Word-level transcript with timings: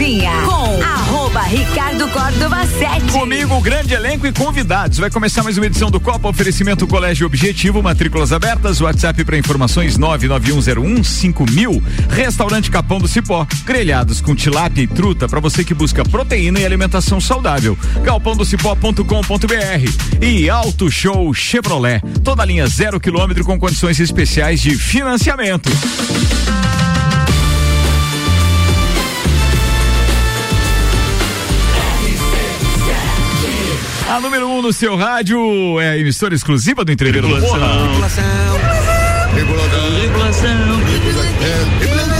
Copecozinha 0.00 0.32
com 0.46 0.82
arroba 0.82 1.42
Ricardo 1.42 2.08
Córdova 2.08 2.66
7. 2.66 3.12
Comigo, 3.12 3.60
grande 3.60 3.92
elenco 3.92 4.26
e 4.26 4.32
convidados. 4.32 4.96
Vai 4.96 5.10
começar 5.10 5.42
mais 5.42 5.58
uma 5.58 5.66
edição 5.66 5.90
do 5.90 6.00
Copa 6.00 6.26
Oferecimento 6.26 6.86
Colégio 6.86 7.26
Objetivo, 7.26 7.82
matrículas 7.82 8.32
abertas, 8.32 8.80
WhatsApp 8.80 9.22
para 9.24 9.36
informações 9.36 9.98
991015000. 9.98 11.82
Restaurante 12.08 12.70
Capão 12.70 12.98
do 12.98 13.06
Cipó, 13.06 13.46
grelhados 13.64 14.22
com 14.22 14.34
tilápia 14.34 14.80
e 14.82 14.86
truta 14.86 15.28
para 15.28 15.38
você 15.38 15.62
que 15.62 15.74
busca 15.74 16.02
proteína 16.02 16.60
e 16.60 16.64
alimentação 16.64 17.20
saudável. 17.20 17.76
galpãodocipó.com.br 18.02 20.22
e 20.22 20.48
Auto 20.48 20.90
Show 20.90 21.34
Chevrolet, 21.34 22.00
toda 22.24 22.46
linha 22.46 22.66
zero 22.66 22.98
quilômetro 22.98 23.44
com 23.44 23.58
condições 23.58 24.00
especiais 24.00 24.62
de 24.62 24.74
financiamento. 24.76 25.68
A 34.10 34.18
número 34.18 34.48
1 34.48 34.58
um 34.58 34.62
no 34.62 34.72
seu 34.72 34.96
rádio 34.96 35.78
é 35.78 35.90
a 35.90 35.96
emissora 35.96 36.34
exclusiva 36.34 36.84
do 36.84 36.90
Entreveiro 36.90 37.28
do 37.28 37.40
Porra. 37.40 37.86
Regulação. 37.86 38.24
Regulação. 39.36 40.80
Regulação. 40.80 42.19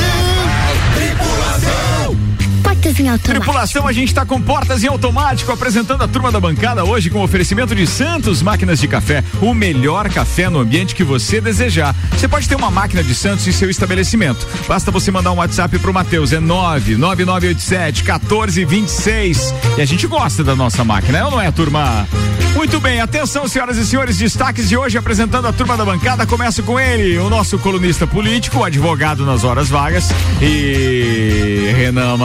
Portas 2.81 2.99
em 2.99 3.09
automático. 3.11 3.41
Tripulação, 3.45 3.87
a 3.87 3.93
gente 3.93 4.09
está 4.09 4.25
com 4.25 4.41
portas 4.41 4.83
em 4.83 4.87
automático, 4.87 5.53
apresentando 5.53 6.03
a 6.03 6.09
turma 6.09 6.33
da 6.33 6.41
bancada 6.41 6.83
hoje 6.83 7.11
com 7.11 7.23
oferecimento 7.23 7.75
de 7.75 7.87
Santos 7.87 8.41
Máquinas 8.41 8.81
de 8.81 8.89
Café, 8.89 9.23
o 9.43 9.53
melhor 9.53 10.09
café 10.09 10.49
no 10.49 10.61
ambiente 10.61 10.95
que 10.95 11.05
você 11.05 11.43
desejar. 11.43 11.95
Você 12.13 12.27
pode 12.27 12.49
ter 12.49 12.55
uma 12.55 12.71
máquina 12.71 13.03
de 13.03 13.15
Santos 13.15 13.47
em 13.47 13.53
seu 13.53 13.69
estabelecimento. 13.69 14.47
Basta 14.67 14.91
você 14.91 15.11
mandar 15.11 15.31
um 15.33 15.37
WhatsApp 15.37 15.79
pro 15.79 15.93
Matheus, 15.93 16.33
é 16.33 16.41
99987 16.41 18.03
1426. 18.03 19.55
E 19.77 19.83
a 19.83 19.85
gente 19.85 20.07
gosta 20.07 20.43
da 20.43 20.57
nossa 20.57 20.83
máquina, 20.83 21.19
é 21.19 21.25
ou 21.25 21.33
não 21.33 21.41
é, 21.41 21.53
turma? 21.53 22.09
Muito 22.55 22.81
bem, 22.81 23.01
atenção, 23.01 23.47
senhoras 23.47 23.77
e 23.77 23.87
senhores, 23.87 24.17
destaques 24.17 24.69
de 24.69 24.77
hoje 24.77 24.99
apresentando 24.99 25.47
a 25.47 25.53
turma 25.53 25.77
da 25.77 25.85
bancada. 25.85 26.27
Começo 26.27 26.63
com 26.63 26.81
ele, 26.81 27.17
o 27.19 27.31
nosso 27.31 27.59
colunista 27.59 28.07
político, 28.07 28.65
advogado 28.65 29.25
nas 29.25 29.45
horas 29.45 29.69
vagas 29.69 30.09
e 30.43 31.73
Renan 31.77 32.17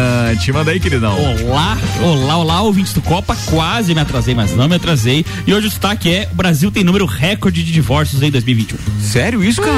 Amarante. 0.00 0.52
Manda 0.52 0.70
aí, 0.70 0.80
queridão. 0.80 1.16
Olá, 1.44 1.76
olá, 2.02 2.36
olá, 2.38 2.62
ouvintes 2.62 2.92
do 2.92 3.02
Copa. 3.02 3.36
Quase 3.46 3.94
me 3.94 4.00
atrasei, 4.00 4.34
mas 4.34 4.54
não 4.56 4.68
me 4.68 4.76
atrasei. 4.76 5.24
E 5.46 5.52
hoje 5.52 5.66
o 5.66 5.70
destaque 5.70 6.12
é: 6.12 6.28
o 6.30 6.34
Brasil 6.34 6.70
tem 6.70 6.82
número 6.82 7.04
recorde 7.04 7.62
de 7.62 7.72
divórcios 7.72 8.22
em 8.22 8.30
2021. 8.30 8.78
Sério 9.00 9.44
isso, 9.44 9.60
cara? 9.60 9.74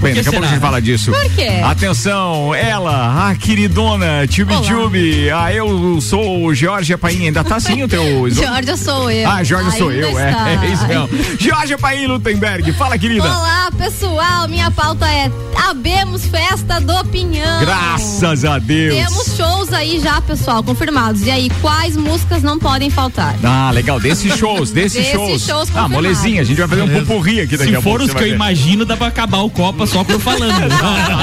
Bem, 0.00 0.14
daqui 0.14 0.28
a 0.28 0.32
pouco 0.32 0.46
a 0.46 0.48
gente 0.48 0.60
fala 0.60 0.80
disso. 0.80 1.12
Por 1.12 1.30
quê? 1.34 1.60
Atenção, 1.62 2.54
ela, 2.54 3.28
a 3.28 3.34
queridona 3.34 4.06
Olá. 4.06 4.60
Tchubi. 4.62 5.30
Ah, 5.30 5.52
eu 5.52 6.00
sou 6.00 6.44
o 6.44 6.54
Jorge 6.54 6.96
Paim. 6.96 7.26
Ainda 7.26 7.44
tá 7.44 7.56
assim 7.56 7.82
o 7.82 7.88
teu. 7.88 8.30
Jorge 8.30 8.76
sou 8.76 9.10
eu. 9.10 9.28
Ah, 9.28 9.44
Jorge 9.44 9.76
sou 9.76 9.92
eu, 9.92 10.18
é, 10.18 10.30
é 10.64 10.72
isso 10.72 10.86
mesmo. 10.86 11.08
Jorge 11.38 11.76
Paim 11.76 12.06
Lutemberg. 12.06 12.72
Fala, 12.72 12.98
querida. 12.98 13.24
Olá, 13.24 13.70
pessoal. 13.76 14.48
Minha 14.48 14.70
pauta 14.70 15.06
é 15.06 15.30
Abemos 15.68 16.24
Festa 16.24 16.80
do 16.80 17.04
Pinhão. 17.06 17.60
Graças 17.60 18.44
a 18.44 18.58
Deus. 18.58 18.94
Temos 18.94 19.19
shows 19.36 19.72
aí 19.72 19.98
já, 20.00 20.20
pessoal, 20.20 20.62
confirmados. 20.62 21.22
E 21.22 21.30
aí, 21.30 21.50
quais 21.60 21.96
músicas 21.96 22.42
não 22.42 22.58
podem 22.58 22.90
faltar? 22.90 23.34
Ah, 23.42 23.70
legal. 23.72 23.98
Desses 24.00 24.34
shows, 24.38 24.70
desses 24.70 24.92
Desses 25.04 25.12
shows. 25.12 25.42
shows 25.42 25.68
ah, 25.74 25.88
molezinha, 25.88 26.42
a 26.42 26.44
gente 26.44 26.58
vai 26.58 26.68
fazer 26.68 26.82
um 26.82 26.88
pupurri 27.00 27.40
aqui 27.40 27.56
daqui 27.56 27.70
Se 27.70 27.76
a 27.76 27.82
for 27.82 27.98
pouco. 27.98 28.04
os 28.04 28.10
você 28.10 28.12
que 28.12 28.18
vai 28.20 28.24
eu 28.24 28.28
ver. 28.30 28.34
imagino, 28.36 28.84
dá 28.84 28.96
pra 28.96 29.06
acabar 29.08 29.38
o 29.38 29.50
Copa 29.50 29.86
só 29.86 30.02
por 30.04 30.18
falando. 30.20 30.70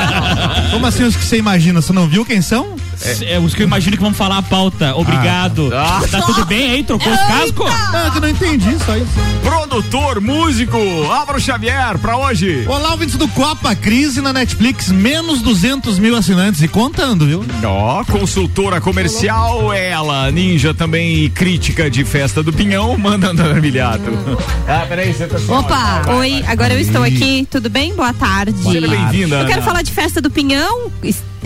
Como 0.72 0.86
assim 0.86 1.04
os 1.04 1.16
que 1.16 1.24
você 1.24 1.38
imagina? 1.38 1.82
Você 1.82 1.94
não 1.94 2.08
viu 2.08 2.26
quem 2.26 2.42
são? 2.42 2.76
É, 3.02 3.40
os 3.40 3.54
que 3.54 3.62
eu 3.64 3.68
imagino 3.68 3.96
que 3.96 4.04
vão 4.04 4.14
falar 4.14 4.38
a 4.38 4.42
pauta. 4.42 4.96
Obrigado. 4.96 5.70
Ah. 5.74 6.02
Tá 6.10 6.22
tudo 6.22 6.46
bem 6.46 6.72
aí? 6.72 6.84
Trocou 6.84 7.12
os 7.12 7.20
cascos? 7.20 7.72
Ah, 7.72 8.10
que 8.12 8.18
eu 8.18 8.22
não 8.22 8.30
entendi 8.30 8.78
só 8.86 8.96
isso. 8.96 9.08
Produtor, 9.44 10.20
músico, 10.20 10.78
Álvaro 11.12 11.40
Xavier, 11.40 11.98
pra 12.00 12.18
hoje. 12.18 12.66
Olá, 12.68 12.92
ouvintes 12.92 13.16
do 13.16 13.28
Copa, 13.30 13.76
crise 13.76 14.22
na 14.22 14.34
Netflix, 14.34 14.90
menos 14.90 15.42
200 15.42 16.00
mil 16.00 16.16
assinantes 16.16 16.62
e 16.62 16.68
contando, 16.68 17.26
viu? 17.26 17.46
Ó, 17.64 18.04
consultora 18.06 18.82
comercial, 18.82 19.72
ela, 19.74 20.32
ninja 20.32 20.74
também 20.74 21.30
crítica 21.30 21.90
de 21.90 22.04
festa 22.04 22.42
do 22.42 22.52
Pinhão, 22.52 22.98
manda 22.98 23.30
André 23.30 23.60
Milhato. 23.62 24.04
Ah, 24.68 24.86
peraí, 24.88 25.14
você 25.14 25.26
tá 25.28 25.38
Opa, 25.48 26.12
oi, 26.16 26.44
agora 26.46 26.74
eu 26.74 26.80
estou 26.80 27.02
aqui, 27.02 27.48
tudo 27.50 27.70
bem? 27.70 27.96
Boa 27.96 28.14
tarde. 28.14 28.54
Seja 28.62 28.86
bem-vinda. 28.86 29.38
Eu 29.38 29.46
quero 29.46 29.62
falar 29.62 29.82
de 29.82 29.92
Festa 29.92 30.20
do 30.20 30.30
Pinhão. 30.30 30.92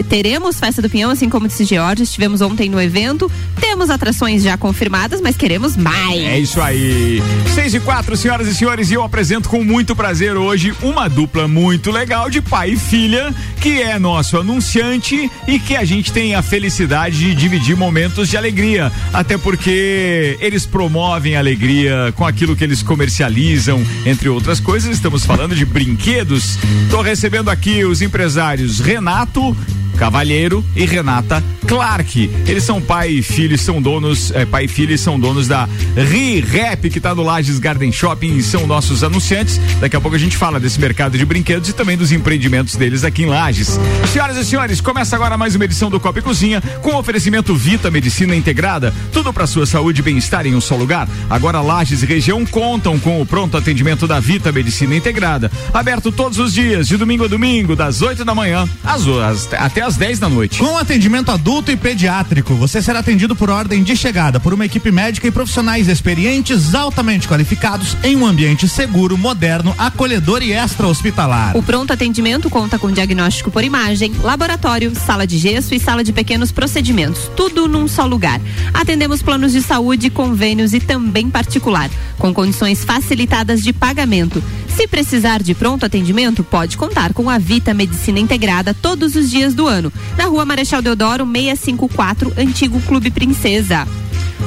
Teremos 0.09 0.59
Festa 0.59 0.81
do 0.81 0.89
Pinhão, 0.89 1.11
assim 1.11 1.29
como 1.29 1.47
disse 1.47 1.65
George, 1.65 2.03
estivemos 2.03 2.41
ontem 2.41 2.69
no 2.69 2.81
evento. 2.81 3.31
Temos 3.59 3.89
atrações 3.89 4.43
já 4.43 4.57
confirmadas, 4.57 5.21
mas 5.21 5.35
queremos 5.35 5.75
mais. 5.75 6.19
É 6.19 6.39
isso 6.39 6.61
aí. 6.61 7.21
Seis 7.53 7.73
e 7.73 7.79
quatro, 7.79 8.15
senhoras 8.15 8.47
e 8.47 8.55
senhores, 8.55 8.89
e 8.89 8.93
eu 8.93 9.03
apresento 9.03 9.49
com 9.49 9.63
muito 9.63 9.95
prazer 9.95 10.35
hoje 10.37 10.73
uma 10.81 11.07
dupla 11.07 11.47
muito 11.47 11.91
legal 11.91 12.29
de 12.29 12.41
pai 12.41 12.71
e 12.71 12.77
filha, 12.77 13.33
que 13.59 13.81
é 13.81 13.99
nosso 13.99 14.37
anunciante 14.37 15.29
e 15.47 15.59
que 15.59 15.75
a 15.75 15.83
gente 15.83 16.11
tem 16.11 16.35
a 16.35 16.41
felicidade 16.41 17.17
de 17.17 17.35
dividir 17.35 17.75
momentos 17.75 18.29
de 18.29 18.37
alegria. 18.37 18.91
Até 19.13 19.37
porque 19.37 20.37
eles 20.39 20.65
promovem 20.65 21.35
alegria 21.35 22.13
com 22.15 22.25
aquilo 22.25 22.55
que 22.55 22.63
eles 22.63 22.81
comercializam, 22.81 23.83
entre 24.05 24.29
outras 24.29 24.59
coisas. 24.59 24.95
Estamos 24.95 25.25
falando 25.25 25.55
de 25.55 25.65
brinquedos. 25.65 26.57
Estou 26.83 27.01
recebendo 27.01 27.49
aqui 27.49 27.83
os 27.83 28.01
empresários 28.01 28.79
Renato. 28.79 29.55
Cavalheiro 30.01 30.65
e 30.75 30.83
Renata 30.83 31.43
Clark. 31.67 32.27
Eles 32.47 32.63
são 32.63 32.81
pai 32.81 33.11
e 33.11 33.21
filho, 33.21 33.55
são 33.55 33.79
donos, 33.79 34.31
é, 34.31 34.47
pai 34.47 34.65
e 34.65 34.67
filho 34.67 34.97
são 34.97 35.19
donos 35.19 35.47
da 35.47 35.69
Re-Rap, 35.95 36.89
que 36.89 36.97
está 36.97 37.13
no 37.13 37.21
Lages 37.21 37.59
Garden 37.59 37.91
Shopping 37.91 38.35
e 38.35 38.41
são 38.41 38.65
nossos 38.65 39.03
anunciantes. 39.03 39.59
Daqui 39.79 39.95
a 39.95 40.01
pouco 40.01 40.15
a 40.15 40.19
gente 40.19 40.35
fala 40.35 40.59
desse 40.59 40.79
mercado 40.79 41.19
de 41.19 41.23
brinquedos 41.23 41.69
e 41.69 41.73
também 41.73 41.95
dos 41.95 42.11
empreendimentos 42.11 42.75
deles 42.75 43.03
aqui 43.03 43.21
em 43.21 43.27
Lages. 43.27 43.79
Senhoras 44.11 44.37
e 44.37 44.43
senhores, 44.43 44.81
começa 44.81 45.15
agora 45.15 45.37
mais 45.37 45.53
uma 45.53 45.65
edição 45.65 45.87
do 45.91 45.99
Copa 45.99 46.17
e 46.17 46.21
Cozinha 46.23 46.61
com 46.81 46.95
oferecimento 46.95 47.55
Vita 47.55 47.91
Medicina 47.91 48.35
Integrada. 48.35 48.91
Tudo 49.13 49.31
para 49.31 49.45
sua 49.45 49.67
saúde 49.67 50.01
e 50.01 50.03
bem-estar 50.03 50.47
em 50.47 50.55
um 50.55 50.61
só 50.61 50.75
lugar. 50.75 51.07
Agora 51.29 51.61
Lages 51.61 52.01
e 52.01 52.07
região 52.07 52.43
contam 52.43 52.97
com 52.97 53.21
o 53.21 53.25
pronto 53.25 53.55
atendimento 53.55 54.07
da 54.07 54.19
Vita 54.19 54.51
Medicina 54.51 54.95
Integrada. 54.95 55.51
Aberto 55.71 56.11
todos 56.11 56.39
os 56.39 56.55
dias, 56.55 56.87
de 56.87 56.97
domingo 56.97 57.25
a 57.25 57.27
domingo, 57.27 57.75
das 57.75 58.01
8 58.01 58.25
da 58.25 58.33
manhã 58.33 58.67
às, 58.83 59.07
às- 59.07 59.53
até 59.53 59.90
às 59.91 59.97
10 59.97 60.19
da 60.19 60.29
noite. 60.29 60.57
Com 60.57 60.77
atendimento 60.77 61.31
adulto 61.31 61.69
e 61.69 61.75
pediátrico, 61.75 62.55
você 62.55 62.81
será 62.81 62.99
atendido 62.99 63.35
por 63.35 63.49
ordem 63.49 63.83
de 63.83 63.93
chegada 63.93 64.39
por 64.39 64.53
uma 64.53 64.65
equipe 64.65 64.89
médica 64.89 65.27
e 65.27 65.31
profissionais 65.31 65.89
experientes, 65.89 66.73
altamente 66.73 67.27
qualificados, 67.27 67.97
em 68.01 68.15
um 68.15 68.25
ambiente 68.25 68.69
seguro, 68.69 69.17
moderno, 69.17 69.75
acolhedor 69.77 70.41
e 70.41 70.53
extra-hospitalar. 70.53 71.57
O 71.57 71.63
pronto 71.63 71.91
atendimento 71.91 72.49
conta 72.49 72.79
com 72.79 72.89
diagnóstico 72.89 73.51
por 73.51 73.65
imagem, 73.65 74.13
laboratório, 74.23 74.93
sala 74.95 75.27
de 75.27 75.37
gesso 75.37 75.75
e 75.75 75.79
sala 75.79 76.05
de 76.05 76.13
pequenos 76.13 76.53
procedimentos, 76.53 77.29
tudo 77.35 77.67
num 77.67 77.85
só 77.85 78.05
lugar. 78.05 78.39
Atendemos 78.73 79.21
planos 79.21 79.51
de 79.51 79.61
saúde, 79.61 80.09
convênios 80.09 80.73
e 80.73 80.79
também 80.79 81.29
particular, 81.29 81.89
com 82.17 82.33
condições 82.33 82.85
facilitadas 82.85 83.61
de 83.61 83.73
pagamento. 83.73 84.41
Se 84.75 84.87
precisar 84.87 85.43
de 85.43 85.53
pronto 85.53 85.85
atendimento, 85.85 86.43
pode 86.43 86.77
contar 86.77 87.13
com 87.13 87.29
a 87.29 87.37
Vita 87.37 87.73
Medicina 87.73 88.19
Integrada 88.19 88.73
todos 88.73 89.15
os 89.15 89.29
dias 89.29 89.53
do 89.53 89.67
ano, 89.67 89.91
na 90.17 90.25
Rua 90.25 90.45
Marechal 90.45 90.81
Deodoro 90.81 91.25
654, 91.25 92.33
Antigo 92.37 92.79
Clube 92.81 93.11
Princesa. 93.11 93.85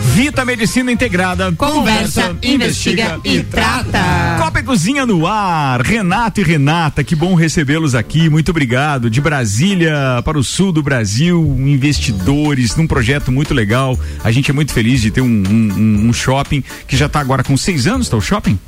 Vita 0.03 0.45
Medicina 0.45 0.93
Integrada. 0.93 1.51
Conversa, 1.53 2.37
investiga 2.43 3.19
e 3.25 3.43
trata. 3.43 4.37
Copa 4.39 4.61
e 4.61 4.63
Cozinha 4.63 5.05
no 5.07 5.27
ar. 5.27 5.81
Renato 5.83 6.41
e 6.41 6.45
Renata, 6.45 7.03
que 7.03 7.15
bom 7.17 7.35
recebê-los 7.35 7.95
aqui. 7.95 8.29
Muito 8.29 8.51
obrigado. 8.51 9.11
De 9.11 9.21
Brasília 9.21 9.95
para 10.25 10.39
o 10.39 10.45
sul 10.45 10.73
do 10.73 10.83
Brasil, 10.83 11.57
investidores 11.59 12.77
num 12.77 12.87
projeto 12.87 13.33
muito 13.33 13.53
legal. 13.55 13.99
A 14.23 14.31
gente 14.31 14.51
é 14.51 14.55
muito 14.55 14.73
feliz 14.73 15.01
de 15.01 15.11
ter 15.11 15.21
um, 15.21 15.27
um- 15.27 16.09
um 16.09 16.13
shopping 16.13 16.63
que 16.87 16.97
já 16.97 17.07
está 17.07 17.21
agora 17.21 17.43
com 17.43 17.57
seis 17.57 17.87
anos, 17.87 18.09
tá 18.09 18.17
o 18.17 18.21
shopping? 18.21 18.59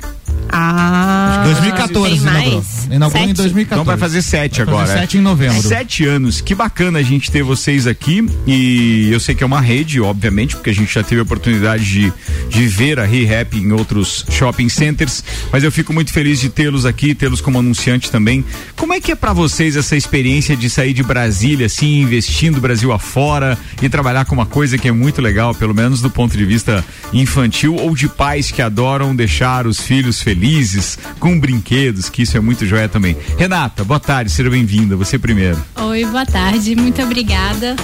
Ah, 0.49 1.41
2014 1.45 2.09
tem 2.09 2.17
inaugurou. 2.19 2.63
Inaugurou 2.91 3.23
em 3.23 3.27
Sete? 3.27 3.37
2014. 3.37 3.63
Então 3.63 3.83
vai 3.83 3.97
fazer 3.97 4.21
sete 4.21 4.57
Vai 4.63 4.65
fazer 4.65 4.81
agora. 4.83 4.99
sete 5.01 5.17
em 5.17 5.21
novembro. 5.21 5.61
Sete 5.61 6.05
anos. 6.05 6.39
Que 6.41 6.55
bacana 6.55 6.99
a 6.99 7.03
gente 7.03 7.29
ter 7.31 7.43
vocês 7.43 7.85
aqui. 7.85 8.25
E 8.45 9.09
eu 9.11 9.19
sei 9.19 9.35
que 9.35 9.43
é 9.43 9.45
uma 9.47 9.59
rede, 9.61 9.99
obviamente, 9.99 10.55
porque 10.55 10.69
a 10.69 10.73
gente 10.73 10.93
já 10.93 11.03
teve 11.03 11.16
a 11.19 11.23
oportunidade 11.23 11.85
de, 11.85 12.13
de 12.49 12.67
ver 12.67 12.99
a 12.99 13.05
ReHap 13.05 13.57
em 13.57 13.71
outros 13.71 14.25
shopping 14.29 14.69
centers. 14.69 15.23
Mas 15.51 15.63
eu 15.63 15.71
fico 15.71 15.93
muito 15.93 16.11
feliz 16.11 16.39
de 16.39 16.49
tê-los 16.49 16.85
aqui, 16.85 17.13
tê-los 17.15 17.41
como 17.41 17.59
anunciante 17.59 18.11
também. 18.11 18.43
Como 18.75 18.93
é 18.93 18.99
que 18.99 19.11
é 19.11 19.15
pra 19.15 19.33
vocês 19.33 19.75
essa 19.75 19.95
experiência 19.95 20.55
de 20.55 20.69
sair 20.69 20.93
de 20.93 21.03
Brasília, 21.03 21.65
assim, 21.65 22.01
investindo 22.01 22.61
Brasil 22.61 22.91
afora 22.91 23.57
e 23.81 23.89
trabalhar 23.89 24.25
com 24.25 24.35
uma 24.35 24.45
coisa 24.45 24.77
que 24.77 24.87
é 24.87 24.91
muito 24.91 25.21
legal, 25.21 25.53
pelo 25.53 25.73
menos 25.73 26.01
do 26.01 26.09
ponto 26.09 26.37
de 26.37 26.45
vista 26.45 26.83
infantil 27.13 27.75
ou 27.75 27.95
de 27.95 28.07
pais 28.07 28.51
que 28.51 28.61
adoram 28.61 29.15
deixar 29.15 29.67
os 29.67 29.81
filhos 29.81 30.21
felizes 30.21 30.97
com 31.19 31.39
brinquedos, 31.39 32.09
que 32.09 32.21
isso 32.21 32.37
é 32.37 32.39
muito 32.39 32.65
joia 32.65 32.89
também. 32.89 33.15
Renata, 33.37 33.83
boa 33.83 33.99
tarde, 33.99 34.31
seja 34.31 34.49
bem-vinda, 34.49 34.95
você 34.95 35.17
primeiro. 35.17 35.57
Oi, 35.75 36.05
boa 36.05 36.25
tarde, 36.25 36.75
muito 36.75 37.01
obrigada. 37.01 37.75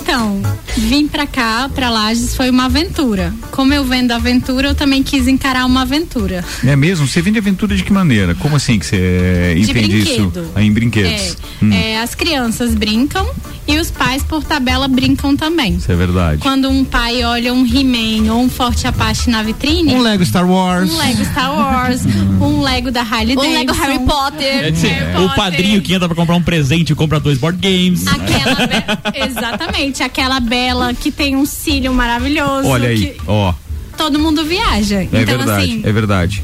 Então, 0.00 0.40
vim 0.76 1.06
pra 1.06 1.26
cá, 1.26 1.68
pra 1.74 1.90
Lages, 1.90 2.34
foi 2.34 2.47
uma 2.50 2.64
aventura. 2.66 3.32
Como 3.50 3.72
eu 3.72 3.84
vendo 3.84 4.12
aventura, 4.12 4.68
eu 4.68 4.74
também 4.74 5.02
quis 5.02 5.26
encarar 5.28 5.64
uma 5.66 5.82
aventura. 5.82 6.44
É 6.64 6.74
mesmo? 6.76 7.06
Você 7.06 7.20
vende 7.22 7.38
aventura 7.38 7.74
de 7.76 7.82
que 7.82 7.92
maneira? 7.92 8.34
Como 8.34 8.56
assim 8.56 8.78
que 8.78 8.86
você 8.86 9.54
De 9.54 9.70
entende 9.70 9.98
isso? 9.98 10.14
brinquedo. 10.28 10.50
Ah, 10.54 10.62
em 10.62 10.72
brinquedos. 10.72 11.10
É, 11.60 11.64
Hum, 11.64 11.72
é, 11.72 12.00
as 12.00 12.14
crianças 12.14 12.74
brincam 12.74 13.28
e 13.68 13.78
os 13.78 13.90
pais, 13.90 14.22
por 14.22 14.42
tabela, 14.42 14.88
brincam 14.88 15.36
também. 15.36 15.74
Isso 15.74 15.92
é 15.92 15.94
verdade. 15.94 16.40
Quando 16.40 16.70
um 16.70 16.84
pai 16.84 17.22
olha 17.22 17.52
um 17.52 17.66
He-Man 17.66 18.32
ou 18.32 18.40
um 18.42 18.48
Forte 18.48 18.86
Apache 18.86 19.28
na 19.30 19.42
vitrine, 19.42 19.94
Um 19.94 20.00
Lego 20.00 20.24
Star 20.24 20.48
Wars. 20.48 20.90
um 20.90 20.96
Lego 20.96 21.24
Star 21.26 21.54
Wars, 21.54 22.00
um 22.40 22.62
Lego 22.62 22.90
da 22.90 23.02
Harley 23.02 23.36
Um 23.36 23.40
Davidson. 23.42 23.58
Lego 23.58 23.72
Harry 23.74 23.98
Potter. 24.00 24.64
É 24.64 24.70
dizer, 24.70 24.88
Harry 24.88 25.16
o 25.18 25.20
Potter. 25.28 25.36
padrinho 25.36 25.82
que 25.82 25.92
entra 25.92 26.08
pra 26.08 26.16
comprar 26.16 26.34
um 26.36 26.42
presente 26.42 26.92
e 26.92 26.96
compra 26.96 27.20
dois 27.20 27.36
board 27.38 27.58
games. 27.60 28.06
Aquela 28.06 28.54
be- 28.66 29.18
Exatamente, 29.28 30.02
aquela 30.02 30.40
bela 30.40 30.94
que 30.94 31.10
tem 31.12 31.36
um 31.36 31.44
cílio 31.44 31.92
maravilhoso. 31.92 32.66
Olha 32.68 32.88
aí, 32.88 33.10
que 33.10 33.20
ó. 33.26 33.52
todo 33.96 34.18
mundo 34.18 34.44
viaja. 34.44 34.96
É 35.02 35.04
então, 35.04 35.24
verdade, 35.38 35.50
assim, 35.64 35.82
é 35.84 35.92
verdade. 35.92 36.42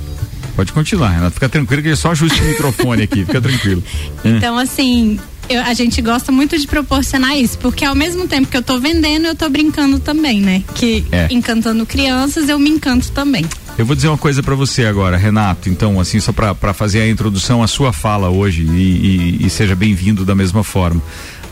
Pode 0.54 0.72
continuar, 0.72 1.08
Renato. 1.08 1.32
Fica 1.34 1.48
tranquilo 1.48 1.82
que 1.82 1.88
ele 1.88 1.96
só 1.96 2.12
ajuste 2.12 2.40
o 2.40 2.44
microfone 2.44 3.02
aqui. 3.02 3.24
Fica 3.24 3.40
tranquilo. 3.40 3.82
então 4.24 4.56
assim, 4.56 5.18
eu- 5.48 5.62
a 5.62 5.74
gente 5.74 6.00
gosta 6.02 6.30
muito 6.32 6.58
de 6.58 6.66
proporcionar 6.66 7.36
isso, 7.38 7.58
porque 7.58 7.84
ao 7.84 7.94
mesmo 7.94 8.26
tempo 8.26 8.48
que 8.48 8.56
eu 8.56 8.62
tô 8.62 8.78
vendendo, 8.78 9.26
eu 9.26 9.34
tô 9.34 9.48
brincando 9.48 9.98
também, 9.98 10.40
né? 10.40 10.62
Que 10.74 11.04
É. 11.12 11.28
encantando 11.30 11.84
crianças, 11.86 12.48
eu 12.48 12.58
me 12.58 12.70
encanto 12.70 13.10
também. 13.12 13.44
Eu 13.76 13.84
vou 13.84 13.96
dizer 13.96 14.06
uma 14.06 14.16
coisa 14.18 14.40
pra 14.40 14.54
você 14.54 14.84
agora, 14.86 15.16
Renato. 15.16 15.68
Então, 15.68 15.98
assim, 15.98 16.20
só 16.20 16.32
pra 16.32 16.72
fazer 16.72 17.00
a 17.00 17.08
introdução 17.08 17.60
à 17.60 17.66
sua 17.66 17.92
fala 17.92 18.30
hoje 18.30 18.62
e, 18.62 19.38
e- 19.42 19.46
e 19.46 19.50
seja 19.50 19.74
bem-vindo 19.74 20.24
da 20.24 20.32
mesma 20.34 20.62
forma. 20.62 21.02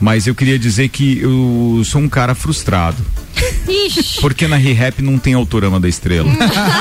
Mas 0.03 0.27
eu 0.27 0.35
queria 0.35 0.59
dizer 0.59 0.89
que 0.89 1.21
eu 1.21 1.81
sou 1.85 2.01
um 2.03 2.09
cara 2.09 2.35
frustrado. 2.35 2.97
Ixi, 3.69 4.21
Porque 4.21 4.49
na 4.49 4.57
ReHap 4.57 5.01
não 5.01 5.17
tem 5.17 5.33
autorama 5.35 5.79
da 5.79 5.89
estrela. 5.89 6.29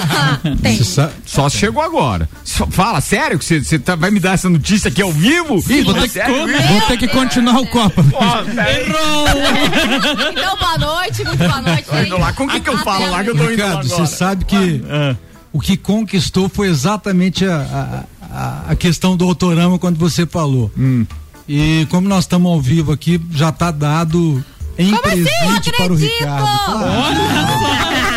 tem. 0.62 0.75
Você 0.77 0.83
sa- 0.83 1.12
Só 1.23 1.47
chegou 1.47 1.83
agora. 1.83 2.27
Só- 2.44 2.65
fala, 2.65 3.00
sério 3.00 3.38
que 3.38 3.45
você 3.45 3.77
tá- 3.77 3.95
vai 3.95 4.09
me 4.09 4.19
dar 4.19 4.33
essa 4.33 4.50
notícia 4.50 4.88
aqui 4.89 5.03
ao 5.03 5.12
vivo? 5.12 5.63
Ih, 5.69 5.83
vou 5.83 5.94
ter, 5.94 6.09
que, 6.09 6.19
vou 6.68 6.81
ter 6.88 6.97
que 6.97 7.07
continuar 7.09 7.59
o 7.62 7.68
Copa. 7.68 8.03
Ó, 8.12 8.44
peraí. 8.44 8.85
Então, 10.31 10.57
boa 10.57 10.77
noite, 10.79 11.24
muito 11.24 11.38
boa 11.38 11.62
noite. 11.62 11.83
Tô 11.83 11.97
indo 12.01 12.17
lá. 12.17 12.33
Com 12.33 12.45
o 12.45 12.47
que, 12.50 12.59
que 12.59 12.69
eu 12.69 12.77
falo 12.79 13.09
lá 13.12 13.24
que 13.24 13.29
eu 13.29 13.35
tô 13.38 13.44
indo 13.44 13.51
Ricardo, 13.51 13.85
agora? 13.85 14.07
você 14.07 14.07
sabe 14.15 14.45
que 14.45 14.83
Ah. 14.89 15.15
o 15.53 15.59
que 15.59 15.77
conquistou 15.77 16.50
foi 16.50 16.69
exatamente 16.69 17.45
a, 17.45 17.56
a, 17.56 18.35
a- 18.35 18.63
a 18.71 18.75
questão 18.75 19.15
do 19.15 19.25
autorama 19.25 19.77
quando 19.77 19.97
você 19.97 20.25
falou. 20.25 20.71
Hum. 20.77 21.06
E 21.53 21.86
como 21.89 22.07
nós 22.07 22.24
estamos 22.24 22.50
ao 22.50 22.62
vivo 22.62 22.94
aqui, 22.94 23.19
já 23.30 23.50
está 23.50 23.71
dado 23.71 24.42
em 24.77 24.89
Como 24.95 25.06
assim? 25.06 25.18
Não 25.18 25.25
presente 25.25 25.71
para 25.74 25.92
o 25.92 25.95
acredito! 25.95 26.19
Ricardo. 26.19 26.65
Claro. 26.65 27.18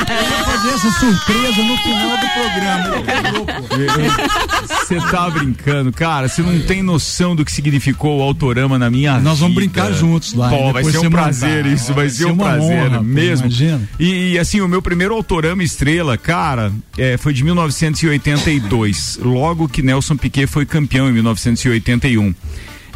Eu 0.07 0.37
vou 0.37 0.45
fazer 0.45 0.69
essa 0.69 0.91
surpresa 1.01 1.63
no 1.65 1.77
final 1.79 2.17
do 2.17 2.29
programa. 2.31 2.95
Você 4.87 5.01
tá 5.11 5.31
brincando, 5.31 5.91
cara. 5.91 6.29
Você 6.29 6.43
não 6.43 6.61
tem 6.61 6.81
noção 6.81 7.35
do 7.35 7.45
que 7.45 7.51
significou 7.51 8.21
o 8.21 8.23
autorama 8.23 8.79
na 8.79 8.89
minha 8.89 9.15
vida. 9.15 9.29
Nós 9.29 9.41
vamos 9.41 9.57
brincar 9.57 9.93
juntos 9.93 10.33
lá, 10.33 10.51
Pô, 10.51 10.73
vai 10.73 10.85
ser 10.85 10.99
um 10.99 11.11
prazer 11.11 11.65
montar. 11.65 11.75
isso, 11.75 11.87
vai, 11.87 11.95
Vai 11.95 12.11
ser 12.11 12.17
ser 12.17 12.27
um 12.27 12.37
prazer 12.37 12.87
honra, 12.87 13.03
mesmo. 13.03 13.49
E, 13.99 14.35
e, 14.35 14.39
assim, 14.39 14.61
o 14.61 14.69
meu 14.69 14.81
primeiro 14.81 15.13
autorama 15.13 15.65
estrela, 15.65 16.17
cara, 16.17 16.73
é, 16.97 17.17
foi 17.17 17.33
de 17.33 17.43
1982. 17.43 19.19
Logo 19.21 19.69
que 19.69 19.83
Nelson 19.83 20.17
Piquet 20.17 20.47
foi 20.47 20.65
campeão 20.65 21.09
em 21.09 21.13
1981. 21.13 22.33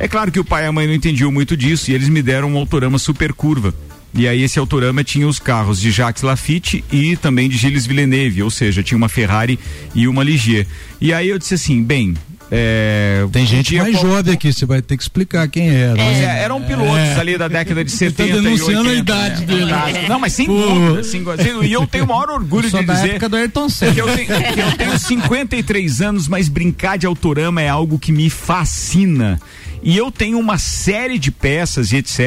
É 0.01 0.07
claro 0.07 0.31
que 0.31 0.39
o 0.41 0.45
pai 0.45 0.65
e 0.65 0.67
a 0.67 0.73
mãe 0.73 0.87
não 0.87 0.95
entendiam 0.95 1.31
muito 1.33 1.57
disso 1.57 1.91
e 1.91 1.95
eles 1.95 2.09
me 2.09 2.23
deram 2.23 2.53
um 2.53 2.57
autorama 2.57 2.99
super 2.99 3.33
curva. 3.33 3.75
E 4.15 4.27
aí 4.27 4.43
esse 4.43 4.59
autorama 4.59 5.05
tinha 5.05 5.27
os 5.29 5.39
carros 5.39 5.81
de 5.81 5.91
Jacques 5.91 6.23
Lafitte 6.23 6.83
e 6.91 7.17
também 7.17 7.49
de 7.49 7.57
Gilles 7.59 7.85
Villeneuve, 7.87 8.43
ou 8.43 8.51
seja, 8.51 8.83
tinha 8.83 8.97
uma 8.97 9.09
Ferrari 9.09 9.59
e 9.95 10.09
uma 10.09 10.23
Ligier. 10.25 10.67
E 11.01 11.13
aí 11.13 11.29
eu 11.29 11.39
disse 11.39 11.55
assim, 11.55 11.83
bem, 11.83 12.15
é, 12.51 13.27
Tem 13.31 13.45
gente 13.45 13.77
mais 13.77 13.95
qual- 13.97 14.07
jovem 14.15 14.33
aqui, 14.33 14.51
você 14.51 14.65
vai 14.65 14.81
ter 14.81 14.97
que 14.97 15.03
explicar 15.03 15.47
quem 15.49 15.69
era. 15.69 15.95
né? 15.95 16.25
é, 16.25 16.43
eram 16.43 16.63
pilotos 16.63 17.19
ali 17.19 17.37
da 17.37 17.49
década 17.49 17.85
de 17.85 17.91
70 17.91 18.35
tá 18.37 18.41
denunciando 18.41 18.89
e 18.89 18.93
80, 18.97 18.97
a 18.97 18.97
idade 18.99 19.41
né? 19.41 19.47
dele. 19.93 20.09
Não, 20.09 20.19
mas 20.19 20.33
sem 20.33 20.47
dúvida, 20.47 21.05
sem. 21.05 21.23
E 21.65 21.73
eu 21.73 21.87
tenho 21.87 22.05
o 22.05 22.09
maior 22.09 22.31
orgulho 22.31 22.71
de 22.71 22.83
da 22.83 22.95
dizer 22.95 23.11
época 23.11 23.29
do 23.29 23.37
Ayrton 23.37 23.69
Senna. 23.69 23.93
que 23.93 24.01
eu, 24.01 24.07
tenho, 24.07 24.27
que 24.27 24.61
eu 24.61 24.73
tenho 24.79 24.99
53 24.99 26.01
anos, 26.01 26.27
mas 26.29 26.49
brincar 26.49 26.97
de 26.97 27.05
autorama 27.07 27.61
é 27.61 27.69
algo 27.69 27.99
que 27.99 28.11
me 28.11 28.31
fascina. 28.31 29.39
E 29.83 29.97
eu 29.97 30.11
tenho 30.11 30.39
uma 30.39 30.59
série 30.59 31.19
de 31.19 31.31
peças 31.31 31.93
e 31.93 31.97
etc. 31.97 32.21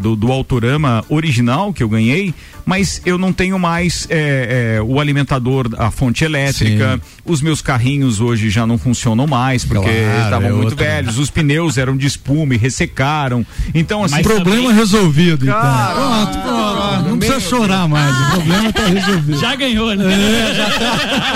do, 0.00 0.16
do 0.16 0.32
autorama 0.32 1.04
original 1.08 1.72
que 1.72 1.82
eu 1.82 1.88
ganhei, 1.88 2.34
mas 2.66 3.00
eu 3.04 3.18
não 3.18 3.32
tenho 3.32 3.58
mais 3.58 4.06
é, 4.10 4.76
é, 4.78 4.82
o 4.82 5.00
alimentador, 5.00 5.68
a 5.78 5.90
fonte 5.90 6.24
elétrica. 6.24 6.94
Sim. 6.96 7.00
Os 7.24 7.40
meus 7.40 7.60
carrinhos 7.62 8.20
hoje 8.20 8.50
já 8.50 8.66
não 8.66 8.76
funcionam 8.78 9.26
mais 9.26 9.64
porque 9.64 9.88
Claro, 9.88 10.24
estavam 10.24 10.48
é 10.48 10.52
muito 10.52 10.70
outra. 10.70 10.84
velhos. 10.84 11.18
Os 11.18 11.30
pneus 11.30 11.78
eram 11.78 11.96
de 11.96 12.06
espuma 12.06 12.54
e 12.54 12.58
ressecaram. 12.58 13.44
Então, 13.74 14.04
assim. 14.04 14.16
Mas 14.16 14.26
Problema 14.26 14.72
resolvido, 14.72 15.44
então. 15.44 15.60
Cara, 15.60 15.94
Pronto, 15.94 16.38
pronto. 16.38 17.08
Não 17.10 17.18
precisa 17.18 17.38
meu 17.40 17.48
chorar 17.48 17.88
mais. 17.88 18.14
O 18.20 18.30
problema 18.32 18.72
tá 18.72 18.86
resolvido. 18.86 19.38
Já 19.40 19.54
ganhou, 19.54 19.94
né? 19.94 20.04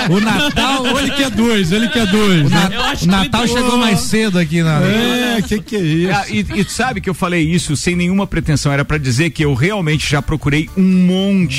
O 0.09 0.19
Natal, 0.19 0.99
ele 0.99 1.11
quer 1.11 1.29
dois, 1.31 1.71
ele 1.71 1.87
quer 1.89 2.05
dois. 2.07 2.45
O? 2.45 2.49
Na- 2.49 2.69
o 3.01 3.05
Natal 3.07 3.47
chegou 3.47 3.77
mais 3.77 3.99
cedo 4.01 4.37
aqui 4.39 4.61
na. 4.61 4.79
É, 4.81 5.41
que 5.41 5.59
que 5.61 5.75
é 5.75 5.79
isso? 5.79 6.11
Ah, 6.13 6.25
e, 6.29 6.45
e 6.61 6.63
sabe 6.65 7.01
que 7.01 7.09
eu 7.09 7.13
falei 7.13 7.41
isso 7.41 7.75
sem 7.75 7.95
nenhuma 7.95 8.25
pretensão, 8.27 8.71
era 8.71 8.85
pra 8.85 8.97
dizer 8.97 9.29
que 9.31 9.43
eu 9.43 9.53
realmente 9.53 10.09
já 10.09 10.21
procurei 10.21 10.69
um 10.77 10.83
monte 10.83 11.14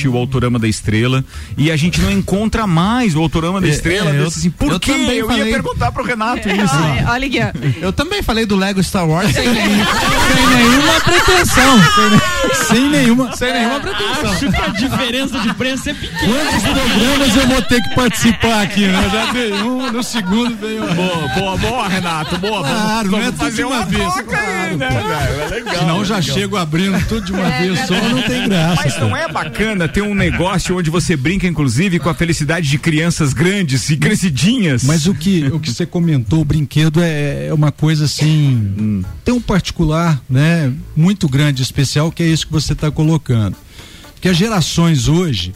o 0.08 0.16
Autorama 0.16 0.58
da 0.58 0.68
Estrela 0.68 1.24
e 1.56 1.70
a 1.70 1.76
gente 1.76 2.00
não 2.00 2.10
encontra 2.10 2.66
mais 2.66 3.14
o 3.14 3.20
Autorama 3.20 3.60
da 3.60 3.66
É, 3.66 3.70
Estrela. 3.70 4.10
é, 4.14 4.20
eu, 4.20 4.26
assim, 4.26 4.50
por 4.50 4.72
eu 4.72 4.80
quê? 4.80 4.92
também 4.92 5.16
Eu 5.18 5.26
falei- 5.26 5.44
ia 5.48 5.52
perguntar 5.52 5.92
pro 5.92 6.04
Renato 6.04 6.48
isso. 6.48 6.74
Olha, 6.74 7.10
olha 7.10 7.26
aqui. 7.26 7.76
Eu 7.80 7.92
também 7.92 8.22
falei 8.22 8.44
do 8.46 8.56
Lego 8.56 8.82
Star 8.82 9.06
Wars 9.08 9.32
sem, 9.32 9.48
nenhum- 9.48 9.84
Sem 10.36 10.56
nenhuma 10.56 11.00
pretensão. 11.00 11.78
Sem, 11.94 12.10
ne- 12.10 12.54
sem 12.66 12.88
nenhuma. 12.90 13.36
sem 13.36 13.52
nenhuma 13.52 13.80
pretensão. 13.80 14.30
Acho 14.32 14.50
que 14.52 14.60
a 14.60 14.68
diferença 14.68 15.38
de 15.40 15.54
preço 15.54 15.90
é 15.90 15.94
pequena. 15.94 16.34
Quantos 16.34 16.62
programas 16.62 17.36
eu 17.36 17.46
vou 17.48 17.62
ter 17.62 17.82
que 17.82 17.94
participar 17.94 18.62
aqui, 18.62 18.86
né? 18.86 19.10
Já 19.12 19.32
veio 19.32 19.54
um, 19.66 19.92
no 19.92 20.02
segundo 20.02 20.56
veio 20.56 20.82
outro. 20.82 20.96
Boa, 20.96 21.28
boa, 21.28 21.56
boa, 21.56 21.88
Renato, 21.88 22.38
boa. 22.38 22.60
Claro, 22.60 23.10
vamos, 23.10 23.10
não 23.10 23.18
é 23.18 23.22
vamos 23.22 23.26
tudo 23.30 23.38
fazer 23.38 23.56
de 23.56 23.64
uma 23.64 23.84
vez, 23.84 24.14
troca 24.14 24.38
aí, 24.38 24.76
né, 24.76 24.88
velho? 24.88 25.40
É 25.42 25.48
legal. 25.48 25.74
Senão 25.76 26.04
já 26.04 26.22
chego 26.22 26.56
abrindo 26.56 27.06
tudo 27.08 27.24
de 27.26 27.32
uma 27.32 27.48
vez 27.50 27.78
só, 27.86 27.94
não 27.94 28.22
tem 28.22 28.48
graça. 28.48 28.82
Mas 28.84 28.98
não 29.00 29.16
é 29.16 29.28
bacana 29.28 29.45
ter 29.92 30.02
um 30.02 30.14
negócio 30.14 30.76
onde 30.76 30.90
você 30.90 31.16
brinca, 31.16 31.46
inclusive, 31.46 31.98
com 31.98 32.08
a 32.08 32.14
felicidade 32.14 32.68
de 32.68 32.78
crianças 32.78 33.32
grandes 33.32 33.88
e 33.90 33.96
crescidinhas? 33.96 34.84
Mas 34.84 35.06
o 35.06 35.14
que, 35.14 35.44
o 35.46 35.60
que 35.60 35.70
você 35.70 35.86
comentou, 35.86 36.40
o 36.40 36.44
brinquedo 36.44 37.02
é, 37.02 37.46
é 37.46 37.54
uma 37.54 37.72
coisa 37.72 38.04
assim. 38.04 39.04
Tem 39.24 39.34
um 39.34 39.40
particular, 39.40 40.20
né? 40.28 40.72
Muito 40.94 41.28
grande, 41.28 41.62
especial, 41.62 42.10
que 42.10 42.22
é 42.22 42.26
isso 42.26 42.46
que 42.46 42.52
você 42.52 42.72
está 42.72 42.90
colocando. 42.90 43.56
Que 44.20 44.28
as 44.28 44.36
gerações 44.36 45.08
hoje, 45.08 45.52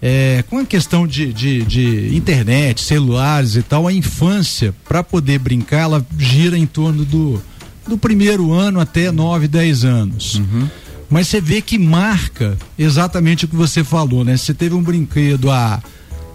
é, 0.00 0.44
com 0.48 0.58
a 0.58 0.64
questão 0.64 1.06
de, 1.06 1.32
de, 1.32 1.62
de 1.62 2.16
internet, 2.16 2.82
celulares 2.82 3.56
e 3.56 3.62
tal, 3.62 3.86
a 3.86 3.92
infância, 3.92 4.74
para 4.88 5.02
poder 5.02 5.38
brincar, 5.38 5.80
ela 5.80 6.06
gira 6.18 6.56
em 6.56 6.66
torno 6.66 7.04
do, 7.04 7.42
do 7.86 7.98
primeiro 7.98 8.52
ano 8.52 8.80
até 8.80 9.10
9, 9.10 9.48
10 9.48 9.84
anos. 9.84 10.40
Mas 11.10 11.28
você 11.28 11.40
vê 11.40 11.62
que 11.62 11.78
marca 11.78 12.56
exatamente 12.78 13.44
o 13.44 13.48
que 13.48 13.56
você 13.56 13.82
falou, 13.82 14.24
né? 14.24 14.36
Você 14.36 14.52
teve 14.52 14.74
um 14.74 14.82
brinquedo 14.82 15.50
há 15.50 15.82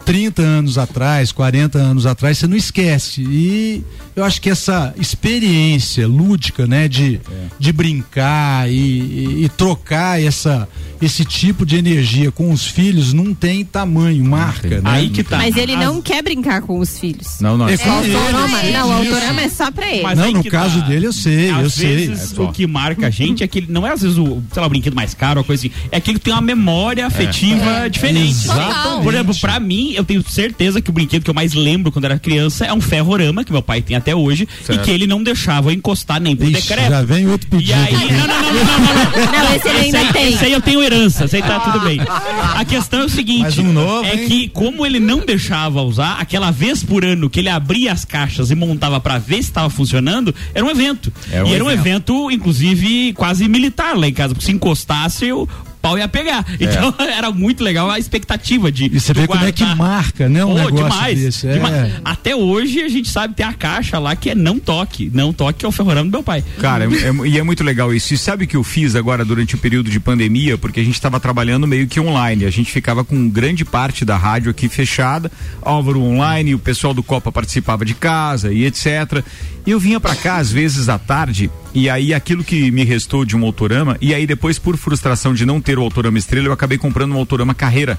30 0.05 0.41
anos 0.41 0.77
atrás, 0.77 1.31
40 1.31 1.77
anos 1.77 2.05
atrás, 2.05 2.37
você 2.37 2.47
não 2.47 2.57
esquece. 2.57 3.21
E 3.21 3.83
eu 4.15 4.23
acho 4.23 4.41
que 4.41 4.49
essa 4.49 4.93
experiência 4.99 6.07
lúdica, 6.07 6.67
né, 6.67 6.87
de, 6.87 7.19
de 7.57 7.71
brincar 7.71 8.69
e, 8.69 8.73
e- 8.75 9.43
e 9.45 9.49
trocar 9.49 10.21
essa, 10.21 10.67
esse 11.01 11.23
tipo 11.25 11.65
de 11.65 11.75
energia 11.77 12.31
com 12.31 12.51
os 12.51 12.65
filhos 12.65 13.13
não 13.13 13.33
tem 13.33 13.63
tamanho, 13.65 14.23
marca, 14.23 14.81
né? 14.81 14.89
Aí 14.89 15.09
que 15.09 15.23
tá. 15.23 15.37
Mas 15.37 15.55
ele 15.57 15.75
não 15.75 16.01
quer 16.01 16.21
brincar 16.21 16.61
com 16.61 16.79
os 16.79 16.97
filhos. 16.99 17.39
Não, 17.39 17.57
não. 17.57 17.67
É 17.67 17.77
com 17.77 18.03
ele. 18.03 18.15
autorama, 18.15 18.63
não, 18.63 18.89
o 18.89 18.91
autorama 18.93 19.41
é 19.41 19.49
só 19.49 19.71
pra 19.71 19.89
ele. 19.91 20.03
Mas 20.03 20.17
Não, 20.19 20.31
no 20.31 20.43
caso 20.45 20.79
tá. 20.81 20.87
dele 20.87 21.07
eu 21.07 21.13
sei, 21.13 21.49
eu 21.49 21.55
Às 21.57 21.73
sei. 21.73 22.07
vezes 22.07 22.37
o 22.37 22.51
que 22.51 22.67
marca 22.67 23.07
a 23.07 23.09
gente 23.09 23.43
é 23.43 23.47
que 23.47 23.59
ele- 23.59 23.67
não 23.69 23.85
é 23.87 23.91
às 23.93 24.01
vezes 24.01 24.17
o, 24.17 24.43
sei 24.51 24.61
lá, 24.61 24.67
o 24.67 24.69
brinquedo 24.69 24.93
mais 24.95 25.13
caro 25.13 25.39
ou 25.39 25.43
coisa 25.43 25.65
assim, 25.67 25.75
é 25.91 25.97
aquele 25.97 26.19
que 26.19 26.25
tem 26.25 26.33
uma 26.33 26.41
memória 26.41 27.05
afetiva 27.07 27.89
diferente. 27.89 28.29
Exatamente. 28.31 29.03
Por 29.03 29.13
exemplo, 29.13 29.35
pra 29.39 29.59
mim, 29.59 29.92
eu 29.95 30.03
tenho 30.03 30.23
certeza 30.27 30.81
que 30.81 30.89
o 30.89 30.93
brinquedo 30.93 31.23
que 31.23 31.29
eu 31.29 31.33
mais 31.33 31.53
lembro 31.53 31.91
quando 31.91 32.05
era 32.05 32.17
criança 32.19 32.65
é 32.65 32.73
um 32.73 32.81
ferrorama, 32.81 33.43
que 33.43 33.51
meu 33.51 33.61
pai 33.61 33.81
tem 33.81 33.95
até 33.95 34.15
hoje, 34.15 34.47
Certo. 34.65 34.81
e 34.81 34.83
que 34.83 34.91
ele 34.91 35.07
não 35.07 35.21
deixava 35.23 35.73
encostar 35.73 36.19
nem 36.21 36.35
por 36.35 36.47
Ixi, 36.47 36.61
decreto. 36.67 36.89
já 36.89 37.01
vem 37.01 37.27
outro 37.27 37.47
E 37.47 37.51
pedido. 37.57 37.73
aí, 37.79 37.93
não, 37.93 38.01
não, 38.01 38.27
não, 38.27 38.27
não, 38.27 38.53
não, 38.53 38.53
não, 38.53 39.33
não. 39.33 39.43
Não, 39.43 39.55
esse 39.55 39.67
ele 39.67 39.77
ainda 39.79 39.99
aí, 39.99 40.13
tem. 40.13 40.33
Esse 40.33 40.45
aí 40.45 40.51
eu 40.53 40.61
tenho 40.61 40.81
herança, 40.83 41.25
isso 41.25 41.35
aí 41.35 41.41
tá 41.41 41.59
tudo 41.59 41.79
bem. 41.81 41.99
A 42.55 42.65
questão 42.65 43.01
é 43.01 43.05
o 43.05 43.09
seguinte: 43.09 43.59
um 43.61 43.71
novo, 43.73 44.05
é 44.07 44.15
hein? 44.15 44.27
que, 44.27 44.47
como 44.49 44.85
ele 44.85 44.99
não 44.99 45.19
deixava 45.25 45.81
usar, 45.81 46.17
aquela 46.19 46.51
vez 46.51 46.83
por 46.83 47.03
ano 47.03 47.29
que 47.29 47.39
ele 47.39 47.49
abria 47.49 47.91
as 47.91 48.05
caixas 48.05 48.51
e 48.51 48.55
montava 48.55 48.99
pra 48.99 49.17
ver 49.17 49.35
se 49.35 49.49
estava 49.49 49.69
funcionando, 49.69 50.33
era 50.53 50.65
um 50.65 50.69
evento. 50.69 51.11
Era 51.31 51.45
um 51.45 51.47
e 51.47 51.53
era 51.53 51.63
um 51.63 51.71
evento. 51.71 51.83
evento, 52.13 52.31
inclusive, 52.31 53.13
quase 53.13 53.47
militar 53.47 53.97
lá 53.97 54.07
em 54.07 54.13
casa, 54.13 54.33
porque 54.33 54.45
se 54.45 54.51
encostasse, 54.51 55.31
o 55.31 55.47
pau 55.83 55.97
ia 55.97 56.07
pegar. 56.07 56.45
Então 56.59 56.95
era 57.05 57.29
muito 57.29 57.61
legal 57.61 57.91
a 57.91 57.99
expectativa 57.99 58.71
de. 58.71 58.85
E 58.85 58.99
você 58.99 59.13
vê 59.13 59.27
como 59.27 59.43
é 59.43 59.51
que 59.51 59.65
guardar. 59.65 59.77
marca, 59.77 60.29
né? 60.29 60.45
Um 60.45 60.49
Pô, 60.49 60.53
negócio 60.55 60.75
demais, 60.89 61.19
desse. 61.19 61.47
É. 61.47 61.53
demais. 61.55 61.93
Até 62.05 62.33
hoje 62.33 62.81
a 62.81 62.87
gente 62.87 63.09
sabe 63.09 63.35
ter 63.35 63.43
a 63.43 63.51
caixa 63.53 63.99
lá 63.99 64.15
que 64.15 64.29
é 64.29 64.35
não 64.35 64.57
toque. 64.57 65.11
Não 65.13 65.33
toque 65.33 65.59
que 65.59 65.65
é 65.65 65.67
o 65.67 65.71
ferrorama 65.71 66.09
do 66.09 66.11
meu 66.11 66.23
pai. 66.23 66.43
Cara, 66.59 66.85
é- 66.85 66.87
é- 66.87 67.27
e 67.27 67.37
é 67.37 67.43
muito 67.43 67.63
legal 67.63 67.93
isso. 67.93 68.13
E 68.13 68.17
sabe 68.17 68.45
o 68.45 68.47
que 68.47 68.55
eu 68.55 68.63
fiz 68.63 68.95
agora 68.95 69.25
durante 69.25 69.55
o 69.55 69.57
período 69.57 69.89
de 69.91 69.99
pandemia? 69.99 70.57
Porque 70.57 70.79
a 70.79 70.83
gente 70.83 70.95
estava 70.95 71.19
trabalhando 71.19 71.67
meio 71.67 71.85
que 71.85 71.99
online. 71.99 72.45
A 72.45 72.49
gente 72.49 72.71
ficava 72.71 73.03
com 73.03 73.29
grande 73.29 73.65
parte 73.65 74.05
da 74.05 74.15
rádio 74.15 74.49
aqui 74.51 74.69
fechada, 74.69 75.29
Álvaro 75.61 76.01
online, 76.01 76.55
o 76.55 76.59
pessoal 76.59 76.93
do 76.93 77.03
Copa 77.03 77.29
participava 77.31 77.83
de 77.83 77.93
casa 77.93 78.53
e 78.53 78.63
etc. 78.65 79.21
Eu 79.65 79.79
vinha 79.79 79.99
pra 79.99 80.15
cá 80.15 80.37
às 80.37 80.51
vezes 80.51 80.89
à 80.89 80.99
tarde, 80.99 81.49
e 81.73 81.89
aí 81.89 82.13
aquilo 82.13 82.43
que 82.43 82.69
me 82.69 82.83
restou 82.83 83.23
de 83.23 83.35
um 83.35 83.45
autorama, 83.45 83.97
e 84.01 84.13
aí 84.13 84.27
depois, 84.27 84.59
por 84.59 84.75
frustração 84.75 85.33
de 85.33 85.45
não 85.45 85.61
ter 85.61 85.79
o 85.79 85.81
autorama 85.81 86.17
estrela, 86.17 86.47
eu 86.47 86.51
acabei 86.53 86.77
comprando 86.77 87.13
um 87.13 87.17
autorama 87.17 87.55
carreira, 87.55 87.97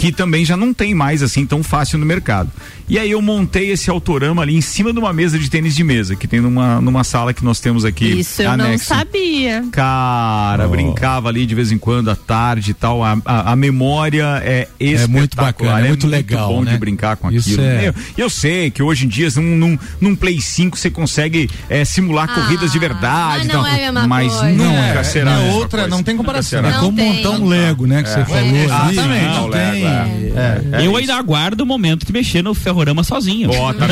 que 0.00 0.10
também 0.10 0.46
já 0.46 0.56
não 0.56 0.72
tem 0.72 0.94
mais 0.94 1.22
assim 1.22 1.44
tão 1.44 1.62
fácil 1.62 1.98
no 1.98 2.06
mercado. 2.06 2.50
E 2.88 2.98
aí 2.98 3.10
eu 3.10 3.20
montei 3.20 3.70
esse 3.70 3.90
autorama 3.90 4.40
ali 4.42 4.56
em 4.56 4.60
cima 4.62 4.92
de 4.94 4.98
uma 4.98 5.12
mesa 5.12 5.38
de 5.38 5.48
tênis 5.50 5.76
de 5.76 5.84
mesa, 5.84 6.16
que 6.16 6.26
tem 6.26 6.40
numa, 6.40 6.80
numa 6.80 7.04
sala 7.04 7.34
que 7.34 7.44
nós 7.44 7.60
temos 7.60 7.84
aqui. 7.84 8.06
Isso 8.20 8.40
eu 8.42 8.56
não 8.56 8.64
anexo. 8.64 8.86
sabia. 8.86 9.62
Cara, 9.70 10.66
brincava 10.66 11.28
ali 11.28 11.44
de 11.44 11.54
vez 11.54 11.70
em 11.70 11.76
quando 11.78 12.10
à 12.10 12.16
tarde 12.16 12.70
e 12.70 12.74
tal. 12.74 13.04
A, 13.04 13.18
a, 13.24 13.52
a 13.52 13.56
memória 13.56 14.40
é 14.42 14.66
espetacular. 14.80 15.08
muito 15.20 15.36
bacana, 15.36 15.80
é 15.84 15.88
muito 15.88 16.06
legal, 16.06 16.48
bom 16.54 16.62
né? 16.64 16.72
de 16.72 16.78
brincar 16.78 17.16
com 17.16 17.30
Isso 17.30 17.50
aquilo. 17.50 17.62
é- 17.66 17.88
Eu, 17.88 17.94
eu 18.16 18.30
sei 18.30 18.70
que 18.70 18.82
hoje 18.82 19.04
em 19.04 19.08
dia, 19.08 19.28
num, 19.36 19.42
num, 19.56 19.78
num 20.00 20.16
Play 20.16 20.40
5, 20.40 20.78
você 20.78 20.90
consegue 20.90 21.48
é, 21.68 21.84
simular 21.84 22.28
Ah, 22.30 22.34
corridas 22.34 22.72
de 22.72 22.78
verdade. 22.78 23.46
mas 23.46 23.54
não 23.54 23.66
é 23.66 23.86
a 23.86 23.92
mesma 23.92 24.06
mas 24.08 24.32
coisa. 24.32 24.48
nunca 24.50 24.64
Não 24.64 24.76
é, 24.78 25.04
será. 25.04 25.30
é 25.32 25.36
mesma 25.44 25.54
outra, 25.56 25.86
não 25.86 26.02
tem 26.02 26.16
comparação. 26.16 26.60
será. 26.62 26.68
É 26.68 26.72
Não 26.72 26.80
como 26.80 26.96
tem. 26.96 27.12
montar 27.16 27.30
um 27.30 27.46
Lego, 27.46 27.86
né? 27.86 28.02
Que 28.02 28.08
você 28.08 28.24
falou 28.24 28.38
ali. 28.40 28.58
exatamente. 28.64 29.24
Não 29.26 29.34
Não, 29.42 29.50
tem. 29.50 29.84
Lego, 29.84 29.89
É. 29.90 30.86
eu 30.86 30.96
ainda 30.96 31.14
aguardo 31.16 31.64
o 31.64 31.66
momento 31.66 32.06
de 32.06 32.12
mexer 32.12 32.42
no 32.42 32.54
ferrorama 32.54 33.02
sozinho. 33.04 33.48
Bota. 33.48 33.86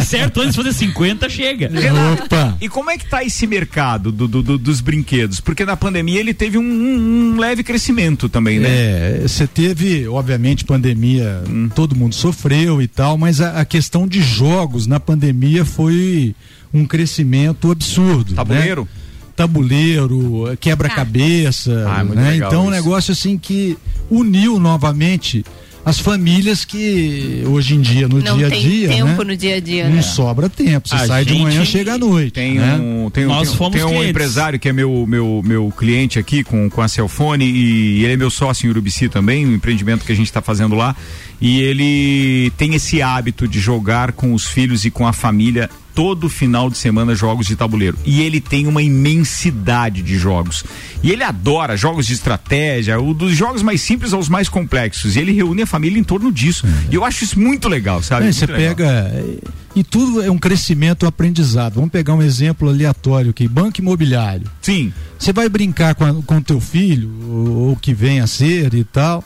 Se 0.00 0.06
certo, 0.06 0.40
antes 0.40 0.54
de 0.54 0.62
fazer 0.62 0.72
50, 0.72 1.28
chega. 1.28 1.70
Opa! 2.14 2.56
E 2.60 2.68
como 2.68 2.90
é 2.90 2.98
que 2.98 3.08
tá 3.08 3.24
esse 3.24 3.46
mercado 3.46 4.10
do- 4.12 4.28
do- 4.28 4.42
do- 4.42 4.58
dos 4.58 4.80
brinquedos? 4.80 5.40
Porque 5.40 5.64
na 5.64 5.76
pandemia 5.76 6.20
ele 6.20 6.34
teve 6.34 6.58
um, 6.58 6.62
um- 6.62 7.34
um 7.34 7.38
leve 7.38 7.62
crescimento 7.62 8.28
também, 8.28 8.58
né? 8.58 8.68
É, 8.68 9.20
você 9.26 9.46
teve, 9.46 10.06
obviamente, 10.08 10.64
pandemia, 10.64 11.42
Hum. 11.48 11.68
todo 11.74 11.96
mundo 11.96 12.14
sofreu 12.14 12.80
e 12.82 12.86
tal, 12.88 13.16
mas 13.18 13.40
a, 13.40 13.60
a 13.60 13.64
questão 13.64 14.06
de 14.06 14.20
jogos 14.22 14.86
na 14.86 15.00
pandemia 15.00 15.64
foi 15.64 16.34
um 16.72 16.86
crescimento 16.86 17.70
absurdo. 17.70 18.34
Tabuleiro? 18.34 18.82
Né? 18.82 18.99
Tabuleiro, 19.44 20.56
quebra-cabeça. 20.60 21.84
Ah, 21.88 22.00
é 22.00 22.04
né? 22.14 22.36
Então, 22.36 22.62
um 22.62 22.64
isso. 22.64 22.70
negócio 22.72 23.12
assim 23.12 23.38
que 23.38 23.76
uniu 24.10 24.58
novamente 24.58 25.44
as 25.82 25.98
famílias 25.98 26.62
que 26.62 27.42
hoje 27.46 27.74
em 27.74 27.80
dia, 27.80 28.06
no 28.06 28.20
Não 28.20 28.36
dia 28.36 28.48
a 28.48 28.50
tem 28.50 28.60
dia, 28.60 28.88
tempo 28.88 29.06
né? 29.06 29.24
no 29.24 29.36
dia 29.36 29.56
a 29.56 29.60
dia, 29.60 29.88
Não 29.88 29.96
né? 29.96 30.02
sobra 30.02 30.46
tempo. 30.50 30.86
Você 30.86 30.94
A 30.94 31.06
sai 31.06 31.24
de 31.24 31.34
manhã, 31.38 31.64
chega 31.64 31.94
à 31.94 31.98
noite. 31.98 32.32
Tem 32.34 32.54
né? 32.58 32.74
um, 32.76 33.08
tem, 33.08 33.24
um- 33.24 33.28
Nós 33.28 33.48
tem, 33.48 33.54
um- 33.54 33.56
fomos 33.58 33.72
tem 33.80 33.84
um 33.84 34.04
empresário 34.04 34.58
que 34.58 34.68
é 34.68 34.72
meu, 34.74 35.06
meu, 35.08 35.42
meu 35.42 35.72
cliente 35.76 36.18
aqui 36.18 36.44
com, 36.44 36.68
com 36.68 36.82
a 36.82 36.88
Celfone 36.88 37.46
e 37.46 38.04
ele 38.04 38.12
é 38.12 38.16
meu 38.16 38.30
sócio 38.30 38.66
em 38.66 38.70
Urubici 38.70 39.08
também, 39.08 39.46
um 39.46 39.54
empreendimento 39.54 40.04
que 40.04 40.12
a 40.12 40.16
gente 40.16 40.26
está 40.26 40.42
fazendo 40.42 40.74
lá. 40.74 40.94
E 41.40 41.62
ele 41.62 42.52
tem 42.58 42.74
esse 42.74 43.00
hábito 43.00 43.48
de 43.48 43.58
jogar 43.58 44.12
com 44.12 44.34
os 44.34 44.44
filhos 44.44 44.84
e 44.84 44.90
com 44.90 45.06
a 45.06 45.14
família 45.14 45.70
todo 46.00 46.30
final 46.30 46.70
de 46.70 46.78
semana 46.78 47.14
jogos 47.14 47.46
de 47.46 47.54
tabuleiro. 47.54 47.94
E 48.06 48.22
ele 48.22 48.40
tem 48.40 48.66
uma 48.66 48.80
imensidade 48.82 50.00
de 50.00 50.16
jogos. 50.16 50.64
E 51.02 51.10
ele 51.10 51.22
adora 51.22 51.76
jogos 51.76 52.06
de 52.06 52.14
estratégia, 52.14 52.98
o 52.98 53.12
dos 53.12 53.36
jogos 53.36 53.62
mais 53.62 53.82
simples 53.82 54.14
aos 54.14 54.26
mais 54.26 54.48
complexos. 54.48 55.14
E 55.14 55.18
ele 55.18 55.30
reúne 55.30 55.60
a 55.60 55.66
família 55.66 55.98
em 55.98 56.02
torno 56.02 56.32
disso. 56.32 56.66
E 56.90 56.94
eu 56.94 57.04
acho 57.04 57.22
isso 57.22 57.38
muito 57.38 57.68
legal, 57.68 58.02
sabe? 58.02 58.28
É, 58.28 58.32
você 58.32 58.46
legal. 58.46 58.76
pega. 58.76 58.84
é, 59.12 59.38
E 59.76 59.84
tudo 59.84 60.22
é 60.22 60.30
um 60.30 60.38
crescimento, 60.38 61.04
um 61.04 61.08
aprendizado. 61.10 61.74
Vamos 61.74 61.90
pegar 61.90 62.14
um 62.14 62.22
exemplo 62.22 62.70
aleatório 62.70 63.28
aqui: 63.28 63.46
banco 63.46 63.82
imobiliário. 63.82 64.50
Sim. 64.62 64.94
Você 65.18 65.34
vai 65.34 65.50
brincar 65.50 65.94
com, 65.94 66.22
com 66.22 66.40
teu 66.40 66.62
filho, 66.62 67.10
ou, 67.28 67.68
ou 67.68 67.76
que 67.76 67.92
vem 67.92 68.20
a 68.20 68.26
ser 68.26 68.72
e 68.72 68.84
tal. 68.84 69.22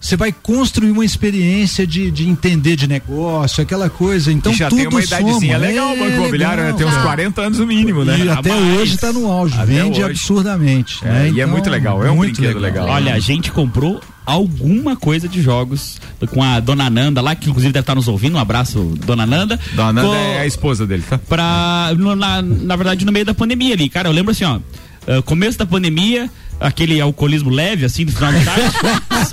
Você 0.00 0.16
vai 0.16 0.30
construir 0.32 0.92
uma 0.92 1.04
experiência 1.04 1.84
de, 1.84 2.08
de 2.12 2.28
entender 2.28 2.76
de 2.76 2.86
negócio, 2.86 3.60
aquela 3.62 3.90
coisa. 3.90 4.30
Então 4.32 4.52
E 4.52 4.54
já 4.54 4.68
tudo 4.68 4.78
tem 4.78 4.86
uma 4.86 5.02
idadezinha 5.02 5.56
soma. 5.56 5.66
legal, 5.66 5.88
o 5.88 5.92
É, 5.92 5.98
Banco 5.98 6.12
Imobiliário, 6.12 6.56
né? 6.58 6.62
legal. 6.70 6.78
Tem 6.78 6.86
uns 6.86 6.94
Já. 6.94 7.02
40 7.02 7.42
anos 7.42 7.58
no 7.58 7.66
mínimo, 7.66 8.04
né? 8.04 8.18
E 8.24 8.28
até 8.28 8.50
Mas- 8.54 8.78
hoje 8.80 8.94
está 8.94 9.12
no 9.12 9.26
auge, 9.30 9.54
Até 9.54 9.66
vende 9.66 10.00
hoje. 10.00 10.02
absurdamente. 10.10 10.98
É, 11.04 11.08
né? 11.08 11.24
e 11.24 11.40
é 11.40 11.42
Então, 11.42 11.48
muito 11.48 11.68
legal, 11.68 12.06
é 12.06 12.10
um 12.12 12.14
muito 12.16 12.36
brinquedo 12.40 12.60
legal. 12.60 12.86
Olha, 12.86 13.12
a 13.12 13.18
gente 13.18 13.50
comprou 13.50 14.00
alguma 14.24 14.94
coisa 14.94 15.26
de 15.28 15.42
jogos 15.42 16.00
com 16.30 16.42
a 16.44 16.60
dona 16.60 16.88
Nanda 16.88 17.20
lá, 17.20 17.34
que 17.34 17.50
inclusive 17.50 17.72
deve 17.72 17.82
estar 17.82 17.96
nos 17.96 18.06
ouvindo. 18.06 18.36
Um 18.36 18.40
abraço, 18.40 18.94
dona 19.04 19.26
Nanda. 19.26 19.58
Dona 19.72 19.92
Nanda 19.92 20.08
Com- 20.08 20.14
é 20.14 20.38
a 20.40 20.46
esposa 20.46 20.86
dele, 20.86 21.02
tá? 21.08 21.18
pra, 21.18 21.92
no- 21.98 22.14
na, 22.14 22.40
na 22.40 22.76
verdade, 22.76 23.04
no 23.04 23.10
meio 23.10 23.24
da 23.24 23.34
pandemia 23.34 23.74
ali. 23.74 23.88
Cara, 23.88 24.08
eu 24.08 24.12
lembro 24.12 24.30
assim, 24.30 24.44
ó. 24.44 24.60
ah, 25.08 25.22
começo 25.22 25.58
da 25.58 25.66
pandemia, 25.66 26.30
aquele 26.60 27.00
alcoolismo 27.00 27.50
leve, 27.50 27.84
assim, 27.84 28.04
do 28.04 28.12
final 28.12 28.32
da 28.32 28.40
tarde, 28.40 28.62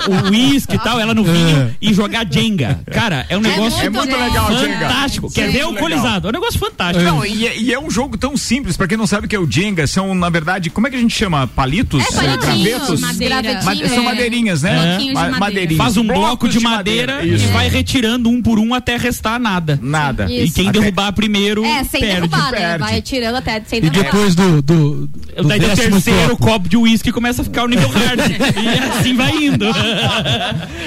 o 0.27 0.29
uísque 0.31 0.75
e 0.75 0.79
tal, 0.79 0.99
ela 0.99 1.13
no 1.13 1.23
vinho 1.23 1.75
e 1.81 1.93
jogar 1.93 2.25
Jenga. 2.29 2.79
Cara, 2.91 3.25
é 3.29 3.37
um 3.37 3.41
negócio 3.41 3.79
É 3.83 3.89
muito 3.89 4.15
legal, 4.15 4.57
Jenga. 4.57 4.79
fantástico. 4.79 5.31
Quer 5.31 5.45
Sim, 5.47 5.51
ver 5.51 5.57
legal. 5.59 5.69
alcoolizado? 5.71 6.27
É 6.27 6.29
um 6.29 6.33
negócio 6.33 6.59
fantástico. 6.59 7.03
Não, 7.03 7.25
e 7.25 7.47
é, 7.47 7.57
e 7.57 7.73
é 7.73 7.79
um 7.79 7.89
jogo 7.89 8.17
tão 8.17 8.35
simples, 8.37 8.77
pra 8.77 8.87
quem 8.87 8.97
não 8.97 9.07
sabe 9.07 9.25
o 9.25 9.29
que 9.29 9.35
é 9.35 9.39
o 9.39 9.49
Jenga, 9.49 9.87
são, 9.87 10.13
na 10.15 10.29
verdade, 10.29 10.69
como 10.69 10.87
é 10.87 10.89
que 10.89 10.95
a 10.95 10.99
gente 10.99 11.15
chama? 11.15 11.47
Palitos? 11.47 12.03
É, 12.03 12.21
Gravetos? 12.37 12.99
madeira. 13.01 13.35
Ma- 13.35 13.41
Gravetinho, 13.41 13.89
são 13.89 14.03
é. 14.03 14.05
madeirinhas, 14.05 14.61
né? 14.61 14.97
De 14.97 15.05
Ma- 15.13 15.19
madeira. 15.21 15.39
madeirinhas. 15.39 15.77
Faz 15.77 15.97
um 15.97 16.03
bloco 16.03 16.19
Blocos 16.25 16.53
de 16.53 16.59
madeira, 16.59 17.23
e 17.25 17.35
vai 17.47 17.69
retirando 17.69 18.29
um 18.29 18.41
por 18.41 18.57
um 18.59 18.73
até 18.73 18.97
restar 18.97 19.39
nada. 19.39 19.79
Nada. 19.81 20.25
E 20.29 20.45
Isso. 20.45 20.55
quem 20.55 20.69
Até- 20.69 20.79
derrubar 20.79 21.11
primeiro 21.13 21.63
É, 21.63 21.83
sem 21.83 21.99
perde. 22.01 22.15
derrubar, 22.27 22.51
né? 22.51 22.77
Vai 22.77 23.01
tirando 23.01 23.35
até 23.35 23.61
sem 23.65 23.79
E 23.79 23.81
derrubar. 23.89 24.03
depois 24.03 24.35
do, 24.35 24.61
do, 24.61 25.07
do 25.07 25.47
Daí 25.47 25.59
do 25.59 25.65
terceiro 25.75 26.29
copo, 26.31 26.43
copo 26.43 26.69
de 26.69 26.77
uísque 26.77 27.11
começa 27.15 27.41
a 27.41 27.45
ficar 27.45 27.63
o 27.63 27.67
nível 27.67 27.87
hard. 27.87 28.19
e 28.29 28.89
assim 28.89 29.15
vai 29.15 29.31
indo. 29.31 29.65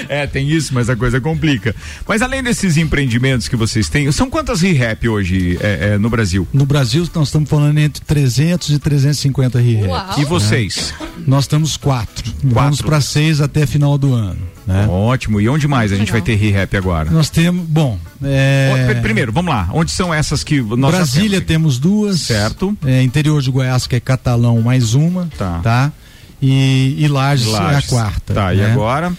É, 0.09 0.27
tem 0.27 0.49
isso, 0.49 0.73
mas 0.73 0.89
a 0.89 0.97
coisa 0.97 1.21
complica. 1.21 1.75
Mas 2.07 2.23
além 2.23 2.43
desses 2.43 2.77
empreendimentos 2.77 3.49
que 3.49 3.57
vocês 3.57 3.89
têm, 3.89 4.11
são 4.13 4.31
quantas 4.31 4.63
ReHap 4.63 5.07
hoje 5.09 5.59
é, 5.61 5.93
é, 5.95 5.99
no 5.99 6.09
Brasil? 6.09 6.47
No 6.53 6.65
Brasil, 6.65 7.07
nós 7.15 7.29
estamos 7.29 7.49
falando 7.49 7.79
entre 7.79 8.03
300 8.05 8.71
e 8.71 8.79
350 8.79 9.59
ReHap. 9.59 9.89
Uau. 9.89 10.21
E 10.21 10.25
vocês? 10.25 10.95
Nós 11.27 11.45
estamos 11.45 11.77
quatro. 11.77 12.33
Vamos 12.43 12.81
para 12.81 13.01
seis 13.01 13.41
até 13.41 13.67
final 13.67 13.99
do 13.99 14.15
ano. 14.15 14.41
Né? 14.67 14.87
Ótimo. 14.89 15.41
E 15.41 15.49
onde 15.49 15.67
mais 15.67 15.93
a 15.93 15.97
gente 15.97 16.13
vai 16.13 16.23
ter 16.23 16.35
ReHap 16.37 16.77
agora? 16.77 17.11
Nós 17.11 17.29
temos, 17.29 17.67
bom, 17.67 17.99
é, 18.23 18.95
Primeiro, 19.03 19.33
vamos 19.33 19.53
lá. 19.53 19.69
Onde 19.73 19.91
são 19.91 20.13
essas 20.13 20.43
que 20.43 20.61
nós 20.61 20.95
Brasília 20.95 21.41
temos? 21.41 21.47
temos 21.47 21.79
duas. 21.79 22.21
Certo. 22.21 22.77
É, 22.85 23.03
interior 23.03 23.41
de 23.43 23.51
Goiás, 23.51 23.87
que 23.87 23.97
é 23.97 24.01
Catalão, 24.01 24.61
mais 24.61 24.95
uma. 24.95 25.29
Tá. 25.37 25.61
Tá. 25.63 25.93
E, 26.41 26.97
e 26.99 27.09
Lages, 27.09 27.47
Lages. 27.47 27.73
é 27.75 27.77
a 27.79 27.83
quarta. 27.89 28.35
Tá, 28.35 28.55
e 28.55 28.59
né? 28.59 28.73
agora? 28.73 29.13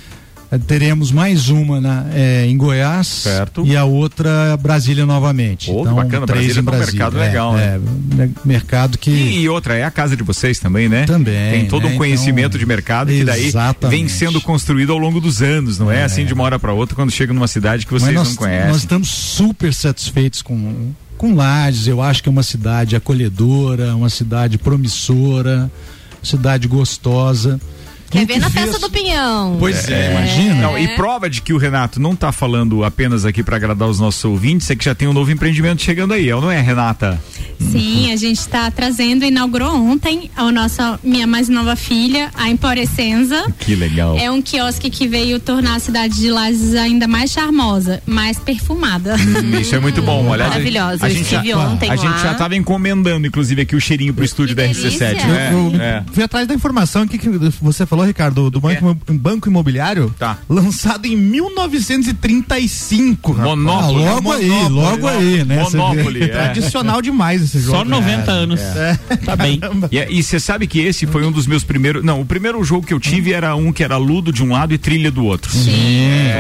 É, 0.52 0.58
Teremos 0.58 1.12
mais 1.12 1.50
uma 1.50 1.80
na, 1.80 2.06
é, 2.12 2.48
em 2.48 2.58
Goiás 2.58 3.06
Certo. 3.06 3.64
e 3.68 3.78
a 3.78 3.86
outra 3.86 4.58
Brasília 4.58 5.06
novamente. 5.06 5.66
Que 5.68 5.72
então, 5.78 5.94
bacana, 5.94 6.26
três 6.26 6.56
Brasília 6.56 6.62
em 6.62 6.66
tá 6.66 6.72
um 6.72 6.76
Brasília. 6.76 6.92
mercado 7.06 7.18
É, 7.18 7.28
legal, 7.28 7.54
né? 7.54 7.80
é, 8.18 8.26
me- 8.26 8.34
mercado 8.44 8.98
que 8.98 9.12
E 9.12 9.48
outra, 9.48 9.76
é 9.76 9.84
a 9.84 9.92
casa 9.92 10.18
de 10.18 10.24
vocês 10.24 10.58
também, 10.58 10.90
né? 10.90 11.06
Também, 11.06 11.52
Tem 11.52 11.68
todo 11.68 11.88
né? 11.88 11.94
um 11.94 11.98
conhecimento 11.98 12.48
Então, 12.48 12.60
de 12.60 12.66
mercado 12.66 13.12
que 13.12 13.24
daí 13.24 13.52
vem 13.90 14.08
sendo 14.08 14.42
construído 14.42 14.92
ao 14.92 14.98
longo 14.98 15.22
dos 15.22 15.40
anos, 15.44 15.78
não 15.78 15.92
é, 15.92 16.04
assim 16.04 16.26
de 16.26 16.34
uma 16.34 16.44
hora 16.46 16.58
para 16.58 16.74
outra 16.74 16.96
quando 16.96 17.12
chega 17.12 17.32
numa 17.32 17.48
cidade 17.48 17.86
que 17.86 17.92
vocês 17.92 18.16
nós, 18.16 18.30
não 18.30 18.36
conhecem. 18.36 18.70
nós 18.70 18.78
estamos 18.78 19.08
super 19.10 19.72
satisfeitos 19.72 20.42
com, 20.42 20.94
com 21.16 21.36
Lages. 21.36 21.86
Eu 21.86 22.02
acho 22.02 22.24
que 22.24 22.30
é 22.30 22.32
uma 22.32 22.42
cidade 22.42 22.96
acolhedora, 22.96 23.96
uma 23.96 24.10
cidade 24.10 24.58
promissora, 24.58 25.70
cidade 26.24 26.68
gostosa. 26.68 27.60
Quer 28.10 28.24
E 28.24 28.26
ver 28.26 28.40
na 28.40 28.50
fez- 28.50 28.66
festa 28.72 28.80
do 28.80 28.92
pinhão. 28.92 29.58
Pois 29.60 29.88
é, 29.88 30.12
imagina. 30.12 30.56
Não, 30.64 30.78
e 30.80 30.88
prova 30.96 31.30
de 31.30 31.42
que 31.44 31.54
o 31.54 31.58
Renato 31.58 32.00
não 32.00 32.16
tá 32.16 32.32
falando 32.32 32.84
apenas 32.84 33.24
aqui 33.24 33.44
para 33.44 33.56
agradar 33.56 33.88
os 33.88 34.00
nossos 34.00 34.26
ouvintes, 34.26 34.68
é 34.72 34.76
que 34.76 34.84
já 34.84 34.96
tem 34.96 35.08
um 35.08 35.14
novo 35.14 35.30
empreendimento 35.32 35.82
chegando 35.84 36.14
aí, 36.16 36.28
é 36.28 36.36
ou 36.36 36.42
não 36.42 36.50
é, 36.50 36.60
Renata? 36.60 37.22
Sim, 37.72 38.12
a 38.12 38.16
gente 38.16 38.40
está 38.40 38.70
trazendo, 38.72 39.24
inaugurou 39.26 39.76
ontem 39.76 40.30
a 40.36 40.52
nossa 40.52 41.00
minha 41.04 41.28
mais 41.28 41.48
nova 41.50 41.76
filha, 41.76 42.32
a 42.36 42.50
Emporescenza. 42.50 43.46
Que 43.60 43.76
legal. 43.76 44.18
É 44.18 44.30
um 44.32 44.42
quiosque 44.42 44.90
que 44.90 45.08
veio 45.08 45.40
tornar 45.40 45.76
a 45.76 45.80
cidade 45.80 46.16
de 46.16 46.30
Lages 46.32 46.74
ainda 46.76 47.08
mais 47.08 47.32
charmosa, 47.32 48.02
mais 48.06 48.40
perfumada. 48.40 49.16
Hum, 49.16 49.60
Isso 49.60 49.76
é 49.76 49.80
muito 49.80 50.02
bom. 50.02 50.28
Olha, 50.28 50.48
Maravilhosa. 50.48 51.06
A 51.06 51.10
Eu 51.10 51.14
gente 51.14 51.24
estive 51.24 51.50
já, 51.50 51.58
ontem 51.58 51.90
a 51.90 51.96
gente 51.96 52.20
já 52.22 52.34
tava 52.34 52.56
encomendando, 52.56 53.26
inclusive, 53.28 53.62
aqui 53.62 53.76
o 53.76 53.82
cheirinho 53.82 54.14
pro 54.14 54.24
estúdio 54.26 54.56
da 54.56 54.64
RC7, 54.64 55.00
delícia. 55.00 55.28
né? 55.28 55.50
Eu, 55.54 55.72
eu 55.74 55.82
É. 55.82 56.04
fui 56.12 56.24
atrás 56.24 56.48
da 56.48 56.54
informação 56.54 57.04
aqui 57.04 57.18
que 57.18 57.30
você 57.62 57.86
falou, 57.86 58.06
Ricardo, 58.06 58.50
do 58.50 58.60
banco, 58.60 58.98
banco 59.14 59.48
imobiliário, 59.50 60.14
Tá. 60.18 60.38
lançado 60.50 61.06
em 61.06 61.16
1935. 61.16 63.32
rapaz. 63.32 63.58
Monopólio. 63.58 64.08
Ah, 64.08 64.14
logo 64.14 64.32
aí, 64.32 64.50
Monopólio. 64.50 64.76
logo 64.92 65.08
aí, 65.08 65.44
né? 65.46 65.64
Monopólio, 65.64 66.24
é. 66.24 66.28
Tradicional 66.28 67.02
demais 67.02 67.42
esse 67.42 67.59
jogo. 67.62 67.78
Só 67.78 67.84
90 67.86 68.32
anos. 68.32 68.60
Tá 69.26 69.36
bem. 69.36 69.60
E 70.10 70.24
você 70.24 70.40
sabe 70.40 70.66
que 70.66 70.80
esse 70.80 71.06
foi 71.06 71.26
um 71.26 71.32
dos 71.32 71.46
meus 71.46 71.64
primeiros. 71.64 72.04
Não, 72.04 72.22
o 72.22 72.26
primeiro 72.26 72.64
jogo 72.64 72.86
que 72.86 72.94
eu 72.94 73.00
tive 73.00 73.32
era 73.34 73.56
um 73.56 73.72
que 73.72 73.84
era 73.84 73.98
Ludo 73.98 74.32
de 74.32 74.44
um 74.44 74.52
lado 74.54 74.74
e 74.74 74.78
trilha 74.78 75.12
do 75.12 75.24
outro. 75.26 75.52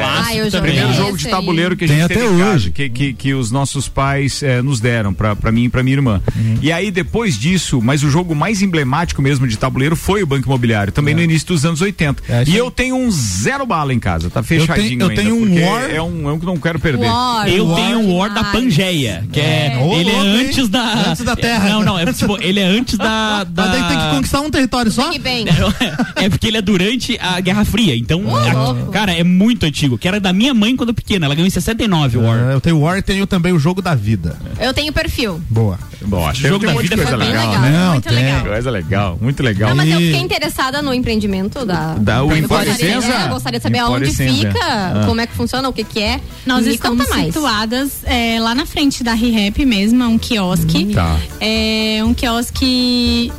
Ah, 0.04 0.36
eu 0.36 0.48
O 0.48 0.50
joguei 0.50 0.72
primeiro 0.72 0.90
esse 0.90 0.98
jogo 0.98 1.18
de 1.18 1.28
tabuleiro 1.28 1.76
que 1.76 1.86
a 1.86 1.88
Tem 1.88 1.98
gente 1.98 2.06
até 2.06 2.16
teve 2.16 2.34
em 2.34 2.38
casa, 2.40 2.56
hoje. 2.56 2.72
que, 2.72 2.90
que, 2.90 3.14
que 3.14 3.34
os 3.34 3.52
nossos 3.52 3.88
pais 3.88 4.42
eh, 4.44 4.62
nos 4.62 4.80
deram 4.80 5.14
pra, 5.14 5.36
pra 5.36 5.52
mim 5.52 5.66
e 5.66 5.70
pra 5.70 5.84
minha 5.84 5.96
irmã. 5.98 6.22
E 6.62 6.72
aí 6.72 6.92
depois 6.92 7.38
disso, 7.38 7.82
mas 7.82 8.04
o 8.04 8.10
jogo 8.10 8.34
mais 8.36 8.62
emblemático 8.62 9.22
mesmo 9.22 9.48
de 9.48 9.58
tabuleiro 9.58 9.96
foi 9.96 10.24
o 10.24 10.28
Banco 10.28 10.48
Imobiliário, 10.48 10.92
também 10.94 11.14
no 11.14 11.22
início 11.22 11.48
dos 11.48 11.66
anos 11.66 11.82
80. 11.82 12.24
É, 12.30 12.44
e 12.48 12.56
eu 12.56 12.72
tenho 12.72 12.96
um 12.96 13.10
zero 13.12 13.66
bala 13.66 13.94
em 13.94 14.00
casa, 14.00 14.30
tá 14.30 14.42
fechadinho 14.44 15.02
eu 15.04 15.10
ainda, 15.10 15.22
tenho 15.22 15.36
um 15.36 15.48
porque 15.48 15.62
War. 15.62 15.90
é 15.92 16.02
um, 16.02 16.30
é 16.30 16.34
um 16.34 16.40
que 16.40 16.46
não 16.46 16.58
quero 16.58 16.80
perder. 16.80 17.06
War. 17.08 17.48
Eu 17.48 17.68
War 17.68 17.76
tenho 17.82 18.00
um 18.00 18.16
War 18.18 18.34
da. 18.34 18.44
Pangeia, 18.50 19.24
que 19.32 19.40
é. 19.40 19.78
Ô, 19.82 19.94
ele 19.94 20.10
é 20.10 20.20
antes 20.20 20.68
da. 20.70 21.09
Antes 21.12 21.24
da 21.26 21.36
Terra. 21.36 21.70
Não, 21.70 21.84
não, 21.84 22.00
é 22.00 22.12
tipo, 22.14 22.38
ele 22.42 22.60
é 22.60 22.66
antes 22.66 22.98
da. 22.98 23.44
da... 23.44 23.64
Mas 23.68 23.72
daí 23.72 23.84
tem 23.90 23.98
que 24.00 24.10
conquistar 24.16 24.42
um 24.42 24.50
território 24.50 24.92
só? 24.92 25.10
Bang. 25.10 25.46
É 26.16 26.30
porque 26.30 26.48
ele 26.48 26.58
é 26.58 26.62
durante 26.62 27.18
a 27.22 27.40
Guerra 27.40 27.66
Fria. 27.66 27.96
Então, 27.96 28.24
a- 28.36 28.92
cara, 28.92 29.12
é 29.14 29.24
muito 29.24 29.66
antigo. 29.66 29.98
Que 29.98 30.08
era 30.08 30.20
da 30.20 30.32
minha 30.34 30.54
mãe 30.54 30.76
quando 30.76 30.94
pequena. 30.94 31.26
Ela 31.26 31.36
ganhou 31.36 31.48
em 31.48 31.52
69 31.52 32.18
o 32.18 32.22
War. 32.24 32.38
É, 32.50 32.54
eu 32.54 32.62
tenho 32.62 32.80
War 32.80 32.98
e 32.98 33.02
tenho 33.02 33.28
também 33.28 33.52
o 33.54 33.60
jogo 33.60 33.82
da 33.82 33.94
vida. 33.96 34.38
Eu 34.60 34.74
tenho 34.74 34.92
perfil. 34.94 35.42
Boa. 35.50 35.78
Bom, 36.02 36.26
acho 36.28 36.42
que 36.42 36.48
jogo 36.48 36.66
da 36.66 36.74
vida 36.74 36.96
coisa 36.96 37.12
foi 37.18 37.18
legal. 37.28 37.48
legal. 37.52 37.62
Não, 37.72 37.92
muito 37.94 38.08
tem. 38.08 38.16
legal. 38.16 38.42
Coisa 38.46 38.72
legal, 38.72 39.18
muito 39.22 39.44
legal. 39.44 39.70
Não, 39.70 39.76
mas 39.76 39.90
eu 39.90 40.00
E- 40.00 40.06
fiquei 40.06 40.22
interessada 40.22 40.82
no 40.82 40.94
empreendimento 40.94 41.66
da. 41.66 41.96
Da- 41.96 42.24
o 42.24 42.32
eu 42.32 42.48
gostaria, 42.48 42.72
é, 42.86 43.26
eu 43.26 43.30
gostaria 43.30 43.60
de 43.60 43.64
saber 43.64 43.80
aonde 43.80 44.12
fica, 44.12 44.60
Ah. 44.64 45.04
como 45.06 45.20
é 45.20 45.28
que 45.28 45.34
funciona, 45.36 45.68
o 45.68 45.74
que 45.74 45.84
que 45.84 46.00
é. 46.02 46.22
Nós 46.46 46.66
Me 46.66 46.74
estamos 46.74 47.06
situadas 47.06 48.00
é, 48.06 48.40
lá 48.40 48.56
na 48.56 48.66
frente 48.66 49.04
da 49.04 49.14
ReHap 49.14 49.66
mesmo, 49.66 50.02
é 50.04 50.08
um 50.08 50.18
quiosque. 50.18 50.86
Tá. 51.00 51.18
É 51.40 52.02
um 52.04 52.14
quiosque 52.14 53.32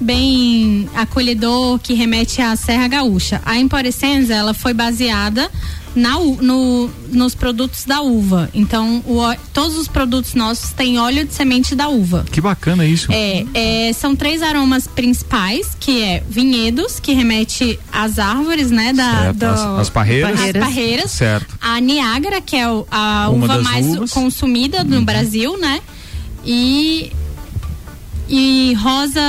bem 0.00 0.88
acolhedor 0.94 1.78
que 1.78 1.94
remete 1.94 2.42
à 2.42 2.54
Serra 2.56 2.88
Gaúcha. 2.88 3.40
A 3.44 3.56
Emporescenza, 3.56 4.34
ela 4.34 4.52
foi 4.52 4.74
baseada 4.74 5.50
na, 5.94 6.18
no, 6.18 6.90
nos 7.10 7.34
produtos 7.34 7.84
da 7.84 8.02
uva. 8.02 8.50
Então, 8.52 9.02
o 9.06 9.20
todos 9.54 9.78
os 9.78 9.88
produtos 9.88 10.34
nossos 10.34 10.70
têm 10.72 10.98
óleo 10.98 11.24
de 11.24 11.32
semente 11.32 11.74
da 11.74 11.88
uva. 11.88 12.24
Que 12.30 12.40
bacana 12.40 12.84
isso. 12.84 13.10
É, 13.10 13.46
é, 13.54 13.92
são 13.94 14.14
três 14.14 14.42
aromas 14.42 14.86
principais, 14.86 15.68
que 15.80 16.02
é 16.02 16.22
vinhedos, 16.28 17.00
que 17.00 17.12
remete 17.14 17.78
às 17.90 18.18
árvores, 18.18 18.70
né? 18.70 18.92
Da, 18.92 19.10
Certo, 19.22 19.36
do- 19.38 19.46
as- 19.46 19.60
as 19.82 19.90
parreiras. 19.90 20.38
As 20.40 20.52
parreiras. 20.52 21.10
Certo. 21.12 21.56
A 21.62 21.80
Niágara, 21.80 22.40
que 22.42 22.56
é 22.56 22.68
o- 22.68 22.86
a 22.90 23.28
Uma 23.30 23.44
uva 23.54 23.62
mais 23.62 23.86
uvas. 23.86 24.14
Uhum. 24.14 24.22
consumida 24.24 24.84
no 24.84 25.00
Brasil, 25.02 25.56
né? 25.58 25.80
E, 26.46 27.12
e 28.28 28.74
rosa 28.74 29.20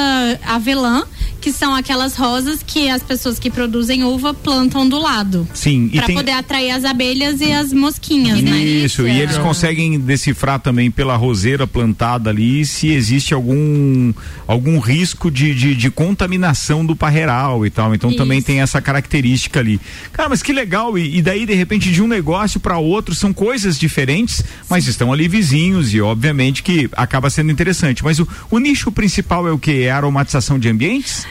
avelã, 0.46 1.04
que 1.48 1.54
são 1.54 1.74
aquelas 1.74 2.14
rosas 2.18 2.62
que 2.62 2.90
as 2.90 3.02
pessoas 3.02 3.40
que 3.40 3.50
produzem 3.50 4.04
uva 4.04 4.34
plantam 4.34 4.88
do 4.88 5.00
lado. 5.00 5.48
Sim, 5.54 5.90
e 5.94 5.98
Pra 5.98 6.08
tem. 6.08 6.16
poder 6.18 6.32
atrair 6.32 6.72
as 6.72 6.84
abelhas 6.84 7.40
e 7.40 7.54
as 7.54 7.72
mosquinhas, 7.72 8.42
né? 8.42 8.58
Isso, 8.58 9.08
e 9.08 9.22
eles 9.22 9.38
conseguem 9.38 9.98
decifrar 9.98 10.60
também 10.60 10.92
pela 10.92 11.16
roseira 11.16 11.66
plantada 11.66 12.30
ali 12.32 12.66
se 12.66 12.90
existe 12.90 13.34
algum 13.34 14.14
algum 14.46 14.78
risco 14.78 15.32
de, 15.32 15.56
de, 15.56 15.74
de 15.74 15.90
contaminação 15.90 16.86
do 16.86 16.98
parreiral 16.98 17.66
e 17.66 17.70
tal. 17.70 17.96
Então 17.96 18.14
também 18.14 18.40
Isso. 18.40 18.48
tem 18.48 18.60
essa 18.60 18.82
característica 18.82 19.62
ali. 19.62 19.80
Cara, 20.12 20.28
mas 20.28 20.44
que 20.44 20.52
legal! 20.52 20.98
E, 20.98 21.18
e 21.18 21.22
daí, 21.22 21.46
de 21.46 21.54
repente, 21.54 21.90
de 21.90 22.02
um 22.02 22.08
negócio 22.10 22.60
para 22.60 22.78
outro, 22.78 23.16
são 23.16 23.32
coisas 23.32 23.80
diferentes, 23.80 24.44
mas 24.70 24.86
estão 24.86 25.14
ali 25.14 25.30
vizinhos 25.30 25.94
e, 25.94 26.02
obviamente, 26.02 26.62
que 26.62 26.90
acaba 26.92 27.30
sendo 27.30 27.54
interessante. 27.54 28.04
Mas 28.04 28.20
o, 28.20 28.28
o 28.52 28.60
nicho 28.60 28.92
principal 28.92 29.48
é 29.48 29.52
o 29.54 29.58
que? 29.58 29.84
É 29.84 29.92
a 29.92 29.96
aromatização 29.96 30.60
de 30.60 30.68
ambientes? 30.68 31.26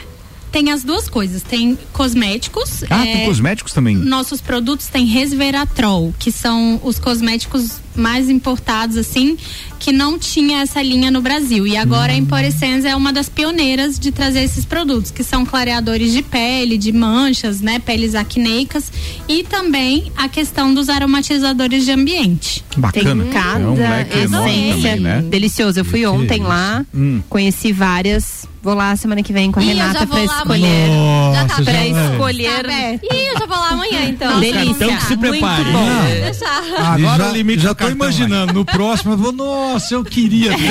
Tem 0.57 0.71
as 0.71 0.83
duas 0.83 1.07
coisas. 1.07 1.43
Tem 1.43 1.77
cosméticos. 1.93 2.83
Ah, 2.89 3.05
é, 3.05 3.17
tem 3.17 3.25
cosméticos 3.27 3.73
também. 3.73 3.95
Nossos 3.95 4.41
produtos 4.41 4.87
têm 4.87 5.05
resveratrol, 5.05 6.11
que 6.17 6.31
são 6.31 6.81
os 6.83 6.97
cosméticos 6.97 7.79
mais 7.97 8.29
importados, 8.29 8.95
assim, 8.97 9.37
que 9.79 9.91
não 9.91 10.17
tinha 10.17 10.61
essa 10.61 10.81
linha 10.81 11.09
no 11.11 11.21
Brasil. 11.21 11.65
E 11.67 11.75
agora 11.75 12.13
a 12.13 12.15
Emporescenza 12.15 12.87
é 12.89 12.95
uma 12.95 13.11
das 13.11 13.27
pioneiras 13.29 13.97
de 13.99 14.11
trazer 14.11 14.43
esses 14.43 14.63
produtos, 14.65 15.11
que 15.11 15.23
são 15.23 15.45
clareadores 15.45 16.13
de 16.13 16.21
pele, 16.21 16.77
de 16.77 16.91
manchas, 16.91 17.61
né? 17.61 17.79
Peles 17.79 18.15
acneicas. 18.15 18.91
E 19.27 19.43
também 19.43 20.11
a 20.15 20.27
questão 20.29 20.73
dos 20.73 20.89
aromatizadores 20.89 21.85
de 21.85 21.91
ambiente. 21.91 22.63
Bacana. 22.77 23.23
Tem 23.23 23.33
cada 23.33 23.59
É 23.63 23.67
um 23.67 23.73
leque 23.75 24.17
enorme 24.19 24.51
essência 24.69 24.89
também, 24.95 24.99
né? 25.01 25.21
delicioso. 25.27 25.79
Eu 25.79 25.85
fui 25.85 26.05
ontem 26.05 26.41
lá, 26.41 26.85
Hum. 26.93 27.21
conheci 27.29 27.71
várias. 27.71 28.45
Vou 28.61 28.73
lá 28.73 28.95
semana 28.97 29.23
que 29.23 29.31
vem 29.31 29.49
com 29.51 29.59
a 29.61 29.63
Ih, 29.63 29.67
Renata 29.67 29.99
já 29.99 30.07
pra 30.07 30.23
escolher. 30.25 30.87
Já 31.33 31.45
tá 31.45 31.47
Nossa, 31.47 31.63
Pra 31.63 31.73
já 31.73 31.79
vai. 31.93 32.11
escolher. 32.11 32.63
Tá. 32.63 32.73
Ih, 33.15 33.27
eu 33.33 33.39
já 33.39 33.45
vou 33.45 33.57
lá 33.57 33.69
amanhã, 33.69 34.05
então. 34.09 34.39
Delícia. 34.41 34.69
Então 34.71 34.95
que 34.97 35.03
se 35.03 35.15
Muito 35.15 35.19
prepare. 35.31 35.63
bom. 35.71 35.85
Pode 36.01 36.21
deixar. 36.21 36.63
Agora 36.93 37.23
já, 37.23 37.29
o 37.29 37.33
limite 37.33 37.63
já 37.63 37.69
do 37.69 37.75
tô 37.89 37.95
imaginando, 37.95 38.53
no 38.53 38.65
próximo 38.65 39.13
eu 39.13 39.17
vou, 39.17 39.31
nossa, 39.31 39.93
eu 39.93 40.03
queria 40.03 40.51
tanto 40.51 40.67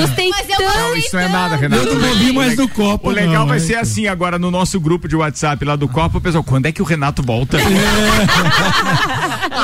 Gostei 0.00 0.28
Mas 0.30 0.48
eu 0.48 0.58
Não, 0.68 0.96
isso 0.96 1.14
não 1.14 1.20
é 1.22 1.28
nada, 1.28 1.56
Renato. 1.56 1.88
Eu 1.88 1.98
não 1.98 2.14
vir 2.16 2.32
mais 2.32 2.56
no 2.56 2.68
copo, 2.68 3.08
O 3.08 3.12
legal 3.12 3.40
não, 3.40 3.46
vai 3.46 3.58
mas- 3.58 3.66
ser 3.66 3.76
assim 3.76 4.06
agora 4.06 4.38
no 4.38 4.50
nosso 4.50 4.78
grupo 4.80 5.08
de 5.08 5.16
WhatsApp 5.16 5.64
lá 5.64 5.76
do 5.76 5.88
Copa, 5.88 6.18
o 6.18 6.20
pessoal, 6.20 6.44
quando 6.44 6.66
é 6.66 6.72
que 6.72 6.82
o 6.82 6.84
Renato 6.84 7.22
volta? 7.22 7.58
E 7.60 7.64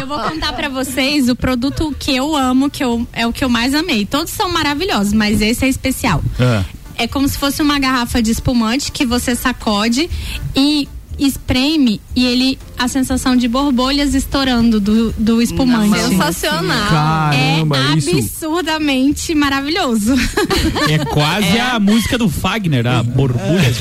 eu 0.00 0.06
vou 0.06 0.18
contar 0.20 0.52
pra 0.52 0.68
vocês 0.68 1.28
o 1.28 1.36
produto 1.36 1.94
que 1.98 2.14
eu 2.14 2.36
amo, 2.36 2.70
que 2.70 2.82
eu, 2.84 3.06
é 3.12 3.26
o 3.26 3.32
que 3.32 3.44
eu 3.44 3.48
mais 3.48 3.74
amei. 3.74 4.06
Todos 4.06 4.32
são 4.32 4.50
maravilhosos, 4.52 5.12
mas 5.12 5.40
esse 5.40 5.64
é 5.64 5.68
especial. 5.68 6.22
Ah. 6.40 6.62
É 6.96 7.08
como 7.08 7.28
se 7.28 7.36
fosse 7.36 7.60
uma 7.60 7.76
garrafa 7.78 8.22
de 8.22 8.30
espumante 8.30 8.92
que 8.92 9.04
você 9.04 9.34
sacode 9.34 10.08
e 10.54 10.88
espreme 11.18 12.00
e 12.14 12.24
ele 12.24 12.58
a 12.78 12.88
sensação 12.88 13.36
de 13.36 13.46
borbolhas 13.48 14.14
estourando 14.14 14.80
do, 14.80 15.12
do 15.12 15.40
espumante. 15.40 15.98
Sensacional. 15.98 16.88
Caramba, 16.88 17.76
é 17.78 17.96
isso. 17.96 18.10
absurdamente 18.10 19.34
maravilhoso. 19.34 20.14
É 20.88 21.04
quase 21.04 21.58
a 21.58 21.78
música 21.78 22.18
do 22.18 22.28
Fagner, 22.28 22.86
a 22.86 23.02
borbulhas. 23.02 23.78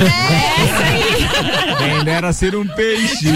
Quem 1.78 2.04
dera 2.04 2.32
ser 2.34 2.56
um 2.56 2.68
peixe. 2.68 3.28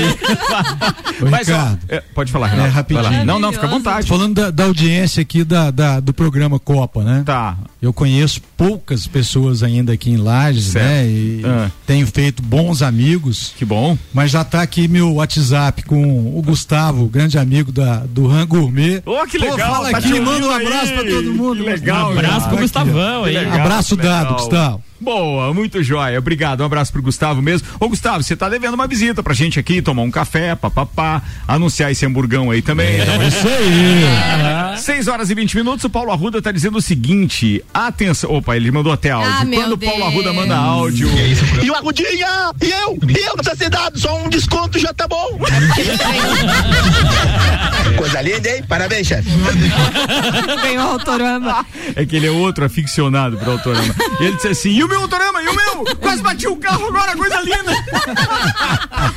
Ô, 1.21 1.25
Mas, 1.29 1.47
ó, 1.49 1.51
Ricardo. 1.53 1.79
é, 1.89 2.01
pode 2.13 2.31
falar, 2.31 2.47
Renato. 2.47 2.67
É, 2.67 2.71
rapidinho. 2.71 3.25
Não, 3.25 3.39
não, 3.39 3.51
fica 3.51 3.65
à 3.65 3.69
vontade. 3.69 4.07
Falando 4.07 4.36
da, 4.36 4.51
da 4.51 4.63
audiência 4.65 5.21
aqui 5.21 5.43
da, 5.43 5.71
da- 5.71 5.99
do 5.99 6.13
programa 6.13 6.60
Copa, 6.60 7.03
né? 7.03 7.23
Tá. 7.25 7.57
Eu 7.81 7.93
conheço 7.93 8.41
poucas 8.55 9.05
pessoas 9.07 9.63
ainda 9.63 9.93
aqui 9.93 10.10
em 10.12 10.17
Lages, 10.17 10.65
Certo. 10.65 10.86
né? 10.86 11.07
E 11.07 11.41
Ah. 11.45 11.69
tenho 11.86 12.05
feito 12.07 12.41
bons 12.41 12.81
amigos. 12.81 13.53
Que 13.57 13.65
bom. 13.65 13.97
Mas 14.13 14.31
já 14.31 14.43
tá 14.43 14.62
aqui 14.62 14.88
meu 14.88 15.13
WhatsApp 15.15 15.83
com 15.83 16.38
o 16.38 16.41
Gustavo, 16.41 17.07
grande 17.07 17.38
amigo 17.38 17.71
da, 17.71 17.97
do 17.99 18.27
Ran 18.27 18.45
Gourmet. 18.47 19.01
Ô, 19.05 19.25
que 19.27 19.38
Pô, 19.39 19.45
legal. 19.51 19.73
fala 19.73 19.91
tá 19.91 19.97
aqui, 19.97 20.19
manda 20.19 20.45
um 20.47 20.51
aí. 20.51 20.65
abraço 20.65 20.93
pra 20.93 21.03
todo 21.03 21.33
mundo. 21.33 21.63
Que 21.63 21.69
legal. 21.69 22.07
Um 22.10 22.12
abraço 22.12 22.27
Renato. 22.33 22.49
pro 22.49 22.57
Gustavão 22.57 23.23
Que 23.23 23.29
aí. 23.38 23.47
Abraço 23.47 23.95
que 23.97 24.03
dado, 24.03 24.23
legal. 24.23 24.36
Gustavo. 24.39 24.83
Boa, 24.99 25.53
muito 25.53 25.83
jóia. 25.83 26.17
Obrigado. 26.17 26.62
Um 26.62 26.65
abraço 26.65 26.91
pro 26.91 27.01
Gustavo 27.01 27.41
mesmo. 27.41 27.67
Ô, 27.79 27.88
Gustavo, 27.88 28.23
você 28.23 28.36
tá 28.36 28.49
devendo 28.49 28.73
uma 28.73 28.88
visita 28.88 29.21
pra 29.21 29.33
gente 29.33 29.60
aqui, 29.60 29.81
tomar 29.81 30.01
um 30.01 30.12
café, 30.12 30.55
papapá, 30.55 31.21
anunciar 31.47 31.91
esse 31.91 32.05
hamburgão 32.05 32.49
aí 32.49 32.62
também. 32.62 32.99
É 32.99 33.27
isso 33.27 33.47
aí. 33.47 34.77
6 34.77 35.07
horas 35.07 35.29
e 35.29 35.36
20 35.36 35.55
minutos, 35.55 35.83
o 35.86 35.89
Paulo 35.89 36.12
Arruda 36.12 36.41
tá 36.41 36.51
dizendo 36.51 36.77
o 36.77 36.81
seguinte: 36.81 37.63
atenção. 37.73 38.31
Opa, 38.31 38.55
ele 38.55 38.71
mandou 38.71 38.91
até 38.91 39.12
áudio. 39.12 39.31
Ah, 39.39 39.45
meu 39.45 39.62
Quando 39.62 39.73
o 39.73 39.77
Paulo. 39.77 40.03
Arruda 40.03 40.33
manda 40.33 40.55
áudio. 40.55 41.10
E 41.62 41.69
o 41.69 41.75
Arrudinha! 41.75 42.51
E 42.62 42.71
eu? 42.71 42.97
E 43.07 43.25
eu 43.25 43.36
nessa 43.38 43.55
cidade? 43.55 43.99
Só 43.99 44.17
um 44.23 44.29
desconto 44.29 44.79
já 44.79 44.93
tá 44.93 45.07
bom. 45.07 45.39
Coisa 47.97 48.21
linda, 48.21 48.49
hein? 48.49 48.63
Parabéns, 48.67 49.07
chefe. 49.07 49.29
Ganhou 50.62 50.86
o 50.86 50.91
Autorama. 50.91 51.65
É 51.95 52.05
que 52.05 52.15
ele 52.15 52.27
é 52.27 52.31
outro 52.31 52.65
aficionado 52.65 53.38
pro 53.38 53.51
Autorama. 53.51 53.95
E 54.19 54.25
ele 54.25 54.36
disse 54.36 54.47
assim: 54.47 54.71
e 54.71 54.83
o 54.88 54.89
meu 54.89 55.02
autorama, 55.02 55.41
e 55.41 55.47
o 55.47 55.56
meu? 55.56 55.95
Quase 56.02 56.21
bati 56.21 56.47
o 56.47 56.56
carro 56.58 56.88
agora, 56.88 57.15
coisa 57.15 57.39
linda. 57.41 57.71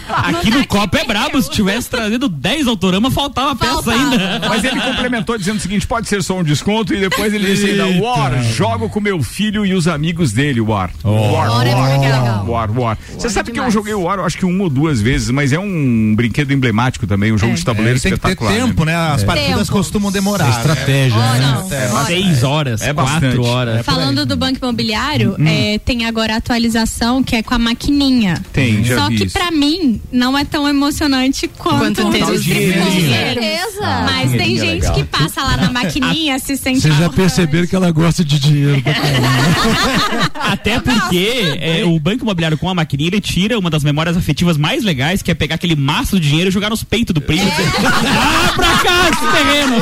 Aqui 0.08 0.50
no 0.50 0.66
copo 0.66 0.96
é 0.96 1.04
brabo, 1.04 1.40
se 1.40 1.50
tivesse 1.50 1.88
trazido 1.88 2.28
10 2.28 2.66
autorama, 2.66 3.10
faltava 3.10 3.54
peça 3.56 3.92
ainda. 3.92 4.40
Mas 4.48 4.64
ele 4.64 4.80
complementou 4.80 5.36
dizendo 5.38 5.58
o 5.58 5.60
seguinte: 5.60 5.86
pode 5.86 6.08
ser 6.08 6.22
só 6.22 6.38
um 6.38 6.42
desconto, 6.44 6.92
e 6.94 7.00
depois 7.00 7.32
ele 7.32 7.46
disse 7.46 7.70
ainda. 7.70 8.00
War, 8.00 8.42
jogo 8.42 8.88
com 8.88 9.00
meu 9.00 9.22
filho 9.22 9.64
e 9.64 9.74
os 9.74 9.86
amigos 9.88 10.32
dele, 10.32 10.60
War. 10.60 10.90
War, 11.04 11.50
War 11.50 11.66
é 11.66 11.74
legal. 11.98 12.46
War, 12.46 12.70
War. 12.78 12.98
Você 13.08 13.26
War 13.26 13.30
sabe 13.30 13.52
que 13.52 13.60
eu 13.60 13.70
joguei 13.70 13.94
o 13.94 14.02
War, 14.02 14.18
eu 14.18 14.24
acho 14.24 14.36
que 14.38 14.44
uma 14.44 14.64
ou 14.64 14.70
duas 14.70 15.00
vezes, 15.00 15.30
mas 15.30 15.52
é 15.52 15.58
um 15.58 16.14
brinquedo 16.16 16.52
emblemático 16.52 17.06
também, 17.06 17.32
um 17.32 17.38
jogo 17.38 17.54
de 17.54 17.64
tabuleiro 17.64 17.98
É, 17.98 18.00
tem 18.00 18.12
que 18.12 18.18
ter 18.18 18.28
espetacular. 18.28 18.52
tempo, 18.66 18.84
né? 18.84 18.94
As 18.96 19.24
partidas 19.24 19.58
Tempo. 19.66 19.72
costumam 19.72 20.10
demorar. 20.12 20.44
né? 20.44 20.50
Estratégia, 20.50 21.16
né? 21.18 21.40
Não, 21.40 22.06
Seis 22.06 22.42
horas, 22.42 22.82
É 22.82 22.92
quatro 22.92 23.44
horas. 23.44 23.84
Falando 23.84 24.26
do 24.26 24.36
Banco 24.36 24.58
Imobiliário, 24.60 25.36
é, 25.38 25.42
tem 25.84 26.04
agora 26.06 26.34
a 26.34 26.36
atualização 26.36 27.22
que 27.22 27.36
é 27.36 27.42
com 27.42 27.54
a 27.54 27.58
maquininha. 27.58 28.40
Tem, 28.52 28.82
já 28.84 28.96
Só 28.98 29.08
vi 29.08 29.16
que 29.18 29.24
isso. 29.24 29.32
pra 29.38 29.50
mim 29.50 30.00
não 30.12 30.36
é 30.36 30.44
tão 30.44 30.68
emocionante 30.68 31.48
quanto, 31.48 32.02
Quanto 32.02 32.12
ter 32.12 32.24
o 32.24 32.28
o 32.28 32.38
dinheirinho. 32.40 32.84
Com 32.84 32.90
dinheiro. 32.90 33.40
certeza. 33.40 33.80
Mas 34.04 34.30
tem 34.32 34.56
é 34.56 34.60
gente 34.60 34.80
legal. 34.82 34.94
que 34.94 35.04
passa 35.04 35.42
lá 35.42 35.56
na 35.56 35.70
maquininha, 35.72 36.38
se 36.38 36.56
sente 36.56 36.80
Vocês 36.80 36.96
já 36.96 37.08
perceberam 37.08 37.66
que 37.66 37.74
ela 37.76 37.90
gosta 37.90 38.24
de 38.24 38.38
dinheiro. 38.38 38.82
Até 40.34 40.78
porque 40.80 41.58
é, 41.60 41.84
o 41.84 41.98
Banco 41.98 42.22
Imobiliário 42.24 42.58
com 42.58 42.68
a 42.68 42.74
maquininha, 42.74 43.08
ele 43.08 43.20
tira 43.20 43.58
uma 43.58 43.70
das 43.70 43.82
memórias 43.84 44.16
afetivas 44.16 44.56
mais 44.56 44.82
legais, 44.84 45.22
que 45.22 45.30
é 45.30 45.34
pegar 45.34 45.56
aquele 45.56 45.76
maço 45.76 46.18
de 46.18 46.28
dinheiro 46.28 46.48
e 46.48 46.52
jogar 46.52 46.70
nos 46.70 46.82
peitos 46.84 47.14
do 47.14 47.20
primo. 47.20 47.44
Dá 47.82 48.52
pra 48.54 48.78
cá 48.78 49.10
esse 49.10 49.32
terreno! 49.32 49.76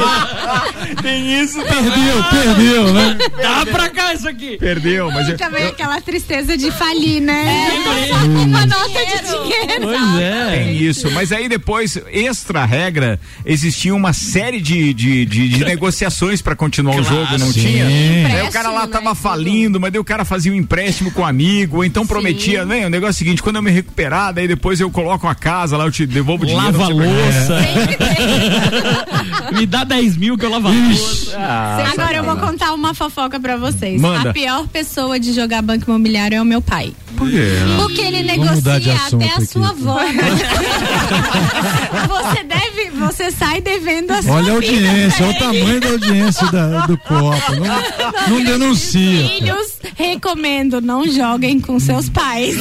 Tem 1.02 1.42
isso 1.42 1.58
Perdeu, 1.62 2.24
perdeu, 2.30 2.92
né? 2.94 3.18
Dá 3.40 3.66
pra 3.66 3.88
cá 3.90 4.14
isso 4.14 4.28
aqui! 4.28 4.56
Perdeu, 4.58 5.10
mas 5.10 5.28
E 5.28 5.32
eu, 5.32 5.38
aquela 5.68 6.00
tristeza 6.00 6.56
de 6.56 6.70
falir, 6.70 7.20
né? 7.20 7.68
Uma 8.44 8.66
nota 8.66 8.88
de 8.88 9.18
dinheiro. 9.22 9.82
Pois 9.82 10.20
é. 10.20 10.50
Tem 10.50 10.76
isso, 10.76 11.10
mas 11.12 11.32
aí 11.32 11.48
depois, 11.48 11.98
extra 12.10 12.64
regra, 12.64 13.20
existia 13.44 13.94
uma 13.94 14.12
série 14.12 14.60
de, 14.60 14.92
de, 14.92 15.24
de, 15.24 15.48
de 15.48 15.64
negociações 15.66 16.42
pra 16.42 16.54
continuar 16.56 16.96
o 16.96 17.02
jogo, 17.02 17.38
não 17.38 17.52
Sim. 17.52 17.60
tinha? 17.60 17.86
Aí 17.86 18.48
o 18.48 18.52
cara 18.52 18.70
lá 18.70 18.84
Empréstimo, 18.84 18.92
tava 18.92 19.10
né? 19.10 19.14
falindo, 19.14 19.80
mas 19.80 19.92
daí 19.92 20.00
o 20.00 20.04
cara 20.04 20.24
fazia 20.24 20.52
um 20.52 20.54
empréstimo 20.54 21.10
com 21.10 21.22
um 21.22 21.26
amigo, 21.26 21.78
ou 21.78 21.84
então 21.84 22.06
prometia, 22.06 22.64
né? 22.64 22.86
O 22.86 22.90
negócio 22.90 23.08
é 23.08 23.10
o 23.10 23.18
seguinte, 23.18 23.42
quando 23.42 23.56
eu 23.56 23.62
me 23.62 23.70
recuperar, 23.70 24.32
daí 24.32 24.48
depois 24.48 24.80
eu 24.80 24.90
coloco 24.90 25.26
a 25.26 25.34
casa 25.34 25.76
lá, 25.76 25.84
eu 25.84 25.92
te 25.92 26.06
devolvo 26.06 26.44
o 26.44 26.46
dinheiro. 26.46 26.78
Lava 26.78 26.88
louça. 26.88 27.58
Me 29.52 29.66
dá 29.66 29.84
10 29.84 30.16
mil 30.16 30.36
que 30.36 30.44
eu 30.44 30.50
lavo 30.50 30.68
a 30.68 30.70
louça. 30.70 31.38
Agora 31.92 32.16
eu 32.16 32.24
vou 32.24 32.36
contar 32.36 32.72
uma 32.74 32.94
fofoca 32.94 33.40
pra 33.40 33.56
vocês. 33.56 34.00
Manda. 34.00 34.30
A 34.30 34.32
pior 34.32 34.66
pessoa 34.68 35.18
de 35.18 35.32
jogar 35.32 35.57
banco 35.62 35.90
imobiliário 35.90 36.36
é 36.36 36.42
o 36.42 36.44
meu 36.44 36.60
pai. 36.62 36.92
Por 37.16 37.28
quê? 37.28 37.48
Porque 37.78 38.00
ele 38.00 38.22
mudar 38.36 38.78
de 38.78 38.86
negocia 38.88 39.16
até 39.18 39.28
a 39.30 39.34
aqui. 39.36 39.46
sua 39.46 39.68
avó. 39.70 39.98
você 42.08 42.44
deve, 42.44 42.90
você 42.90 43.30
sai 43.30 43.60
devendo 43.60 44.10
a 44.12 44.22
sua 44.22 44.32
Olha 44.34 44.52
a 44.52 44.54
audiência, 44.54 45.26
olha 45.26 45.28
o 45.28 45.30
ele. 45.30 45.38
tamanho 45.60 45.80
da 45.80 45.88
audiência 45.88 46.46
da- 46.52 46.86
do 46.86 46.96
copo. 46.98 47.52
Não, 47.56 48.36
não 48.38 48.44
denuncia. 48.44 49.28
Filhos, 49.28 49.78
recomendo, 49.96 50.80
não 50.80 51.08
joguem 51.08 51.58
com 51.60 51.78
seus 51.80 52.08
pais. 52.08 52.56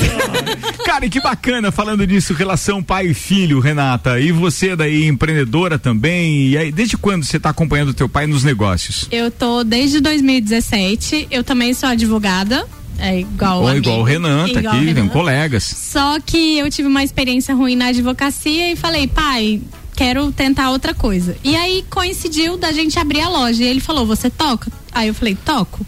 Cara, 0.86 1.05
e 1.05 1.10
que 1.10 1.21
bacana 1.21 1.71
falando 1.71 2.05
disso, 2.07 2.33
relação 2.33 2.81
pai 2.81 3.07
e 3.07 3.13
filho, 3.13 3.60
Renata. 3.60 4.19
E 4.19 4.31
você 4.31 4.75
daí, 4.75 5.05
empreendedora 5.05 5.77
também. 5.77 6.47
E 6.49 6.57
aí, 6.57 6.71
desde 6.71 6.97
quando 6.97 7.23
você 7.25 7.39
tá 7.39 7.49
acompanhando 7.49 7.93
teu 7.93 8.10
pai 8.10 8.25
nos 8.27 8.43
negócios? 8.43 9.07
Eu 9.12 9.29
tô 9.29 9.63
desde 9.63 9.99
2017, 9.99 11.27
eu 11.29 11.43
também 11.43 11.73
sou 11.73 11.89
advogada. 11.89 12.65
É 12.99 13.19
igual 13.19 13.63
Ou 13.63 13.75
igual 13.75 13.99
o 13.99 14.03
Renan, 14.03 14.49
tá 14.49 14.60
Igual 14.60 14.75
aqui, 14.75 14.86
Renan. 14.86 15.07
colegas. 15.10 15.63
Só 15.63 16.19
que 16.19 16.57
eu 16.57 16.69
tive 16.69 16.88
uma 16.88 17.03
experiência 17.03 17.53
ruim 17.53 17.75
na 17.75 17.88
advocacia 17.88 18.71
e 18.71 18.75
falei, 18.75 19.07
pai, 19.07 19.62
quero 19.95 20.31
tentar 20.31 20.69
outra 20.71 20.93
coisa. 20.93 21.36
E 21.43 21.55
aí 21.55 21.83
coincidiu 21.89 22.57
da 22.57 22.71
gente 22.71 22.97
abrir 22.99 23.21
a 23.21 23.29
loja. 23.29 23.63
E 23.63 23.67
ele 23.67 23.79
falou, 23.79 24.05
você 24.05 24.29
toca? 24.29 24.71
Aí 24.91 25.07
eu 25.07 25.13
falei, 25.13 25.36
toco. 25.43 25.86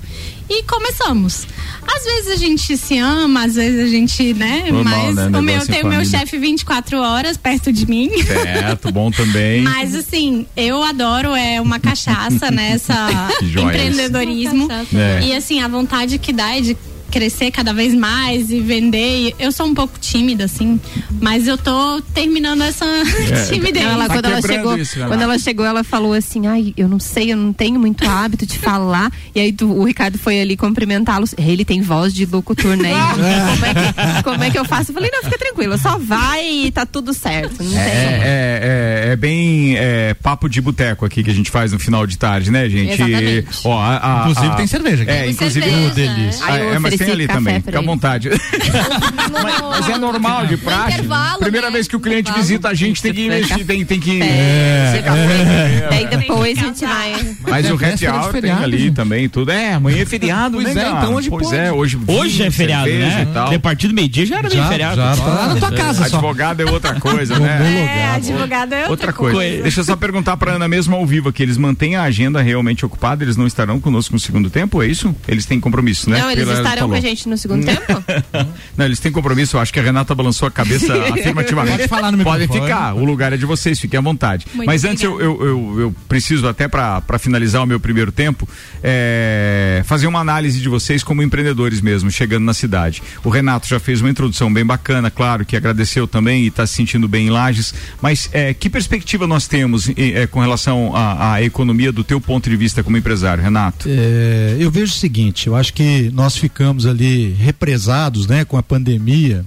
E 0.49 0.63
começamos. 0.63 1.45
Às 1.87 2.03
vezes 2.03 2.31
a 2.31 2.35
gente 2.35 2.75
se 2.75 2.97
ama, 2.97 3.45
às 3.45 3.55
vezes 3.55 3.85
a 3.85 3.87
gente, 3.87 4.33
né? 4.33 4.65
Normal, 4.71 5.13
mas 5.13 5.15
né? 5.15 5.39
o 5.39 5.41
meu 5.41 5.65
tem 5.65 5.83
o 5.83 5.87
meu 5.87 6.03
chefe 6.03 6.37
24 6.37 6.97
horas 6.99 7.37
perto 7.37 7.71
de 7.71 7.87
mim. 7.87 8.09
Certo, 8.23 8.89
bom 8.93 9.11
também. 9.11 9.61
Mas 9.61 9.95
assim, 9.95 10.47
eu 10.57 10.81
adoro 10.83 11.35
é 11.35 11.61
uma 11.61 11.79
cachaça 11.79 12.49
nessa 12.49 13.29
Que 13.39 13.47
joia 13.47 13.65
empreendedorismo. 13.65 14.67
É. 14.93 15.27
E 15.27 15.35
assim, 15.35 15.61
a 15.61 15.67
vontade 15.67 16.17
que 16.17 16.33
dá 16.33 16.57
é 16.57 16.61
de 16.61 16.75
crescer 17.09 17.51
cada 17.51 17.73
vez 17.73 17.93
mais 17.93 18.51
e 18.51 18.59
vender. 18.59 19.29
E 19.29 19.35
Eu 19.39 19.51
sou 19.51 19.65
um 19.65 19.73
pouco 19.73 19.97
tímida, 19.99 20.45
assim, 20.45 20.79
mas 21.21 21.47
eu 21.47 21.57
tô 21.57 22.01
terminando 22.13 22.61
essa 22.63 22.85
timidez. 23.49 23.83
Não, 23.85 23.91
ela, 23.93 24.07
Tá 24.07 24.13
quando 24.15 24.25
ela 24.25 24.41
chegou, 24.41 24.77
isso, 24.77 24.95
Renata. 24.95 25.11
quando 25.11 25.21
ela 25.21 25.39
chegou, 25.39 25.65
ela 25.65 25.83
falou 25.83 26.13
assim: 26.13 26.47
"Ai, 26.47 26.73
eu 26.77 26.87
não 26.87 26.99
sei, 26.99 27.31
eu 27.33 27.37
não 27.37 27.51
tenho 27.53 27.79
muito 27.79 28.07
hábito 28.07 28.45
de 28.45 28.57
falar". 28.57 29.11
E 29.35 29.39
aí 29.39 29.51
tu- 29.51 29.71
o 29.71 29.83
Ricardo 29.85 30.17
foi 30.17 30.39
ali 30.41 30.55
cumprimentá-los. 30.57 31.33
Ele 31.37 31.63
tem 31.65 31.81
voz 31.81 32.13
de 32.13 32.25
locutor, 32.25 32.75
né? 32.77 32.91
como, 33.13 33.65
é 33.65 33.73
que, 33.73 34.23
como 34.23 34.43
é 34.43 34.49
que 34.49 34.59
eu 34.59 34.65
faço? 34.65 34.91
Eu 34.91 34.95
falei: 34.95 35.09
"Não, 35.11 35.23
fica 35.23 35.37
tranquila, 35.37 35.77
só 35.77 35.97
vai 35.97 36.45
e 36.47 36.71
tá 36.71 36.85
tudo 36.85 37.13
certo". 37.13 37.63
Não 37.63 37.69
tem. 37.71 37.79
É, 37.79 39.05
é, 39.07 39.13
é 39.13 39.15
bem 39.15 39.75
é, 39.77 40.13
papo 40.13 40.47
de 40.49 40.61
boteco 40.61 41.05
aqui 41.05 41.23
que 41.23 41.29
a 41.31 41.33
gente 41.33 41.49
faz 41.51 41.71
no 41.71 41.79
final 41.79 42.05
de 42.05 42.17
tarde, 42.17 42.51
né, 42.51 42.69
gente? 42.69 42.93
Exatamente. 42.93 43.47
Ó, 43.63 43.77
a- 43.79 43.97
a- 43.97 44.29
Inclusive 44.29 44.47
a- 44.53 44.55
tem 44.55 44.67
cerveja 44.67 45.03
aqui. 45.03 45.11
É, 45.11 45.21
Tem 45.23 45.31
inclusive. 45.31 45.65
cerveja. 45.65 45.93
delícia. 45.93 46.45
Aí 46.45 46.61
eu 46.61 46.73
é, 46.73 46.79
mas 46.79 46.98
tem 47.05 47.13
ali 47.13 47.27
café 47.27 47.39
também, 47.39 47.61
fica 47.61 47.79
à 47.79 47.81
vontade. 47.81 48.29
mas, 48.29 49.61
mas 49.61 49.89
é 49.89 49.97
normal, 49.97 50.45
de 50.47 50.57
praxe. 50.57 51.01
Primeira 51.39 51.67
né? 51.67 51.73
vez 51.73 51.87
que 51.87 51.95
o 51.95 51.99
cliente 51.99 52.31
visita 52.31 52.69
a 52.69 52.73
gente, 52.73 53.01
tem 53.01 53.13
que 53.13 53.25
investir, 53.25 53.65
tem, 53.65 53.85
tem 53.85 53.99
que. 53.99 54.21
É, 54.21 54.91
ser 54.93 55.03
café. 55.03 55.87
Daí 55.89 56.07
depois 56.07 56.57
a 56.57 56.61
gente 56.61 56.85
vai. 56.85 57.35
Mas 57.47 57.65
É 57.65 57.71
o 57.71 57.75
happy 57.75 57.85
véspera 57.85 58.11
de 58.11 58.17
hour 58.25 58.41
tem 58.41 58.51
ali 58.51 58.91
também, 58.91 59.29
tudo. 59.29 59.51
É, 59.51 59.73
amanhã 59.73 60.01
é 60.01 60.05
feriado, 60.05 60.57
Pois 60.61 60.75
né, 60.75 60.83
é, 60.83 60.89
então 60.89 61.15
hoje 61.15 61.29
Pois 61.29 61.51
é, 61.53 61.71
hoje. 61.71 61.99
Hoje 62.07 62.43
é 62.43 62.51
feriado, 62.51 62.89
né? 62.89 63.27
De 63.49 63.59
partir 63.59 63.87
do 63.87 63.93
meio-dia 63.93 64.25
já 64.25 64.37
era 64.39 64.49
meio 64.49 64.61
Já, 64.61 64.67
feriado. 64.69 64.95
já 64.95 65.03
Lá 65.05 65.15
tá. 65.15 65.47
na 65.47 65.55
tua 65.55 65.71
casa 65.71 66.09
só. 66.09 66.17
Advogado 66.17 66.61
é 66.61 66.65
outra 66.65 66.99
coisa, 66.99 67.39
né? 67.39 68.09
É, 68.11 68.15
advogado 68.15 68.73
é 68.73 68.87
outra, 68.89 69.13
coisa. 69.13 69.61
Deixa 69.63 69.79
eu 69.79 69.83
só 69.83 69.95
perguntar 69.95 70.37
pra 70.37 70.53
Ana 70.53 70.67
mesmo 70.67 70.95
ao 70.95 71.05
vivo 71.05 71.29
aqui. 71.29 71.43
Eles 71.43 71.57
mantêm 71.57 71.95
a 71.95 72.03
agenda 72.03 72.41
realmente 72.41 72.85
ocupada? 72.85 73.23
Eles 73.23 73.37
não 73.37 73.47
estarão 73.47 73.79
conosco 73.79 74.13
no 74.13 74.19
segundo 74.19 74.49
tempo? 74.49 74.81
É 74.81 74.87
isso? 74.87 75.15
Eles 75.27 75.45
têm 75.45 75.59
compromisso, 75.59 76.09
né? 76.09 76.19
Não, 76.19 76.31
eles 76.31 76.45
Pela- 76.45 76.57
com 76.89 76.95
a 76.95 77.01
gente 77.01 77.27
no 77.27 77.37
segundo 77.37 77.65
tempo? 77.65 78.03
Não, 78.77 78.85
eles 78.85 78.99
têm 78.99 79.11
compromisso. 79.11 79.57
Eu 79.57 79.61
acho 79.61 79.73
que 79.73 79.79
a 79.79 79.83
Renata 79.83 80.13
balançou 80.15 80.47
a 80.47 80.51
cabeça 80.51 80.93
afirmativamente. 81.13 81.77
Pode 81.77 81.87
falar 81.87 82.11
no 82.11 82.23
Podem 82.23 82.47
ficar. 82.47 82.95
O 82.95 83.03
lugar 83.03 83.33
é 83.33 83.37
de 83.37 83.45
vocês. 83.45 83.79
Fiquem 83.79 83.97
à 83.97 84.01
vontade. 84.01 84.45
Muito 84.53 84.67
Mas 84.67 84.83
antes 84.83 85.03
eu, 85.03 85.19
eu, 85.19 85.45
eu, 85.45 85.79
eu 85.79 85.95
preciso 86.07 86.47
até 86.47 86.67
pra 86.67 87.01
pra 87.01 87.19
finalizar 87.19 87.63
o 87.63 87.65
meu 87.65 87.79
primeiro 87.79 88.11
tempo 88.11 88.47
é, 88.83 89.81
fazer 89.85 90.07
uma 90.07 90.19
análise 90.19 90.59
de 90.59 90.69
vocês 90.69 91.03
como 91.03 91.21
empreendedores 91.21 91.81
mesmo, 91.81 92.11
chegando 92.11 92.43
na 92.43 92.53
cidade. 92.53 93.01
O 93.23 93.29
Renato 93.29 93.67
já 93.67 93.79
fez 93.79 94.01
uma 94.01 94.09
introdução 94.09 94.51
bem 94.51 94.65
bacana, 94.65 95.09
claro, 95.09 95.45
que 95.45 95.55
agradeceu 95.55 96.07
também 96.07 96.43
e 96.43 96.47
está 96.47 96.65
se 96.65 96.75
sentindo 96.75 97.07
bem 97.07 97.27
em 97.27 97.29
Lages. 97.29 97.73
Mas 98.01 98.29
é, 98.31 98.53
que 98.53 98.69
perspectiva 98.69 99.27
nós 99.27 99.47
temos 99.47 99.89
é, 99.97 100.27
com 100.27 100.39
relação 100.39 100.95
à, 100.95 101.33
à 101.33 101.43
economia 101.43 101.91
do 101.91 102.03
teu 102.03 102.19
ponto 102.21 102.49
de 102.49 102.55
vista 102.55 102.83
como 102.83 102.97
empresário, 102.97 103.43
Renato? 103.43 103.87
É, 103.89 104.57
eu 104.59 104.71
vejo 104.71 104.93
o 104.93 104.95
seguinte, 104.95 105.47
eu 105.47 105.55
acho 105.55 105.73
que 105.73 106.11
nós 106.13 106.35
ficamos 106.35 106.78
ali 106.85 107.31
represados, 107.31 108.27
né, 108.27 108.45
com 108.45 108.57
a 108.57 108.63
pandemia 108.63 109.45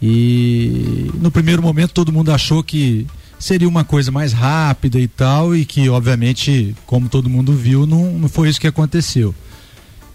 e 0.00 1.10
no 1.14 1.30
primeiro 1.30 1.62
momento 1.62 1.92
todo 1.92 2.12
mundo 2.12 2.30
achou 2.30 2.62
que 2.62 3.06
seria 3.38 3.68
uma 3.68 3.84
coisa 3.84 4.10
mais 4.10 4.32
rápida 4.32 4.98
e 4.98 5.08
tal 5.08 5.56
e 5.56 5.64
que 5.64 5.88
obviamente, 5.88 6.74
como 6.86 7.08
todo 7.08 7.30
mundo 7.30 7.52
viu, 7.54 7.86
não, 7.86 8.12
não 8.12 8.28
foi 8.28 8.48
isso 8.48 8.60
que 8.60 8.66
aconteceu. 8.66 9.34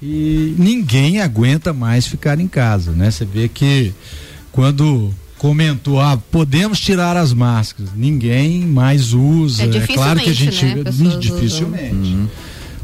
E 0.01 0.55
ninguém 0.57 1.19
aguenta 1.19 1.73
mais 1.73 2.07
ficar 2.07 2.39
em 2.39 2.47
casa, 2.47 2.91
né? 2.91 3.11
Você 3.11 3.25
vê 3.25 3.49
que 3.49 3.93
quando 4.51 5.13
comentou, 5.39 5.99
ah, 5.99 6.17
podemos 6.17 6.79
tirar 6.79 7.17
as 7.17 7.33
máscaras, 7.33 7.91
ninguém 7.95 8.65
mais 8.65 9.13
usa. 9.13 9.63
É, 9.63 9.87
claro 9.87 10.19
que 10.19 10.29
a 10.29 10.33
gente 10.33 10.65
né, 10.65 10.83
dificilmente. 11.19 12.29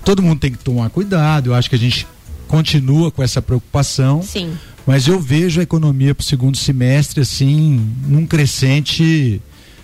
Todo 0.04 0.22
mundo 0.22 0.40
tem 0.40 0.52
que 0.52 0.58
tomar 0.58 0.90
cuidado. 0.90 1.52
Eu 1.52 1.54
acho 1.54 1.70
que 1.70 1.76
a 1.76 1.80
gente 1.80 2.08
continua 2.58 3.12
com 3.12 3.24
essa 3.24 3.42
preocupação. 3.42 4.22
Sim. 4.22 4.58
Mas 4.86 5.08
eu 5.08 5.20
vejo 5.20 5.60
a 5.60 5.64
economia 5.64 6.14
para 6.14 6.22
o 6.22 6.26
segundo 6.26 6.58
semestre 6.58 7.22
assim 7.22 7.82
num 8.08 8.26
crescente 8.26 9.42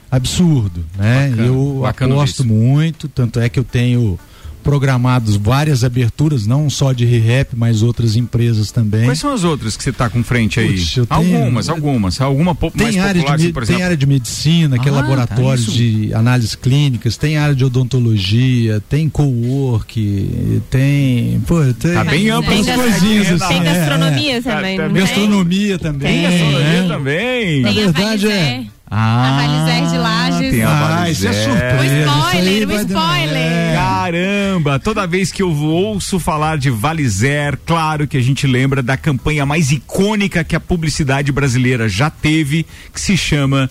absurdo, 0.09 0.85
né? 0.97 1.29
Bacana, 1.29 1.47
eu 1.47 1.79
bacana 1.81 2.13
aposto 2.15 2.43
isso. 2.43 2.45
muito, 2.45 3.07
tanto 3.07 3.39
é 3.39 3.49
que 3.49 3.57
eu 3.57 3.63
tenho 3.63 4.19
programados 4.61 5.35
várias 5.35 5.83
aberturas, 5.83 6.45
não 6.47 6.69
só 6.69 6.93
de 6.93 7.05
ReHap, 7.05 7.49
mas 7.55 7.81
outras 7.83 8.15
empresas 8.15 8.71
também. 8.71 9.05
Quais 9.05 9.19
são 9.19 9.33
as 9.33 9.43
outras 9.43 9.75
que 9.75 9.83
você 9.83 9.89
está 9.89 10.09
com 10.09 10.23
frente 10.23 10.59
aí? 10.59 10.67
Putz, 10.69 10.97
eu 10.97 11.05
tenho- 11.05 11.37
algumas, 11.37 11.69
algumas. 11.69 12.21
Alguma 12.21 12.55
po 12.55 12.71
mais 12.75 12.93
Tem 12.93 12.99
área, 13.01 13.19
popular, 13.21 13.37
de, 13.37 13.43
assim, 13.45 13.53
por 13.53 13.63
tem 13.65 13.73
exemplo. 13.75 13.83
área 13.85 13.97
de 13.97 14.05
medicina, 14.05 14.79
que 14.79 14.87
é 14.87 14.91
Ah, 14.91 14.95
laboratórios 14.95 15.65
tá, 15.65 15.71
isso. 15.71 15.77
de 15.77 16.13
análises 16.13 16.55
clínicas, 16.55 17.17
tem 17.17 17.37
área 17.37 17.55
de 17.55 17.65
odontologia, 17.65 18.81
tem 18.89 19.09
co-work, 19.09 20.61
tem. 20.69 21.41
Pô, 21.47 21.61
tem 21.79 21.93
Tá 21.93 22.03
bem 22.03 22.29
amplo 22.29 22.53
esse 22.53 22.71
coisinhas 22.73 23.41
assim. 23.41 23.47
Tem 23.47 23.61
é, 23.61 23.63
gastronomia 23.63 24.37
é. 24.37 24.41
também. 24.41 24.77
Tá- 24.77 24.83
tá- 24.83 24.89
tem? 24.93 25.01
Gastronomia 25.01 25.79
também. 25.79 26.07
Tem 26.07 26.21
gastronomia 26.23 26.81
né? 26.81 26.87
também. 26.87 27.61
Na 27.61 27.69
Tem 27.73 27.83
verdade 27.83 28.27
é. 28.27 28.63
Ah, 28.93 29.29
a 29.29 29.47
Valizer 29.47 29.89
de 29.89 29.97
Lages. 29.97 30.51
tem 30.51 30.63
a 30.63 30.69
Ah, 31.03 31.09
isso 31.09 31.25
é 31.27 31.31
Valizer. 31.31 31.49
surpresa. 31.49 32.11
O 32.11 32.19
spoiler, 32.19 32.53
o 32.63 32.67
demorar. 32.67 32.81
spoiler. 32.83 33.51
É. 33.51 33.75
Caramba, 33.75 34.79
toda 34.79 35.07
vez 35.07 35.31
que 35.31 35.41
eu 35.41 35.49
ouço 35.49 36.19
falar 36.19 36.57
de 36.57 36.69
Valizer, 36.69 37.57
claro 37.65 38.05
que 38.05 38.17
a 38.17 38.21
gente 38.21 38.45
lembra 38.45 38.83
da 38.83 38.97
campanha 38.97 39.45
mais 39.45 39.71
icônica 39.71 40.43
que 40.43 40.55
a 40.55 40.59
publicidade 40.59 41.31
brasileira 41.31 41.87
já 41.87 42.09
teve, 42.09 42.65
que 42.93 42.99
se 42.99 43.15
chama 43.15 43.69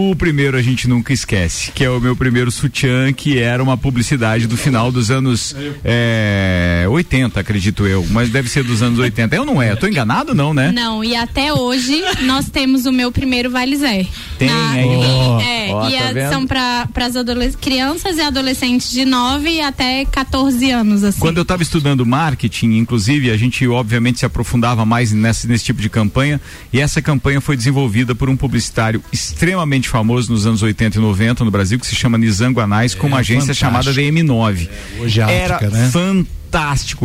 O 0.00 0.14
primeiro 0.14 0.56
a 0.56 0.62
gente 0.62 0.86
nunca 0.86 1.12
esquece, 1.12 1.72
que 1.72 1.82
é 1.82 1.90
o 1.90 1.98
meu 1.98 2.14
primeiro 2.14 2.52
sutiã, 2.52 3.12
que 3.12 3.36
era 3.36 3.60
uma 3.60 3.76
publicidade 3.76 4.46
do 4.46 4.56
final 4.56 4.92
dos 4.92 5.10
anos 5.10 5.56
é, 5.84 6.86
80, 6.88 7.40
acredito 7.40 7.84
eu, 7.84 8.06
mas 8.10 8.30
deve 8.30 8.48
ser 8.48 8.62
dos 8.62 8.80
anos 8.80 9.00
80. 9.00 9.34
Eu 9.34 9.44
não 9.44 9.60
é, 9.60 9.72
eu 9.72 9.76
tô 9.76 9.88
enganado 9.88 10.36
não, 10.36 10.54
né? 10.54 10.70
Não, 10.70 11.02
e 11.02 11.16
até 11.16 11.52
hoje 11.52 12.00
nós 12.22 12.48
temos 12.48 12.86
o 12.86 12.92
meu 12.92 13.10
primeiro 13.10 13.50
Valizer. 13.50 14.06
Tem 14.38 14.48
aí, 14.48 14.84
ó. 14.86 15.40
É, 15.40 15.68
Ó, 15.72 15.88
e 15.88 15.92
tá 15.92 16.08
a- 16.08 16.12
vendo? 16.12 16.30
são 16.30 16.46
para 16.46 16.88
as 16.94 17.56
crianças 17.56 18.18
e 18.18 18.20
adolescentes 18.20 18.92
de 18.92 19.04
9 19.04 19.60
até 19.60 20.04
14 20.04 20.70
anos, 20.70 21.02
assim. 21.02 21.18
Quando 21.18 21.38
eu 21.38 21.42
estava 21.42 21.60
estudando 21.64 22.06
marketing, 22.06 22.76
inclusive, 22.76 23.32
a 23.32 23.36
gente 23.36 23.66
obviamente 23.66 24.20
se 24.20 24.26
aprofundava 24.26 24.86
mais 24.86 25.10
nesse, 25.10 25.48
nesse 25.48 25.64
tipo 25.64 25.82
de 25.82 25.90
campanha. 25.90 26.40
E 26.72 26.80
essa 26.80 27.02
campanha 27.02 27.40
foi 27.40 27.56
desenvolvida 27.56 28.14
por 28.14 28.30
um 28.30 28.36
publicitário 28.36 29.02
extremamente 29.12 29.87
famoso 29.88 30.32
nos 30.32 30.46
anos 30.46 30.62
80 30.62 30.98
e 30.98 31.00
90 31.00 31.44
no 31.44 31.50
Brasil, 31.50 31.78
que 31.78 31.86
se 31.86 31.94
chama 31.94 32.16
Nizango 32.18 32.60
Anais, 32.60 32.94
com 32.94 33.06
uma 33.06 33.18
agência 33.18 33.54
fantástico. 33.54 33.92
chamada 33.92 33.92
DM9. 33.92 34.68
hoje 35.00 35.20
é 35.20 35.32
Era 35.32 35.56
África, 35.56 35.76
né? 35.76 35.88
fantástico, 35.90 36.26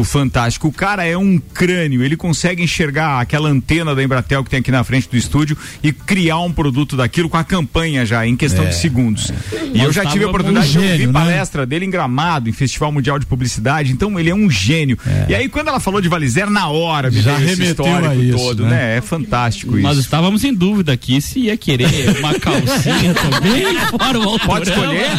fantástico. 0.03 0.67
O 0.67 0.71
cara 0.71 1.05
é 1.05 1.17
um 1.17 1.37
crânio, 1.39 2.03
ele 2.03 2.15
consegue 2.15 2.63
enxergar 2.63 3.19
aquela 3.19 3.49
antena 3.49 3.93
da 3.95 4.03
Embratel 4.03 4.43
que 4.43 4.49
tem 4.49 4.59
aqui 4.59 4.71
na 4.71 4.83
frente 4.83 5.09
do 5.09 5.17
estúdio 5.17 5.57
e 5.83 5.91
criar 5.91 6.39
um 6.39 6.51
produto 6.51 6.95
daquilo 6.95 7.29
com 7.29 7.37
a 7.37 7.43
campanha 7.43 8.05
já, 8.05 8.25
em 8.25 8.35
questão 8.35 8.65
É, 8.65 8.69
de 8.69 8.75
segundos. 8.75 9.31
E 9.73 9.77
Nós 9.77 9.87
eu 9.87 9.91
já 9.93 10.05
tive 10.05 10.23
a 10.25 10.27
oportunidade 10.27 10.71
de 10.71 10.77
ouvir 10.77 11.07
né? 11.07 11.13
palestra 11.13 11.65
dele 11.65 11.85
em 11.85 11.89
Gramado, 11.89 12.49
em 12.49 12.53
Festival 12.53 12.91
Mundial 12.91 13.19
de 13.19 13.25
Publicidade, 13.25 13.91
então 13.91 14.19
ele 14.19 14.29
é 14.29 14.35
um 14.35 14.49
gênio. 14.49 14.97
E 15.27 15.35
aí 15.35 15.49
quando 15.49 15.67
ela 15.67 15.79
falou 15.79 15.99
de 16.01 16.07
Valizer, 16.09 16.49
na 16.49 16.67
hora 16.69 17.09
me 17.11 17.21
Já 17.21 17.35
veio 17.35 17.49
esse 17.51 17.61
remeteu 17.61 17.85
histórico 17.85 18.11
a 18.11 18.15
isso, 18.15 18.37
todo, 18.37 18.63
né? 18.63 18.69
né? 18.69 18.97
É 18.97 19.01
fantástico 19.01 19.75
Nós 19.77 19.93
isso. 19.93 20.01
estávamos 20.01 20.43
em 20.43 20.53
dúvida 20.53 20.93
aqui 20.93 21.21
se 21.21 21.39
ia 21.41 21.57
querer 21.57 21.87
uma 22.19 22.33
calcinha 22.39 23.13
também, 23.13 23.75
fora 23.89 24.19
o 24.19 24.39
Pode 24.39 24.69
escolher? 24.69 25.09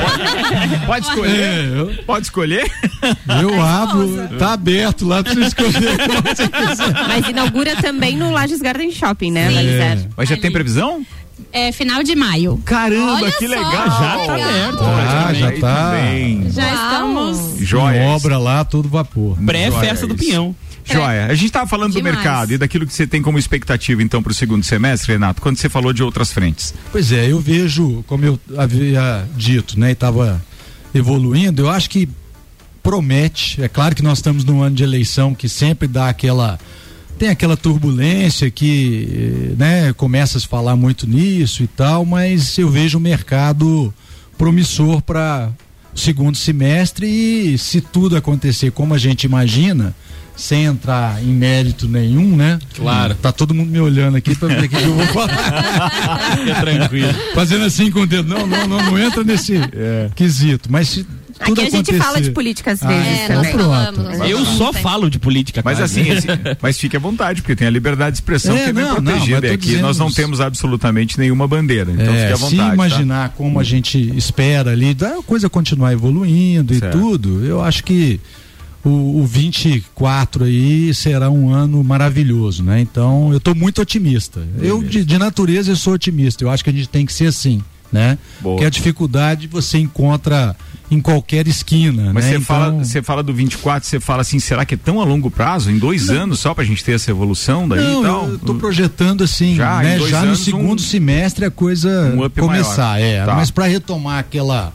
Pode, 0.00 0.86
pode 0.86 1.06
escolher? 1.06 1.40
É, 1.40 1.72
eu- 1.76 1.90
Pode 2.06 2.26
escolher? 2.26 2.70
Eu 3.42 3.60
abro, 3.70 4.38
tá 4.38 4.52
aberto 4.52 5.06
lá 5.06 5.22
pra 5.22 5.32
você 5.34 5.40
escolher. 5.40 5.96
Mas 7.08 7.28
inaugura 7.28 7.76
também 7.76 8.16
no 8.16 8.30
Lages 8.30 8.60
Garden 8.60 8.90
Shopping, 8.90 9.30
né, 9.30 9.48
Sim. 9.48 9.54
Valizer? 9.54 10.08
Mas 10.16 10.28
já 10.28 10.34
Ali. 10.34 10.42
tem 10.42 10.52
previsão? 10.52 11.04
É 11.52 11.72
final 11.72 12.02
de 12.02 12.14
maio. 12.14 12.60
Caramba, 12.64 13.14
Olha 13.14 13.32
que 13.32 13.48
só, 13.48 13.54
legal. 13.54 13.72
Já 13.72 14.26
tá 14.26 14.34
aberto. 14.34 14.84
Ah, 14.84 15.34
já 15.34 15.52
tá. 15.52 15.90
também. 15.90 16.50
Já 16.50 16.62
Uau. 16.64 16.74
estamos. 16.74 17.58
Joia. 17.60 17.98
Tem 18.00 18.08
obra 18.08 18.38
lá, 18.38 18.64
todo 18.64 18.88
vapor. 18.88 19.36
Pré-festa 19.44 20.06
do 20.06 20.14
Pinhão. 20.14 20.54
Joia. 20.84 21.26
A 21.26 21.34
gente 21.34 21.46
estava 21.46 21.66
falando 21.66 21.92
Demais. 21.92 22.14
do 22.14 22.16
mercado 22.18 22.52
e 22.52 22.58
daquilo 22.58 22.86
que 22.86 22.92
você 22.92 23.06
tem 23.06 23.22
como 23.22 23.38
expectativa 23.38 24.02
então 24.02 24.22
para 24.22 24.32
o 24.32 24.34
segundo 24.34 24.62
semestre, 24.64 25.12
Renato, 25.12 25.40
quando 25.40 25.56
você 25.56 25.68
falou 25.68 25.92
de 25.92 26.02
outras 26.02 26.32
frentes. 26.32 26.74
Pois 26.92 27.10
é, 27.12 27.30
eu 27.30 27.40
vejo, 27.40 28.04
como 28.06 28.24
eu 28.24 28.38
havia 28.56 29.24
dito, 29.36 29.78
né, 29.78 29.90
e 29.90 29.92
estava 29.92 30.42
evoluindo, 30.94 31.62
eu 31.62 31.70
acho 31.70 31.88
que 31.90 32.08
promete. 32.82 33.62
É 33.62 33.68
claro 33.68 33.94
que 33.94 34.02
nós 34.02 34.18
estamos 34.18 34.44
num 34.44 34.62
ano 34.62 34.76
de 34.76 34.82
eleição 34.82 35.34
que 35.34 35.48
sempre 35.48 35.86
dá 35.86 36.08
aquela 36.08 36.58
tem 37.20 37.28
aquela 37.28 37.54
turbulência 37.54 38.50
que, 38.50 39.08
eh, 39.12 39.54
né, 39.58 39.92
começa 39.92 40.38
a 40.38 40.40
se 40.40 40.48
falar 40.48 40.74
muito 40.74 41.06
nisso 41.06 41.62
e 41.62 41.66
tal, 41.66 42.06
mas 42.06 42.56
eu 42.56 42.70
vejo 42.70 42.96
o 42.96 43.00
mercado 43.00 43.92
promissor 44.38 45.02
para 45.02 45.50
o 45.94 45.98
segundo 45.98 46.34
semestre 46.34 47.06
e 47.06 47.58
se 47.58 47.82
tudo 47.82 48.16
acontecer 48.16 48.70
como 48.72 48.94
a 48.94 48.98
gente 48.98 49.24
imagina, 49.24 49.94
sem 50.34 50.64
entrar 50.64 51.22
em 51.22 51.26
mérito 51.26 51.86
nenhum, 51.86 52.34
né? 52.34 52.58
Claro. 52.74 53.14
Tá 53.16 53.30
todo 53.30 53.52
mundo 53.52 53.70
me 53.70 53.80
olhando 53.80 54.16
aqui 54.16 54.34
para 54.34 54.48
ver 54.48 54.64
o 54.64 54.68
que 54.70 54.76
eu 54.76 54.94
vou 54.94 55.06
falar. 55.08 56.38
Fica 56.38 56.54
tranquilo. 56.54 57.14
Fazendo 57.34 57.66
assim 57.66 57.90
com 57.90 58.00
o 58.00 58.06
dedo. 58.06 58.26
Não, 58.26 58.46
não, 58.46 58.66
não, 58.66 58.82
não 58.82 58.98
entra 58.98 59.22
nesse 59.22 59.60
quesito. 60.14 60.72
Mas 60.72 60.88
se 60.88 61.06
tudo 61.44 61.52
Aqui 61.52 61.60
a 61.60 61.64
gente 61.64 61.74
acontecer... 61.90 61.98
fala 61.98 62.20
de 62.20 62.30
política 62.30 62.72
às 62.72 62.82
Ah, 62.82 62.88
vezes 62.88 63.06
É, 63.06 63.24
então 63.24 63.36
nós 63.36 63.46
pronto. 63.48 63.64
falamos. 63.70 64.04
nós 64.04 64.30
Eu 64.30 64.38
falamos 64.38 64.58
só 64.58 64.72
falo 64.72 65.10
de 65.10 65.18
política, 65.18 65.62
Mas 65.64 65.78
quase. 65.78 66.00
assim, 66.00 66.10
esse- 66.10 66.26
mas 66.60 66.78
fique 66.78 66.96
à 66.96 67.00
vontade, 67.00 67.42
porque 67.42 67.56
tem 67.56 67.66
a 67.66 67.70
liberdade 67.70 68.12
de 68.12 68.16
expressão 68.18 68.56
É, 68.56 68.64
que 68.64 68.70
é 68.70 68.72
não, 68.72 68.96
não, 68.96 69.02
protegida. 69.02 69.46
e 69.46 69.50
aqui 69.50 69.66
dizendo 69.66 69.82
nós 69.82 69.98
não 69.98 70.10
temos 70.10 70.40
absolutamente 70.40 71.18
nenhuma 71.18 71.48
bandeira. 71.48 71.90
Então 71.92 72.14
É, 72.14 72.20
fique 72.20 72.32
à 72.32 72.36
se 72.36 72.42
vontade. 72.42 72.68
tá? 72.68 72.74
imaginar 72.74 73.28
como 73.30 73.58
a 73.58 73.64
gente 73.64 73.98
espera 74.16 74.70
ali, 74.72 74.94
da 74.94 75.22
coisa 75.22 75.48
continuar 75.48 75.92
evoluindo 75.92 76.74
Certo. 76.74 76.96
e 76.96 77.00
tudo, 77.00 77.44
eu 77.44 77.62
acho 77.62 77.82
que 77.84 78.20
o, 78.84 79.20
o 79.20 79.26
24 79.26 80.44
aí 80.44 80.92
será 80.94 81.30
um 81.30 81.52
ano 81.52 81.82
maravilhoso, 81.84 82.62
né? 82.62 82.80
Então 82.80 83.30
eu 83.30 83.38
estou 83.38 83.54
muito 83.54 83.80
otimista. 83.80 84.40
Eu, 84.60 84.82
de, 84.82 85.04
de 85.04 85.18
natureza, 85.18 85.70
eu 85.70 85.76
sou 85.76 85.94
otimista. 85.94 86.44
Eu 86.44 86.50
acho 86.50 86.64
que 86.64 86.70
a 86.70 86.72
gente 86.72 86.88
tem 86.88 87.04
que 87.04 87.12
ser 87.12 87.26
assim, 87.26 87.62
né? 87.92 88.16
Boa. 88.40 88.54
Porque 88.56 88.64
a 88.66 88.70
dificuldade 88.70 89.46
você 89.46 89.78
encontra 89.78 90.56
em 90.90 91.00
qualquer 91.00 91.46
esquina, 91.46 92.12
Mas 92.12 92.24
né? 92.24 92.32
você 92.32 92.40
fala, 92.40 92.66
Então- 92.68 92.84
você 92.84 93.02
fala 93.02 93.22
do 93.22 93.32
24, 93.32 93.88
você 93.88 94.00
fala 94.00 94.22
assim, 94.22 94.38
será 94.40 94.64
que 94.64 94.74
é 94.74 94.76
tão 94.76 95.00
a 95.00 95.04
longo 95.04 95.30
prazo? 95.30 95.70
Em 95.70 95.78
dois 95.78 96.10
anos 96.10 96.40
só 96.40 96.52
pra 96.52 96.64
gente 96.64 96.82
ter 96.84 96.92
essa 96.92 97.10
evolução 97.10 97.68
daí 97.68 97.78
Não, 97.82 98.00
e 98.00 98.04
tal? 98.04 98.28
eu 98.28 98.38
tô 98.38 98.54
projetando 98.54 99.22
assim, 99.22 99.54
Já, 99.54 99.78
né? 99.82 99.98
Já 100.00 100.20
no 100.22 100.26
anos, 100.28 100.40
segundo 100.40 100.80
um- 100.80 100.84
semestre 100.84 101.44
a 101.44 101.50
coisa 101.50 102.12
um 102.16 102.28
começar, 102.30 102.90
maior. 102.94 103.04
é. 103.04 103.24
Tá. 103.24 103.34
Mas 103.34 103.50
para 103.50 103.66
retomar 103.66 104.18
aquela 104.18 104.72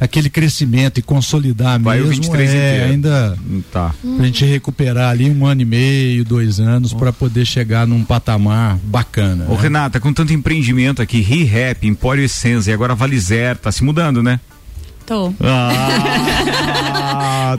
aquele 0.00 0.30
crescimento 0.30 0.98
e 0.98 1.02
consolidar 1.02 1.76
Vai 1.80 1.98
o 2.00 2.04
mesmo, 2.06 2.22
23 2.22 2.50
é, 2.50 2.54
inteiro. 2.76 2.92
ainda 2.92 3.36
Hum, 3.50 3.60
Tá. 3.72 3.92
pra 4.16 4.26
gente 4.26 4.44
recuperar 4.44 5.10
ali 5.10 5.28
um 5.28 5.44
ano 5.44 5.60
e 5.62 5.64
meio, 5.64 6.24
dois 6.24 6.60
anos 6.60 6.92
para 6.92 7.12
poder 7.12 7.44
chegar 7.44 7.84
num 7.84 8.04
patamar 8.04 8.78
bacana. 8.84 9.46
Ô 9.48 9.54
né? 9.54 9.58
Renata, 9.60 9.98
com 9.98 10.12
tanto 10.12 10.32
empreendimento 10.32 11.02
aqui, 11.02 11.20
ReHap, 11.20 11.84
Empório 11.84 12.22
Essência 12.22 12.70
e 12.70 12.74
agora 12.74 12.94
Valizer, 12.94 13.56
tá 13.56 13.72
se 13.72 13.82
mudando, 13.82 14.22
né? 14.22 14.38
Tô. 15.08 15.32
Ah, 15.42 17.07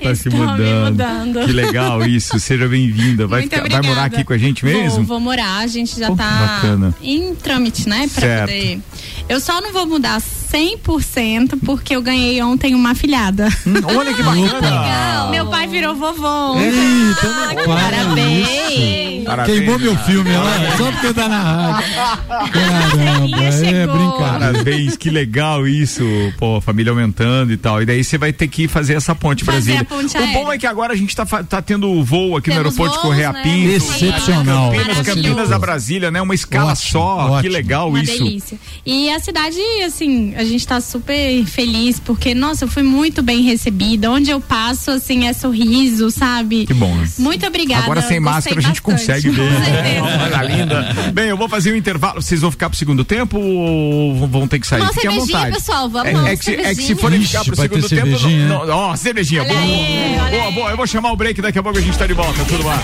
tá 0.02 0.16
se 0.16 0.30
me 0.30 0.36
mudando. 0.36 0.92
mudando. 0.92 1.46
Que 1.46 1.52
legal 1.52 2.06
isso, 2.06 2.40
seja 2.40 2.68
bem-vinda. 2.68 3.28
Vai, 3.28 3.44
ficar- 3.44 3.68
vai 3.70 3.82
morar 3.82 4.06
aqui 4.06 4.24
com 4.24 4.34
a 4.34 4.38
gente 4.38 4.64
mesmo? 4.66 4.98
Vou, 4.98 5.06
vou 5.06 5.20
morar, 5.20 5.58
a 5.60 5.68
gente 5.68 6.00
já 6.00 6.08
Pô, 6.08 6.16
tá 6.16 6.30
bacana. 6.62 6.96
em 7.02 7.34
trâmite, 7.36 7.88
né? 7.88 8.08
Pra 8.14 8.22
Certo. 8.22 8.50
poder. 8.50 8.80
Eu 9.28 9.40
só 9.40 9.62
não 9.62 9.72
vou 9.72 9.86
mudar 9.86 10.20
100% 10.20 11.60
porque 11.64 11.96
eu 11.96 12.02
ganhei 12.02 12.42
ontem 12.42 12.74
uma 12.74 12.96
filhada. 12.96 13.48
Hum, 13.68 13.74
Olha 13.96 14.14
que 14.14 14.24
bacana. 14.24 15.28
Meu 15.30 15.46
pai 15.48 15.68
virou 15.68 15.96
vovô. 15.96 16.58
Eita, 16.60 17.28
não 17.56 17.64
para 17.66 17.90
Parabéns. 17.90 19.24
Parabéns, 19.26 19.58
Queimou 19.60 19.78
meu 19.80 19.96
filme 19.98 20.32
lá, 20.32 20.76
só 20.78 20.92
porque 20.92 21.14
tá 21.14 21.28
na 21.30 21.42
rádio. 21.42 21.90
Caramba, 22.52 23.38
é 23.38 23.88
brincadeira. 23.88 24.20
Parabéns, 24.54 24.98
que 24.98 25.10
legal 25.10 25.68
isso, 25.68 26.04
pô, 26.38 26.60
família 26.60 26.92
aumentando 26.92 27.52
e 27.54 27.58
tal. 27.58 27.82
E 27.82 27.86
daí 27.86 28.04
você 28.04 28.18
vai 28.18 28.34
ter 28.34 28.48
que 28.48 28.68
fazer 28.68 28.94
essa 28.96 29.14
ponte 29.14 29.44
Brasília. 29.52 29.88
o 29.90 30.34
bom 30.34 30.52
é 30.54 30.58
que 30.58 30.68
agora 30.68 30.94
a 30.94 30.96
gente 30.96 31.16
tá, 31.16 31.26
fa- 31.26 31.44
tá 31.44 31.62
tendo 31.62 32.04
voo 32.04 32.38
aqui 32.38 32.50
no 32.50 32.56
Temos 32.56 32.58
aeroporto 32.80 32.92
de 32.96 32.98
voos, 32.98 33.02
Correia 33.10 33.32
né? 33.34 33.42
Pinto. 33.44 33.76
Excepcional. 33.76 34.72
Campinas. 34.72 35.08
Campinas 35.08 35.52
a 35.52 35.60
Brasília, 35.60 36.12
né? 36.12 36.22
Uma 36.22 36.36
escala 36.36 36.72
Ótimo, 36.74 36.92
só. 36.92 37.26
Que 37.26 37.32
ótimo. 37.32 37.54
legal 37.54 37.90
Uma 37.90 38.02
isso. 38.02 38.24
delícia. 38.24 38.60
E 38.86 39.10
a 39.10 39.20
cidade, 39.20 39.58
assim, 39.86 40.34
a 40.36 40.44
gente 40.44 40.66
tá 40.66 40.80
super 40.82 41.46
feliz 41.46 42.00
porque, 42.00 42.34
nossa, 42.34 42.66
eu 42.66 42.68
fui 42.68 42.84
muito 42.84 43.22
bem 43.22 43.42
recebida. 43.44 44.10
Onde 44.12 44.30
eu 44.32 44.40
passo, 44.40 44.92
assim, 44.92 45.28
é 45.28 45.34
sorriso, 45.34 46.10
sabe? 46.12 46.66
Que 46.66 46.74
bom, 46.74 46.94
né? 46.96 47.08
Muito 47.20 47.46
obrigada. 47.46 47.84
Agora 47.84 48.02
sem 48.02 48.20
máscara 48.20 48.60
a 48.60 48.62
gente 48.62 48.82
bastante. 48.82 48.82
consegue 48.82 49.30
ver. 49.30 49.50
Certeza. 49.64 50.06
Olha 50.24 50.44
linda. 50.44 50.96
Bem, 51.14 51.26
eu 51.30 51.38
vou 51.38 51.48
fazer 51.50 51.74
um 51.74 51.76
intervalo. 51.76 52.22
Vocês 52.22 52.42
vão 52.42 52.52
ficar 52.52 52.70
pro 52.70 52.78
segundo 52.78 53.04
tempo 53.04 53.38
ou 53.40 54.28
vão 54.28 54.48
ter 54.48 54.60
que 54.60 54.68
sair? 54.68 54.82
Uma 54.82 54.94
Fiquem 54.94 55.10
à 55.10 55.14
vontade. 55.14 55.56
pessoal, 55.56 55.90
vamos 55.90 56.08
é, 56.26 56.34
é 56.34 56.38
que, 56.38 56.44
se- 56.46 56.56
é 56.56 56.76
que 56.76 56.82
se 56.84 56.96
forem 56.96 57.20
Ixi, 57.22 57.28
ficar 57.32 57.44
pro 57.46 57.56
vai 57.56 57.70
ter 57.70 57.76
segundo 57.82 57.90
tempo. 57.90 58.20
cervejinha, 58.20 58.48
não- 58.48 58.66
não- 58.66 58.74
Ó, 58.78 58.96
cervejinha. 58.96 59.39
Olha 59.40 59.48
Boa, 59.48 59.62
aí, 59.62 60.32
boa, 60.32 60.52
boa. 60.52 60.72
Eu 60.72 60.78
vou 60.78 60.86
chamar 60.86 61.14
o 61.14 61.16
break 61.16 61.42
daqui 61.42 61.58
a 61.58 61.64
pouco 61.64 61.78
a 61.78 61.82
gente 61.82 61.98
tá 61.98 62.06
de 62.06 62.14
volta. 62.14 62.44
Tudo 62.44 62.66
lá. 62.66 62.84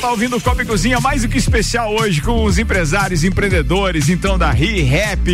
tá 0.00 0.10
ouvindo 0.10 0.36
o 0.36 0.40
Copa 0.40 0.62
e 0.62 0.64
Cozinha 0.64 1.00
mais 1.00 1.22
do 1.22 1.28
que 1.28 1.36
especial 1.36 1.92
hoje 1.92 2.20
com 2.20 2.44
os 2.44 2.58
empresários, 2.58 3.24
empreendedores, 3.24 4.08
então 4.08 4.38
da 4.38 4.52
ReHap, 4.52 5.28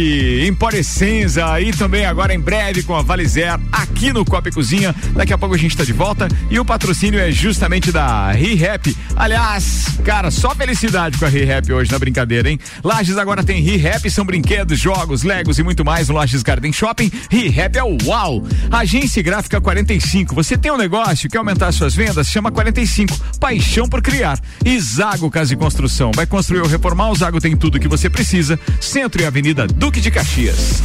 Emporescenza 0.46 1.60
e 1.60 1.72
também 1.72 2.06
agora 2.06 2.34
em 2.34 2.40
breve 2.40 2.82
com 2.82 2.94
a 2.94 3.02
Valizer 3.02 3.58
aqui 3.70 4.12
no 4.12 4.24
Copa 4.24 4.48
e 4.48 4.52
Cozinha. 4.52 4.94
Daqui 5.14 5.32
a 5.32 5.38
pouco 5.38 5.54
a 5.54 5.58
gente 5.58 5.76
tá 5.76 5.84
de 5.84 5.92
volta 5.92 6.26
e 6.50 6.58
o 6.58 6.64
patrocínio 6.64 7.20
é 7.20 7.30
justamente 7.30 7.92
da 7.92 8.32
ReHap. 8.32 8.96
Aliás, 9.14 9.98
cara, 10.04 10.30
só 10.30 10.54
felicidade 10.54 11.18
com 11.18 11.26
a 11.26 11.28
ReHap 11.28 11.70
hoje 11.70 11.92
na 11.92 11.98
brincadeira, 11.98 12.48
hein? 12.48 12.58
Lages 12.82 13.18
agora 13.18 13.44
tem 13.44 13.60
ReHap, 13.60 14.10
são 14.10 14.24
brinquedos, 14.24 14.78
jogos, 14.78 15.22
legos 15.22 15.58
e 15.58 15.62
muito 15.62 15.84
mais 15.84 16.08
no 16.08 16.14
Lages 16.14 16.42
Garden 16.42 16.72
Shopping. 16.72 17.12
ReHap 17.30 17.76
é 17.76 17.84
o 17.84 17.98
uau! 18.06 18.42
Agência 18.70 19.22
Gráfica 19.22 19.60
45. 19.60 20.13
Você 20.22 20.57
tem 20.57 20.70
um 20.70 20.77
negócio, 20.77 21.29
quer 21.29 21.38
aumentar 21.38 21.72
suas 21.72 21.94
vendas? 21.94 22.29
Chama 22.29 22.53
45. 22.53 23.18
Paixão 23.40 23.88
por 23.88 24.00
criar. 24.00 24.38
E 24.64 24.79
Zago 24.79 25.29
Casa 25.31 25.55
e 25.55 25.57
Construção. 25.57 26.12
Vai 26.14 26.27
construir 26.27 26.61
ou 26.61 26.68
reformar? 26.68 27.11
O 27.11 27.16
Zago 27.16 27.40
tem 27.40 27.57
tudo 27.57 27.81
que 27.81 27.88
você 27.88 28.09
precisa. 28.09 28.59
Centro 28.81 29.20
e 29.22 29.27
Avenida 29.27 29.66
Duque 29.66 30.00
de 30.00 30.11
Caxias. 30.11 30.83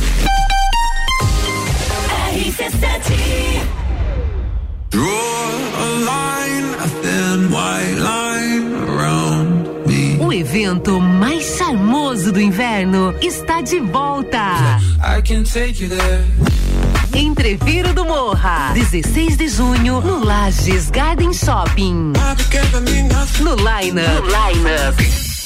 O 10.29 10.31
evento 10.31 11.01
mais 11.01 11.57
charmoso 11.57 12.31
do 12.31 12.39
inverno 12.39 13.15
está 13.19 13.61
de 13.61 13.79
volta. 13.79 14.77
Entreviro 17.15 17.95
do 17.95 18.05
Morra, 18.05 18.69
16 18.75 19.37
de 19.37 19.47
junho, 19.47 19.99
no 20.01 20.23
Lages 20.23 20.91
Garden 20.91 21.33
Shopping. 21.33 22.13
No 23.41 23.55
Line 23.55 24.01
No 24.03 24.21
Line 24.27 24.69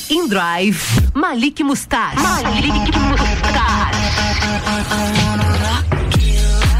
In 0.10 0.28
Drive, 0.28 0.84
Malik 1.13 1.63
Mustache. 1.63 2.19
Malik 2.19 2.98
Mustache. 2.98 4.02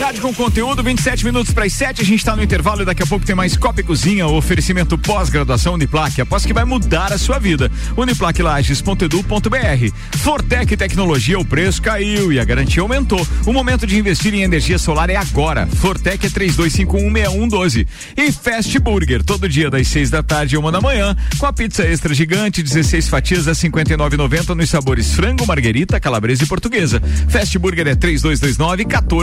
Rádio 0.00 0.22
com 0.22 0.34
conteúdo, 0.34 0.82
27 0.82 1.24
minutos 1.24 1.52
para 1.52 1.64
as 1.64 1.72
7. 1.72 2.02
A 2.02 2.04
gente 2.04 2.18
está 2.18 2.34
no 2.34 2.42
intervalo 2.42 2.82
e 2.82 2.84
daqui 2.84 3.02
a 3.02 3.06
pouco 3.06 3.26
tem 3.26 3.36
mais 3.36 3.56
Copa 3.56 3.80
e 3.80 3.84
Cozinha, 3.84 4.26
o 4.26 4.36
oferecimento 4.36 4.96
pós-graduação 4.96 5.74
Uniplaque. 5.74 6.20
Após 6.20 6.46
que 6.46 6.52
vai 6.52 6.64
mudar 6.64 7.12
a 7.12 7.18
sua 7.18 7.38
vida. 7.38 7.70
Uniplaquilages.edu.br. 7.96 10.18
Fortec 10.18 10.76
Tecnologia, 10.76 11.38
o 11.38 11.44
preço 11.44 11.82
caiu 11.82 12.32
e 12.32 12.40
a 12.40 12.44
garantia 12.44 12.82
aumentou. 12.82 13.24
O 13.44 13.52
momento 13.52 13.86
de 13.86 13.98
investir 13.98 14.34
em 14.34 14.42
energia 14.42 14.78
solar 14.78 15.10
é 15.10 15.16
agora. 15.16 15.66
Fortec 15.66 16.26
é 16.26 16.30
32516112. 16.30 17.86
E 18.16 18.32
Fast 18.32 18.78
Burger, 18.78 19.22
todo 19.22 19.48
dia 19.48 19.70
das 19.70 19.88
6 19.88 20.10
da 20.10 20.22
tarde 20.22 20.54
e 20.54 20.58
uma 20.58 20.72
da 20.72 20.80
manhã, 20.80 21.16
com 21.38 21.46
a 21.46 21.52
pizza 21.52 21.84
extra 21.84 22.14
gigante, 22.14 22.62
16 22.62 23.08
fatias 23.08 23.46
a 23.46 23.52
59,90 23.52 24.54
nos 24.54 24.70
sabores 24.70 25.12
frango, 25.12 25.46
marguerita, 25.46 26.00
calabresa 26.00 26.44
e 26.44 26.46
portuguesa. 26.46 27.02
Fast 27.28 27.58
Burger 27.58 27.88
é 27.88 27.94
3229 27.94 28.84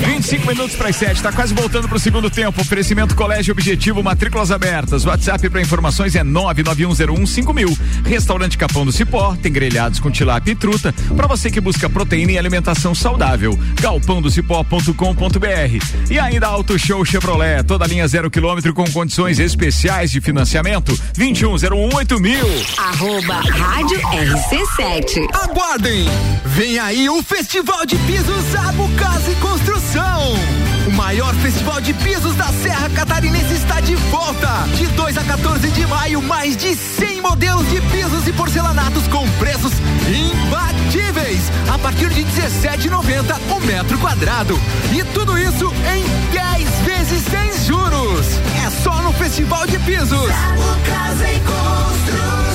RC7 0.00 0.30
25 0.30 0.46
minutos 0.46 0.76
para 0.76 0.88
as 0.88 0.96
7, 0.96 1.22
tá 1.22 1.32
quase 1.32 1.52
voltando 1.52 1.88
pro 1.88 1.98
segundo 1.98 2.30
tempo. 2.30 2.60
Oferecimento 2.60 3.14
Colégio 3.14 3.52
Objetivo, 3.52 4.02
matrículas 4.02 4.50
abertas. 4.50 5.04
WhatsApp 5.04 5.48
para 5.50 5.60
informações 5.60 6.14
é 6.14 6.22
991015000. 6.22 7.78
Restaurante 8.04 8.56
Capão 8.56 8.84
do 8.84 8.92
Cipó, 8.92 9.36
tem 9.42 9.52
grelhados 9.52 9.98
com 9.98 10.10
tilápia 10.10 10.52
e 10.52 10.54
truta 10.54 10.94
para 11.16 11.26
você 11.26 11.50
que 11.50 11.60
busca 11.60 11.88
proteína 11.88 12.32
e 12.32 12.38
alimentação 12.38 12.94
saudável. 12.94 13.58
galpãodocipó.com.br. 13.80 16.10
E 16.10 16.18
ainda 16.18 16.46
Auto 16.46 16.78
Show 16.78 17.04
Chevrolet, 17.04 17.64
toda 17.64 17.86
linha 17.86 18.06
zero 18.06 18.30
quilômetro 18.30 18.72
com 18.72 18.88
condições 18.90 19.38
especiais 19.38 20.10
de 20.10 20.20
financiamento. 20.20 20.92
21018000. 21.18 22.78
Arroba 22.78 23.40
Rádio 23.40 23.98
RC7. 23.98 25.28
Aguardem! 25.34 26.06
Vem 26.46 26.78
aí 26.78 27.08
o 27.08 27.22
Festival 27.22 27.84
de 27.86 27.96
Pisos 27.96 28.54
Casa 28.96 29.30
e 29.30 29.34
Construção. 29.36 29.89
O 30.86 30.92
maior 30.92 31.34
festival 31.36 31.80
de 31.80 31.92
pisos 31.92 32.36
da 32.36 32.46
Serra 32.62 32.88
Catarinense 32.90 33.54
está 33.54 33.80
de 33.80 33.96
volta. 33.96 34.48
De 34.76 34.86
2 34.86 35.18
a 35.18 35.24
14 35.24 35.68
de 35.68 35.84
maio, 35.86 36.22
mais 36.22 36.56
de 36.56 36.76
100 36.76 37.20
modelos 37.20 37.68
de 37.68 37.80
pisos 37.80 38.24
e 38.28 38.32
porcelanatos 38.32 39.08
com 39.08 39.28
preços 39.32 39.72
imbatíveis. 40.08 41.50
A 41.72 41.76
partir 41.76 42.08
de 42.10 42.22
17,90 42.22 43.36
o 43.50 43.60
metro 43.60 43.98
quadrado. 43.98 44.60
E 44.92 45.02
tudo 45.12 45.36
isso 45.36 45.72
em 45.92 46.04
10 46.30 46.68
vezes 46.84 47.24
sem 47.24 47.66
juros. 47.66 48.26
É 48.64 48.70
só 48.84 49.02
no 49.02 49.12
Festival 49.12 49.66
de 49.66 49.78
Pisos. 49.80 50.30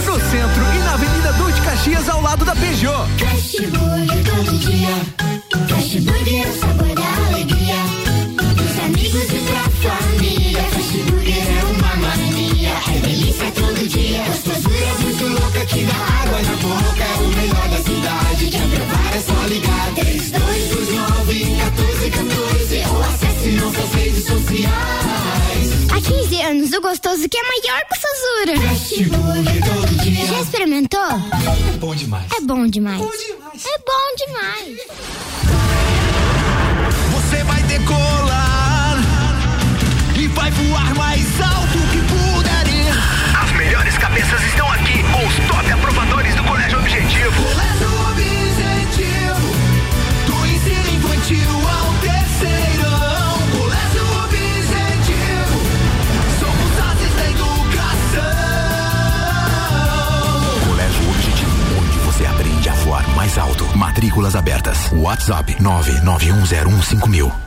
No 0.06 0.20
centro 0.32 0.64
e 0.74 0.80
na 0.80 0.94
Avenida 0.94 1.34
Duque 1.34 1.62
Caxias, 1.62 2.08
ao 2.08 2.22
lado 2.22 2.46
da 2.46 2.56
Peugeot. 2.56 3.10
Fast 3.20 3.68
Burger 3.68 4.24
todo 4.24 4.58
dia. 4.58 4.88
Fast 5.68 6.00
Burger 6.00 6.46
é 6.46 6.50
o 6.50 6.60
sabor 6.60 6.95
que 15.76 15.84
dá 15.84 15.94
água 15.94 16.42
na 16.42 16.56
boca. 16.56 17.04
É 17.04 17.18
o 17.20 17.28
melhor 17.28 17.68
da 17.70 17.78
cidade. 17.78 18.48
Quer 18.50 18.68
provar 18.70 19.16
é 19.16 19.20
só 19.20 19.48
ligar. 19.48 19.94
3229 19.96 21.46
1414 21.46 22.84
ou 22.90 23.04
acesse 23.04 23.50
nossas 23.52 23.94
redes 23.94 24.26
sociais. 24.26 25.66
Há 25.92 26.02
15 26.02 26.42
anos, 26.42 26.74
o 26.74 26.82
gostoso 26.82 27.28
que 27.30 27.38
é 27.38 27.44
maior 27.44 27.82
que 27.86 27.94
o 27.94 28.00
Sazura. 28.02 28.56
Fast 28.70 29.04
Burger 29.04 29.64
todo 29.66 30.04
dia. 30.04 30.26
Já 30.26 30.42
experimentou? 30.42 31.00
É 31.74 31.78
bom 31.78 31.96
demais. 31.96 32.26
É 32.38 32.42
bom 32.42 32.68
demais. 32.68 33.02
É 33.02 33.78
bom 33.80 34.16
demais. 34.18 34.78
Você 37.14 37.44
vai 37.44 37.64
decolar 37.64 38.98
e 40.18 40.28
vai 40.28 40.52
voar 40.52 40.96
mais 40.96 41.42
alto 41.42 41.78
que 41.92 41.95
cabeças 44.06 44.44
estão 44.44 44.72
aqui 44.72 45.02
com 45.02 45.26
os 45.26 45.36
top 45.48 45.72
aprovadores 45.72 46.36
do 46.36 46.44
Colégio 46.44 46.78
Objetivo. 46.78 47.44
Colégio 47.44 47.90
Objetivo, 48.12 49.56
do 50.28 50.46
ensino 50.46 50.90
infantil 50.96 51.50
ao 51.68 51.92
terceirão. 52.02 53.40
Colégio 53.58 54.06
Objetivo, 54.24 55.60
somos 56.40 56.80
ases 56.92 57.14
da 57.16 57.26
educação. 57.32 58.30
Colégio 60.68 61.10
Objetivo, 61.10 61.80
onde 61.80 61.98
você 61.98 62.28
aprende 62.28 62.70
a 62.70 62.74
voar 62.76 63.10
mais 63.16 63.36
alto. 63.40 63.66
Matrículas 63.76 64.36
abertas. 64.36 64.92
WhatsApp 64.94 65.56
991015000. 65.56 67.45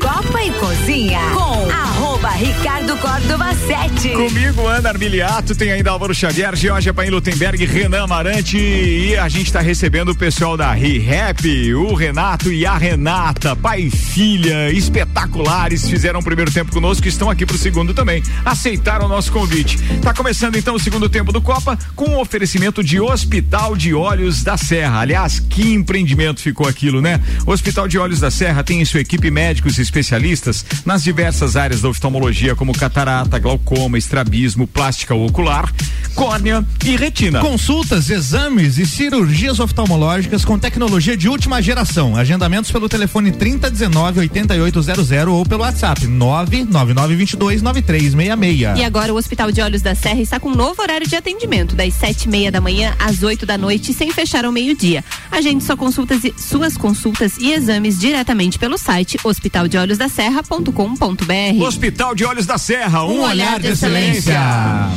Copa 0.00 0.42
e 0.42 0.50
Cozinha 0.52 1.20
com 1.34 1.70
arroba 1.70 2.30
Ricardo 2.30 2.96
Córdova 2.98 3.54
7. 3.54 4.10
Comigo, 4.10 4.66
Ana 4.66 4.90
Armiliato, 4.90 5.54
tem 5.54 5.72
ainda 5.72 5.90
Álvaro 5.90 6.14
Xavier, 6.14 6.54
Georgia 6.54 6.94
Paim 6.94 7.10
Lutemberg, 7.10 7.64
Renan 7.64 8.04
Amarante 8.04 8.56
e 8.56 9.16
a 9.16 9.28
gente 9.28 9.46
está 9.46 9.60
recebendo 9.60 10.10
o 10.10 10.14
pessoal 10.14 10.56
da 10.56 10.72
ReHap, 10.72 11.74
o 11.74 11.94
Renato 11.94 12.52
e 12.52 12.64
a 12.64 12.76
Renata, 12.76 13.56
pai 13.56 13.82
e 13.82 13.90
filha, 13.90 14.70
espetaculares, 14.70 15.88
fizeram 15.88 16.20
o 16.20 16.24
primeiro 16.24 16.52
tempo 16.52 16.72
conosco 16.72 17.06
e 17.06 17.08
estão 17.08 17.28
aqui 17.28 17.44
pro 17.44 17.58
segundo 17.58 17.92
também. 17.92 18.22
Aceitaram 18.44 19.06
o 19.06 19.08
nosso 19.08 19.32
convite. 19.32 19.78
Tá 20.00 20.14
começando 20.14 20.56
então 20.56 20.74
o 20.74 20.80
segundo 20.80 21.08
tempo 21.08 21.32
do 21.32 21.42
Copa 21.42 21.78
com 21.96 22.10
o 22.10 22.20
oferecimento 22.20 22.84
de 22.84 23.00
Hospital 23.00 23.76
de 23.76 23.92
Olhos 23.94 24.44
da 24.44 24.56
Serra. 24.56 25.00
Aliás, 25.00 25.40
que 25.40 25.72
empreendimento 25.72 26.40
ficou 26.40 26.68
aquilo, 26.68 27.00
né? 27.00 27.20
O 27.44 27.50
Hospital 27.50 27.88
de 27.88 27.98
Olhos 27.98 28.20
da 28.20 28.30
Serra 28.30 28.62
tem 28.62 28.80
em 28.80 28.84
sua 28.84 29.00
equipe 29.00 29.30
médicos 29.30 29.78
e 29.78 29.87
especialistas 29.88 30.64
nas 30.84 31.02
diversas 31.02 31.56
áreas 31.56 31.80
da 31.80 31.88
oftalmologia, 31.88 32.54
como 32.54 32.72
catarata, 32.72 33.38
glaucoma, 33.38 33.98
estrabismo, 33.98 34.66
plástica 34.66 35.14
ocular, 35.14 35.72
córnea 36.14 36.64
e 36.84 36.96
retina. 36.96 37.40
Consultas, 37.40 38.10
exames 38.10 38.78
e 38.78 38.86
cirurgias 38.86 39.58
oftalmológicas 39.58 40.44
com 40.44 40.58
tecnologia 40.58 41.16
de 41.16 41.28
última 41.28 41.60
geração. 41.60 42.16
Agendamentos 42.16 42.70
pelo 42.70 42.88
telefone 42.88 43.32
3019 43.32 44.20
8800 44.20 45.10
ou 45.28 45.44
pelo 45.44 45.62
WhatsApp 45.62 46.06
99922 46.06 47.62
9366. 47.62 48.78
E 48.78 48.84
agora 48.84 49.12
o 49.12 49.16
Hospital 49.16 49.50
de 49.50 49.60
Olhos 49.60 49.82
da 49.82 49.94
Serra 49.94 50.20
está 50.20 50.38
com 50.38 50.50
um 50.50 50.54
novo 50.54 50.82
horário 50.82 51.06
de 51.06 51.16
atendimento, 51.16 51.74
das 51.74 51.94
sete 51.94 52.24
e 52.24 52.28
meia 52.28 52.50
da 52.50 52.60
manhã 52.60 52.94
às 52.98 53.22
8 53.22 53.46
da 53.46 53.56
noite, 53.56 53.92
sem 53.92 54.12
fechar 54.12 54.44
ao 54.44 54.52
meio-dia. 54.52 55.04
Agende 55.30 55.64
sua 55.64 55.76
consultas 55.76 56.24
e, 56.24 56.34
suas 56.36 56.76
consultas 56.76 57.36
e 57.38 57.52
exames 57.52 57.98
diretamente 57.98 58.58
pelo 58.58 58.76
site 58.76 59.18
hospitaldeolhosdaserra.com.br. 59.78 61.62
Hospital 61.62 62.14
de 62.14 62.24
Olhos 62.24 62.46
da 62.46 62.58
Serra, 62.58 63.04
um, 63.04 63.08
Um 63.08 63.20
olhar, 63.20 63.30
olhar 63.30 63.60
de 63.60 63.66
de 63.66 63.72
excelência. 63.72 64.38
A 64.38 64.90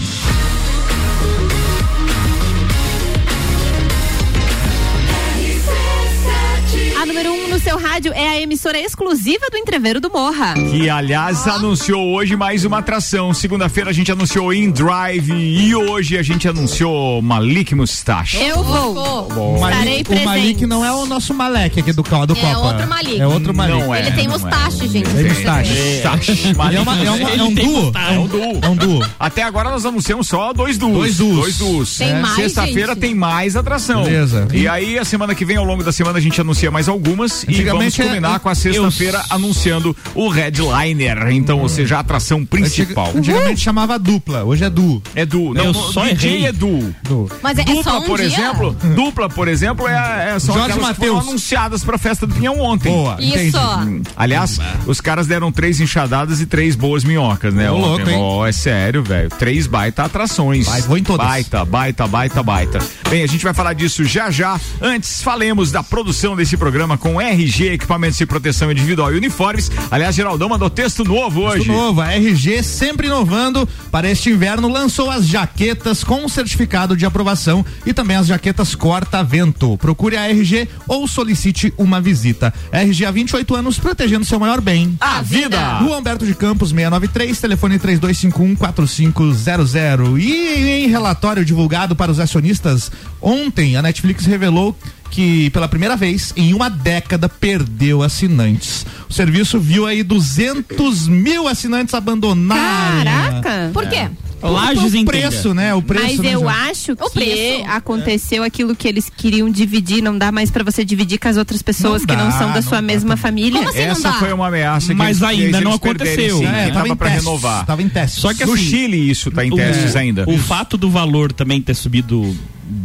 seu 7.64 7.78
rádio 7.78 8.12
é 8.14 8.28
a 8.28 8.42
emissora 8.42 8.80
exclusiva 8.80 9.46
do 9.52 9.58
Entreveiro 9.58 10.02
do 10.02 10.10
Morra. 10.10 10.56
Que, 10.56 10.90
aliás, 10.90 11.48
anunciou 11.48 12.12
hoje 12.16 12.36
mais 12.36 12.66
uma 12.66 12.80
atração. 12.80 13.34
Segunda-feira 13.36 13.92
a 13.92 13.94
gente 13.94 14.12
anunciou 14.12 14.52
In 14.52 14.72
Drive 14.72 15.30
e 15.32 15.76
hoje 15.76 16.18
a 16.18 16.24
gente 16.24 16.48
anunciou 16.48 17.22
Malik 17.22 17.76
Mustache. 17.76 18.38
Eu 18.42 18.64
vou. 18.64 19.28
O 19.58 19.62
Malik, 19.62 20.12
o 20.12 20.26
Malik 20.26 20.66
não 20.66 20.84
é 20.84 20.92
o 20.92 21.06
nosso 21.06 21.34
Malek 21.36 21.80
aqui 21.82 21.94
do, 21.94 22.02
do 22.02 22.10
É 22.10 22.40
Copa. 22.42 22.58
outro 22.60 22.88
Malik. 22.88 23.22
É 23.22 23.28
outro 23.28 23.54
Malik. 23.54 23.80
Não 23.80 23.94
é, 23.94 24.00
Ele 24.00 24.12
tem 24.12 24.26
não 24.28 24.40
mustache, 24.40 24.88
gente. 24.88 25.10
Tem 25.10 25.24
mustache. 25.26 25.74
É, 25.78 26.52
uma, 26.56 26.74
é, 26.74 26.80
uma- 26.82 27.32
é 27.36 27.44
um 27.44 27.54
duo. 27.54 27.92
É 27.96 28.20
um 28.20 28.28
duo. 28.28 28.60
É 28.64 28.70
um 28.70 28.76
duo. 28.76 29.06
Até 29.20 29.44
agora 29.44 29.70
nós 29.70 29.86
anunciamos 29.86 30.28
só 30.28 30.52
dois 30.52 30.80
duos. 30.80 30.94
Dois 30.94 31.18
duos. 31.18 31.36
Dois 31.38 31.58
duos. 31.58 31.98
Tem 31.98 32.16
mais, 32.16 32.36
Sexta-feira 32.36 32.96
tem 32.96 33.14
mais 33.14 33.56
atração. 33.56 34.04
Beleza. 34.04 34.48
E 34.52 34.68
aí, 34.68 34.98
a 34.98 35.06
semana 35.06 35.36
que 35.36 35.46
vem, 35.46 35.58
ao 35.58 35.66
longo 35.66 35.84
da 35.84 35.92
semana, 35.92 36.18
a 36.18 36.22
gente 36.22 36.42
anuncia 36.42 36.72
mais 36.72 36.90
algumas 36.90 37.46
e 37.52 37.64
vamos 37.64 37.86
Antigamente 37.86 38.02
é- 38.02 38.06
combinar 38.06 38.40
com 38.40 38.50
a 38.50 38.56
sexta-feira 38.56 39.24
anunciando 39.30 39.96
o 40.16 40.30
Headliner. 40.30 41.28
Então, 41.32 41.60
ou 41.60 41.70
seja, 41.70 41.98
a 41.98 42.00
atração 42.00 42.46
principal. 42.46 43.08
Antiga- 43.08 43.20
Antigamente 43.20 43.62
chamava 43.62 43.98
dupla, 44.00 44.44
hoje 44.44 44.64
é 44.64 44.70
duo. 44.70 45.02
É 45.16 45.26
du. 45.26 45.54
Não, 45.54 45.66
Eu 45.66 45.74
só 45.74 46.06
DJ 46.06 46.30
errei. 46.32 46.46
é 46.48 46.52
du. 46.52 46.94
Mas 47.42 47.58
é, 47.58 47.62
é 47.62 47.66
dupla, 47.66 47.84
só 47.84 48.00
um 48.00 48.04
por 48.04 48.18
dia? 48.20 48.28
exemplo, 48.28 48.76
dupla, 48.96 49.30
por 49.30 49.48
exemplo, 49.48 49.88
é, 49.88 50.34
é 50.36 50.40
são 50.40 50.56
Jorge 50.56 50.72
aquelas 50.72 50.90
que 50.92 50.96
foram 50.98 51.14
Mateus. 51.16 51.30
anunciadas 51.30 51.84
pra 51.84 51.98
festa 51.98 52.26
do 52.28 52.34
Pinhão 52.36 52.60
ontem. 52.60 52.92
Boa. 52.92 53.18
Isso. 53.20 53.58
Hum, 53.60 54.02
Aliás, 54.16 54.60
os 54.86 55.02
caras 55.02 55.28
deram 55.28 55.52
três 55.52 55.80
enxadadas 55.80 56.40
e 56.42 56.46
três 56.46 56.76
boas 56.76 57.04
minhocas, 57.04 57.54
né? 57.54 57.70
Ô, 57.72 57.78
louco, 57.78 58.10
hein? 58.10 58.18
Ó, 58.20 58.46
é 58.46 58.52
sério, 58.52 59.04
velho. 59.04 59.30
Três 59.30 59.68
baita 59.68 60.04
atrações. 60.04 60.66
Vai, 60.68 60.82
vou 60.82 60.98
em 60.98 61.04
todas. 61.04 61.26
Baita, 61.26 61.66
baita, 61.66 62.08
baita, 62.08 62.44
baita. 62.44 62.80
Bem, 63.10 63.24
a 63.24 63.28
gente 63.28 63.44
vai 63.44 63.54
falar 63.54 63.74
disso 63.74 64.04
já 64.06 64.30
já. 64.32 64.60
Antes, 64.82 65.22
falemos 65.22 65.72
da 65.72 65.84
produção 65.84 66.36
desse 66.36 66.56
programa 66.58 66.98
com 66.98 67.20
RG, 67.42 67.74
equipamentos 67.74 68.18
de 68.18 68.26
proteção 68.26 68.72
individual 68.72 69.14
e 69.14 69.18
uniformes. 69.18 69.72
Aliás, 69.90 70.16
Geraldão 70.16 70.48
mandou 70.48 70.70
texto 70.70 71.04
novo 71.04 71.42
hoje. 71.42 71.66
Texto 71.66 71.72
novo, 71.72 72.02
a 72.02 72.14
RG 72.14 72.62
sempre 72.64 73.08
inovando 73.08 73.68
para 73.92 74.10
este 74.10 74.30
inverno 74.30 74.68
lançou 74.68 75.10
as 75.10 75.28
jaquetas 75.28 76.04
com 76.04 76.28
certificado 76.30 76.96
de 76.96 77.06
aprovação 77.06 77.66
e 77.86 77.94
também 77.94 78.16
as 78.16 78.28
jaquetas 78.28 78.76
corta-vento. 78.76 79.78
Procure 79.78 80.18
a 80.18 80.30
RG 80.30 80.70
ou 80.88 81.08
solicite 81.08 81.74
uma 81.78 82.00
visita. 82.00 82.54
RG 82.72 83.06
há 83.06 83.12
28 83.12 83.56
anos 83.56 83.80
protegendo 83.80 84.26
seu 84.26 84.40
maior 84.40 84.62
bem. 84.62 84.96
A 85.00 85.22
vida! 85.22 85.80
Rua 85.80 85.98
Humberto 85.98 86.26
de 86.26 86.36
Campos 86.36 86.70
693, 86.70 87.40
telefone 87.40 87.80
3251 87.80 88.56
4500. 88.56 89.76
E 90.20 90.84
em 90.84 90.88
relatório 90.88 91.44
divulgado 91.44 91.96
para 91.96 92.12
os 92.12 92.20
acionistas 92.20 92.92
ontem, 93.20 93.76
a 93.76 93.82
Netflix 93.82 94.26
revelou 94.26 94.76
que 95.12 95.50
pela 95.52 95.68
primeira 95.68 95.96
vez 95.96 96.34
em 96.36 96.54
uma 96.54 96.70
década 96.70 97.28
perdeu 97.30 98.02
assinantes. 98.02 98.86
O 99.10 99.14
serviço 99.14 99.60
viu 99.60 99.86
aí 99.86 100.02
200 100.02 101.08
mil 101.08 101.48
assinantes 101.48 101.94
abandonarem. 101.94 103.04
Caraca! 103.04 103.70
Por 103.74 103.88
quê? 103.88 104.10
Lages 104.42 104.96
o 104.96 105.06
preço, 105.06 105.54
né? 105.54 105.72
O 105.76 105.84
preço. 105.84 106.04
Mas 106.04 106.18
né, 106.20 106.32
eu 106.34 106.40
Ju? 106.40 106.50
acho 106.50 106.96
que 106.96 107.10
preço. 107.12 107.64
aconteceu 107.68 108.42
aquilo 108.44 108.76
que 108.76 108.88
eles 108.88 109.08
queriam 109.16 109.48
dividir, 109.52 110.02
não 110.02 110.18
dá 110.18 110.32
mais 110.32 110.50
pra 110.50 110.64
você 110.64 110.84
dividir 110.84 111.20
com 111.20 111.28
as 111.28 111.38
outras 111.38 111.62
pessoas 111.62 112.02
Não 112.02 112.08
que 112.08 112.16
não 112.16 112.26
dá, 112.26 112.32
são 112.40 112.48
da 112.48 112.56
não 112.56 112.62
sua 112.64 112.78
dá 112.78 112.82
mesma 112.82 113.16
família. 113.16 113.60
Como 113.60 113.70
assim 113.70 113.82
não 113.86 113.92
Essa 113.92 114.02
dá? 114.02 114.14
foi 114.14 114.34
uma 114.34 114.48
ameaça 114.48 114.88
que 114.88 114.94
Mas 114.96 115.22
eles- 115.22 115.30
ainda 115.30 115.58
eles 115.58 115.62
não 115.62 115.74
aconteceu. 115.74 116.38
Sim, 116.40 116.46
É, 116.48 116.50
é, 116.50 116.68
tava 116.70 116.74
tava 116.74 116.88
em 116.88 116.96
para 116.96 117.08
testes, 117.10 117.26
renovar. 117.26 117.66
Tava 117.68 117.82
em 117.84 117.90
teste. 117.90 118.20
Só 118.20 118.34
que 118.34 118.44
No 118.44 118.54
assim, 118.54 118.64
Chile 118.64 119.12
isso 119.12 119.30
tá 119.30 119.46
em 119.46 119.52
testes 119.56 119.94
o, 119.94 119.98
ainda. 120.00 120.24
O 120.28 120.38
fato 120.40 120.76
do 120.76 120.90
valor 120.90 121.32
também 121.32 121.62
ter 121.62 121.76
subido 121.76 122.36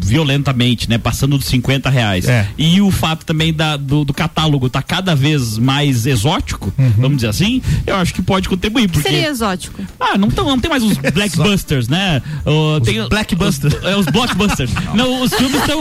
violentamente, 0.01 0.89
né? 0.89 0.99
Passando 0.99 1.39
dos 1.39 1.47
50 1.47 1.89
reais. 1.91 2.29
É. 2.29 2.49
E 2.59 2.81
o 2.81 2.91
fato 2.91 3.25
também 3.25 3.53
da, 3.53 3.77
do, 3.77 4.05
do 4.05 4.13
catálogo 4.13 4.69
tá 4.69 4.83
cada 4.83 5.15
vez 5.15 5.59
mais 5.59 6.07
exótico, 6.07 6.73
vamos 6.97 7.17
dizer 7.19 7.29
assim, 7.29 7.63
eu 7.87 7.97
acho 7.97 8.13
que 8.15 8.23
pode 8.23 8.49
contribuir. 8.49 8.89
Porque, 8.89 9.09
seria 9.09 9.29
exótico? 9.29 9.83
ah, 10.01 10.17
não, 10.19 10.31
tão, 10.31 10.45
não 10.47 10.59
tem 10.59 10.71
mais 10.71 10.83
os 10.83 10.97
blackbusters, 11.13 11.89
né? 11.89 12.23
Uh, 12.45 12.81
tem 12.81 13.07
blackbusters. 13.09 13.75
Os, 13.75 13.85
é, 13.85 13.97
os 13.97 14.07
blockbusters. 14.07 14.71
não, 14.95 15.23
os 15.23 15.33
filmes 15.35 15.61
estão. 15.61 15.81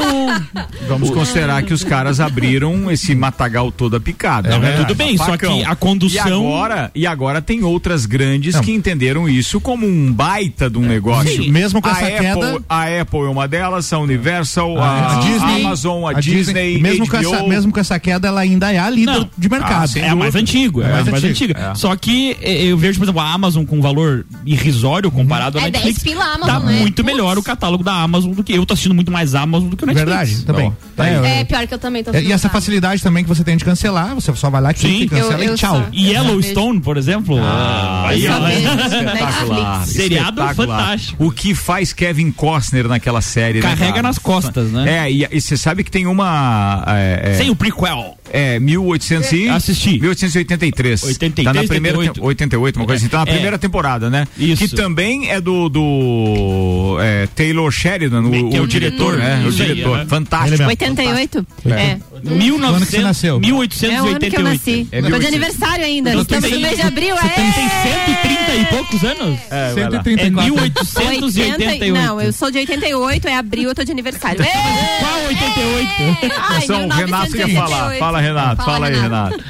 Vamos 0.87 1.09
considerar 1.09 1.63
que 1.63 1.73
os 1.73 1.83
caras 1.83 2.19
abriram 2.19 2.91
esse 2.91 3.15
matagal 3.15 3.71
todo 3.71 3.95
a 3.95 3.99
picada. 3.99 4.49
Não, 4.49 4.59
né? 4.59 4.77
tudo 4.77 4.95
bem, 4.95 5.17
só 5.17 5.37
que 5.37 5.63
a 5.63 5.75
condução- 5.75 6.25
E 6.25 6.33
agora, 6.33 6.91
e 6.95 7.07
agora 7.07 7.41
tem 7.41 7.63
outras 7.63 8.05
grandes 8.05 8.55
Não. 8.55 8.61
que 8.61 8.71
entenderam 8.71 9.27
isso 9.27 9.59
como 9.59 9.85
um 9.87 10.11
baita 10.11 10.69
de 10.69 10.77
um 10.77 10.81
negócio. 10.81 11.43
Sim. 11.43 11.51
Mesmo 11.51 11.81
com 11.81 11.87
a 11.89 11.91
essa 11.91 12.05
Apple, 12.07 12.19
queda- 12.23 12.61
A 12.69 13.01
Apple 13.01 13.19
é 13.19 13.29
uma 13.29 13.47
delas, 13.47 13.85
a 13.95 13.99
Universal, 13.99 14.77
a, 14.79 15.17
A 15.17 15.19
Disney, 15.19 15.65
Amazon, 15.65 16.03
a, 16.05 16.13
Disney, 16.19 16.77
mesmo, 16.81 17.07
com 17.07 17.17
essa, 17.17 17.43
mesmo 17.43 17.71
com 17.71 17.79
essa 17.79 17.99
queda, 17.99 18.27
ela 18.27 18.41
ainda 18.41 18.71
é 18.71 18.77
a 18.79 18.89
líder 18.89 19.11
Não. 19.11 19.29
de 19.37 19.49
mercado. 19.49 19.91
Ah, 19.95 19.99
É 19.99 20.09
a 20.09 20.15
mais 20.15 20.35
antigo, 20.35 20.81
é, 20.81 20.85
É 20.85 20.87
a 20.87 20.91
mais 20.93 21.07
mais 21.09 21.23
antigo. 21.23 21.51
antiga. 21.53 21.71
É. 21.71 21.75
Só 21.75 21.95
que 21.95 22.37
eh, 22.41 22.63
eu 22.65 22.77
vejo, 22.77 22.99
por 22.99 23.05
exemplo, 23.05 23.21
a 23.21 23.31
Amazon 23.33 23.65
com 23.65 23.77
um 23.77 23.81
valor 23.81 24.25
irrisório 24.45 25.09
comparado 25.11 25.57
à 25.57 25.61
É 25.67 25.71
10 25.71 25.85
Netflix. 25.85 26.03
pila 26.03 26.23
a 26.25 26.33
Amazon, 26.35 26.47
tá 26.47 26.59
né? 26.59 26.79
muito 26.79 27.03
Putz. 27.03 27.05
melhor 27.13 27.37
o 27.37 27.43
catálogo 27.43 27.83
da 27.83 27.93
Amazon 27.93 28.31
do 28.33 28.43
que 28.43 28.53
eu 28.53 28.65
tô 28.65 28.73
assistindo 28.73 28.95
muito 28.95 29.11
mais 29.11 29.33
Amazon 29.35 29.69
do 29.69 29.77
que 29.77 29.83
o 29.83 29.87
Netflix. 29.87 30.09
Verdade, 30.11 30.45
também. 30.45 30.75
Tá 30.95 31.03
aí. 31.03 31.13
É, 31.15 31.39
É, 31.39 31.43
pior 31.43 31.67
que 31.67 31.73
eu 31.73 31.79
também 31.79 32.03
tô 32.03 32.11
é, 32.11 32.21
e 32.21 32.31
essa 32.31 32.49
facilidade 32.49 33.01
também 33.01 33.23
que 33.23 33.29
você 33.29 33.43
tem 33.43 33.57
de 33.57 33.65
cancelar, 33.65 34.13
você 34.15 34.33
só 34.35 34.49
vai 34.49 34.61
lá, 34.61 34.73
clica 34.73 34.87
Sim. 34.97 35.03
e 35.03 35.07
cancela 35.09 35.43
Eu- 35.43 35.49
eu 35.49 35.53
e 35.53 35.57
tchau. 35.57 35.75
só- 35.75 35.87
E 35.91 36.09
Yellowstone, 36.11 36.79
por 36.79 36.97
exemplo. 36.97 37.37
Ah, 37.41 38.05
aí, 38.07 38.25
só 38.25 38.39
vejo 38.39 38.67
Espetacular. 38.85 39.85
Seriado 39.85 40.41
fantástico. 40.55 41.25
O 41.25 41.31
que 41.31 41.53
faz 41.55 41.93
Kevin 41.93 42.31
Costner 42.31 42.87
naquela 42.87 43.21
série, 43.21 43.59
né, 43.61 43.74
Carrega 43.77 44.01
nas 44.01 44.17
costas, 44.17 44.71
né? 44.71 45.05
É, 45.07 45.11
e 45.11 45.27
e 45.31 45.41
você 45.41 45.57
sabe 45.57 45.83
que 45.83 45.91
tem 45.91 46.07
uma. 46.07 46.83
É, 46.87 47.31
é, 47.31 47.33
Sem 47.35 47.49
o 47.49 47.55
prequel. 47.55 48.14
É, 48.31 48.59
1800 48.59 49.31
e... 49.31 49.49
Assisti. 49.49 49.99
1883. 49.99 51.03
83, 51.03 51.45
Tá 51.45 51.53
na 51.61 51.67
primeira 51.67 51.97
88. 51.97 52.21
te- 52.21 52.25
88, 52.25 52.75
uma 52.79 52.85
coisa 52.85 53.01
assim. 53.01 53.09
Tá 53.09 53.17
na 53.19 53.31
É. 53.31 53.33
primeira 53.33 53.57
temporada, 53.57 54.09
né? 54.09 54.27
Isso. 54.37 54.67
Que 54.67 54.75
também 54.75 55.29
é 55.29 55.39
do, 55.39 55.69
do 55.69 56.97
é, 57.01 57.27
Taylor 57.35 57.71
Sheridan, 57.71 58.23
o, 58.23 58.49
Que 58.49 58.57
é 58.57 58.61
o 58.61 58.67
diretor, 58.67 59.17
né? 59.17 59.43
O 59.45 59.49
isso 59.49 59.61
aí, 59.61 59.67
diretor. 59.69 59.99
aham. 59.99 60.07
Fantástico. 60.07 60.47
Ele 60.53 60.57
mesmo. 60.57 60.69
88? 60.69 61.47
É. 61.65 61.69
É. 61.71 61.97
1900, 62.23 62.75
ano 62.75 62.85
que 62.85 62.91
você 62.91 63.01
nasceu? 63.01 63.35
É 63.35 63.37
o 63.37 63.59
ano 63.59 63.69
que 63.69 63.85
eu 63.85 64.41
1888. 64.41 64.43
nasci. 64.43 64.87
É 64.91 65.01
Tô 65.01 65.07
de 65.07 65.11
1800. 65.13 65.27
aniversário 65.27 65.85
ainda. 65.85 66.09
Então, 66.09 66.21
Estamos 66.21 66.43
tem- 66.49 66.53
no 66.55 66.61
mês 66.61 66.75
de 66.75 66.81
abril, 66.81 67.15
Você 67.15 67.29
tem, 67.29 67.47
é. 67.47 67.51
tem 67.51 67.69
130 67.69 68.55
e 68.55 68.65
poucos 68.65 69.03
anos? 69.03 69.39
É, 69.51 69.73
vai 69.73 69.83
lá. 69.83 69.87
É 69.87 70.03
134. 70.03 70.43
1888. 70.43 71.93
Não, 71.93 72.21
eu 72.21 72.33
sou 72.33 72.49
de 72.51 72.57
88, 72.59 73.27
é 73.27 73.35
abril, 73.35 73.69
eu 73.69 73.75
tô 73.75 73.83
de 73.83 73.91
aniversário. 73.91 74.39
Qual 74.43 75.25
88? 75.27 76.31
Ai, 76.37 76.57
Atenção, 76.57 76.87
o 76.87 76.89
Renato 76.93 77.31
quer 77.31 77.47
1988. 77.47 77.53
falar. 77.55 77.95
Fala, 77.99 78.14
Renato. 78.21 78.57
Fala, 78.63 78.71
Fala, 78.73 78.87
aí, 78.87 78.99
Renato. 78.99 79.43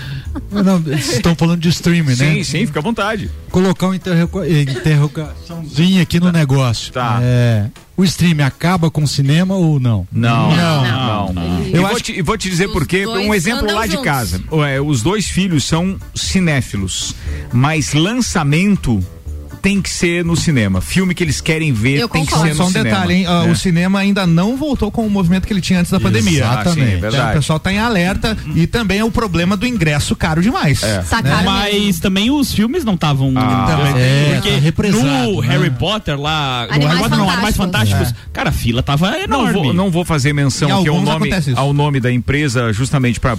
Não, 0.51 0.83
estão 0.93 1.33
falando 1.33 1.61
de 1.61 1.69
streaming, 1.69 2.09
né? 2.09 2.15
Sim, 2.15 2.43
sim, 2.43 2.65
fica 2.65 2.79
à 2.79 2.81
vontade. 2.81 3.31
Colocar 3.49 3.87
uma 3.87 3.95
interroga- 3.95 4.45
interrogaçãozinha 4.49 6.01
aqui 6.01 6.19
no 6.19 6.29
negócio. 6.31 6.91
Tá. 6.91 7.19
É, 7.21 7.67
o 7.95 8.03
streaming 8.03 8.43
acaba 8.43 8.91
com 8.91 9.03
o 9.03 9.07
cinema 9.07 9.55
ou 9.55 9.79
não? 9.79 10.05
Não, 10.11 10.53
Não, 10.55 11.33
não. 11.33 11.59
Eu 11.67 11.75
Eu 11.75 11.81
vou 11.83 11.91
acho 11.91 12.01
te, 12.01 12.11
e 12.19 12.21
vou 12.21 12.37
te 12.37 12.49
dizer 12.49 12.67
Os 12.67 12.73
por 12.73 12.85
quê. 12.85 13.05
dois 13.05 13.25
Um 13.25 13.33
exemplo 13.33 13.65
lá 13.73 13.85
de 13.85 13.93
juntos. 13.93 14.05
casa. 14.05 14.41
É, 14.69 14.81
os 14.81 15.01
dois 15.01 15.25
filhos 15.27 15.63
são 15.63 15.97
cinéfilos, 16.13 17.15
mas 17.53 17.93
lançamento 17.93 19.01
tem 19.65 19.81
que 19.81 19.89
ser 19.89 20.23
no 20.23 20.35
cinema. 20.35 20.79
Filme 20.79 21.15
que 21.15 21.23
eles 21.23 21.41
querem 21.41 21.73
ver 21.73 21.97
Eu 21.97 22.07
tem 22.07 22.23
que 22.23 22.29
concordo. 22.31 22.51
ser 22.51 22.55
Só 22.55 22.63
no 22.65 22.69
um 22.69 22.71
cinema. 22.71 22.89
detalhe, 22.91 23.13
hein? 23.15 23.25
Ah, 23.27 23.45
É. 23.47 23.51
O 23.51 23.55
cinema 23.55 23.97
ainda 23.97 24.27
não 24.27 24.55
voltou 24.55 24.91
com 24.91 25.07
o 25.07 25.09
movimento 25.09 25.47
que 25.47 25.53
ele 25.53 25.59
tinha 25.61 25.79
antes 25.79 25.91
da 25.91 25.99
pandemia. 25.99 26.37
Exatamente. 26.37 26.87
Então, 26.89 27.01
verdade. 27.01 27.31
o 27.31 27.33
pessoal 27.33 27.59
tá 27.59 27.73
em 27.73 27.79
alerta 27.79 28.37
e 28.53 28.67
também 28.67 28.99
é 28.99 29.03
o 29.03 29.09
problema 29.09 29.57
do 29.57 29.65
ingresso 29.65 30.15
caro 30.15 30.39
demais. 30.39 30.83
É. 30.83 30.99
Tá 31.01 31.23
caro 31.23 31.45
Mas 31.45 31.99
também 31.99 32.29
os 32.29 32.53
filmes 32.53 32.85
não 32.85 32.93
estavam. 32.93 33.33
Ah. 33.35 33.95
É, 33.97 34.33
porque 34.35 34.51
tá 34.51 34.57
represado, 34.59 35.03
no 35.31 35.41
né? 35.41 35.47
Harry 35.47 35.71
Potter 35.71 36.19
lá. 36.21 36.65
Animais 36.69 36.85
Harry 36.85 36.97
Potter, 36.99 37.17
não, 37.17 37.29
Animais 37.31 37.57
Fantásticos. 37.57 37.99
Fantásticos. 38.09 38.29
Cara, 38.31 38.49
a 38.49 38.53
fila 38.53 38.83
tava 38.83 39.09
Não 39.09 39.19
enorme. 39.47 39.53
vou, 39.53 39.73
não 39.73 39.89
vou 39.89 40.05
fazer 40.05 40.31
menção 40.31 40.71
ao 40.71 40.85
nome, 40.85 41.31
ao 41.55 41.73
nome 41.73 41.99
da 41.99 42.11
empresa, 42.11 42.71
justamente 42.71 43.19
para 43.19 43.35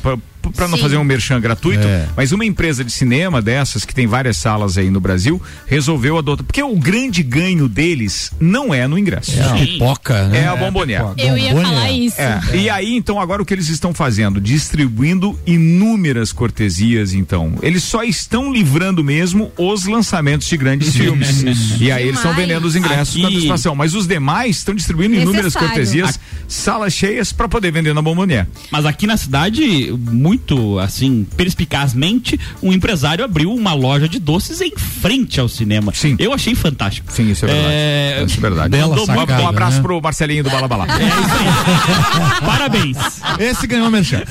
não 0.68 0.76
Sim. 0.76 0.82
fazer 0.82 0.96
um 0.96 1.04
merchan 1.04 1.40
gratuito, 1.40 1.86
É. 1.86 2.08
mas 2.16 2.32
uma 2.32 2.44
empresa 2.44 2.84
de 2.84 2.90
cinema 2.92 3.40
dessas, 3.42 3.84
que 3.84 3.94
tem 3.94 4.06
várias 4.06 4.36
salas 4.36 4.76
aí 4.78 4.90
no 4.90 5.00
Brasil, 5.00 5.40
resolveu 5.66 6.18
adotar. 6.18 6.44
Porque 6.44 6.62
o 6.62 6.76
grande 6.76 7.22
ganho 7.22 7.68
deles 7.68 8.30
não 8.40 8.72
é 8.74 8.86
no 8.86 8.98
ingresso. 8.98 9.32
É 9.38 9.42
a 9.44 9.54
pipoca, 9.54 10.28
né? 10.28 10.40
É 10.42 10.46
a 10.48 10.56
bombonier. 10.56 11.02
Eu 11.18 11.36
ia 11.36 11.54
falar 11.54 11.90
isso. 11.90 12.20
É. 12.20 12.40
E 12.54 12.70
aí, 12.70 12.94
então, 12.96 13.20
agora 13.20 13.42
o 13.42 13.44
que 13.44 13.54
eles 13.54 13.68
estão 13.68 13.92
fazendo? 13.94 14.40
Distribuindo 14.40 15.38
inúmeras 15.46 16.32
cortesias, 16.32 17.12
então. 17.12 17.54
Eles 17.62 17.82
só 17.82 18.02
estão 18.02 18.52
livrando 18.52 19.02
mesmo 19.02 19.52
os 19.56 19.86
lançamentos 19.86 20.46
de 20.48 20.56
grandes 20.56 20.94
filmes. 20.96 21.44
E 21.80 21.90
aí 21.90 22.04
eles 22.04 22.16
estão 22.16 22.34
vendendo 22.34 22.64
os 22.64 22.76
ingressos 22.76 23.14
Aqui- 23.14 23.20
com 23.22 23.26
antecipação. 23.28 23.74
Mas 23.74 23.94
os 23.94 24.06
demais 24.06 24.56
estão 24.56 24.74
distribuindo 24.74 25.14
inúmeras 25.14 25.54
Necessário. 25.54 25.68
cortesias, 25.68 26.20
salas 26.48 26.92
cheias 26.92 27.32
para 27.32 27.48
poder 27.48 27.70
vender 27.70 27.94
na 27.94 28.02
bombonier. 28.02 28.46
Mas 28.70 28.84
aqui 28.86 29.06
na 29.06 29.16
cidade, 29.16 29.92
muito 29.98 30.35
assim, 30.82 31.26
perspicazmente, 31.36 32.38
um 32.62 32.72
empresário 32.72 33.24
abriu 33.24 33.52
uma 33.52 33.72
loja 33.74 34.08
de 34.08 34.18
doces 34.18 34.60
em 34.60 34.72
frente 34.76 35.38
ao 35.40 35.48
cinema. 35.48 35.92
Sim. 35.94 36.16
Eu 36.18 36.32
achei 36.32 36.54
fantástico. 36.54 37.10
Sim, 37.12 37.30
isso 37.30 37.44
é 37.44 37.48
verdade. 37.48 37.74
É, 37.74 38.22
Isso 38.26 38.38
é 38.38 38.40
verdade. 38.40 38.68
Bela 38.70 39.00
um- 39.00 39.06
sacada, 39.06 39.42
um 39.42 39.48
abraço 39.48 39.76
né? 39.78 39.82
pro 39.82 40.00
Marcelinho 40.00 40.44
do 40.44 40.50
Balabalá. 40.50 40.86
Parabéns. 42.44 42.96
Esse 43.38 43.66
ganhou 43.66 43.90
merchan. 43.90 44.22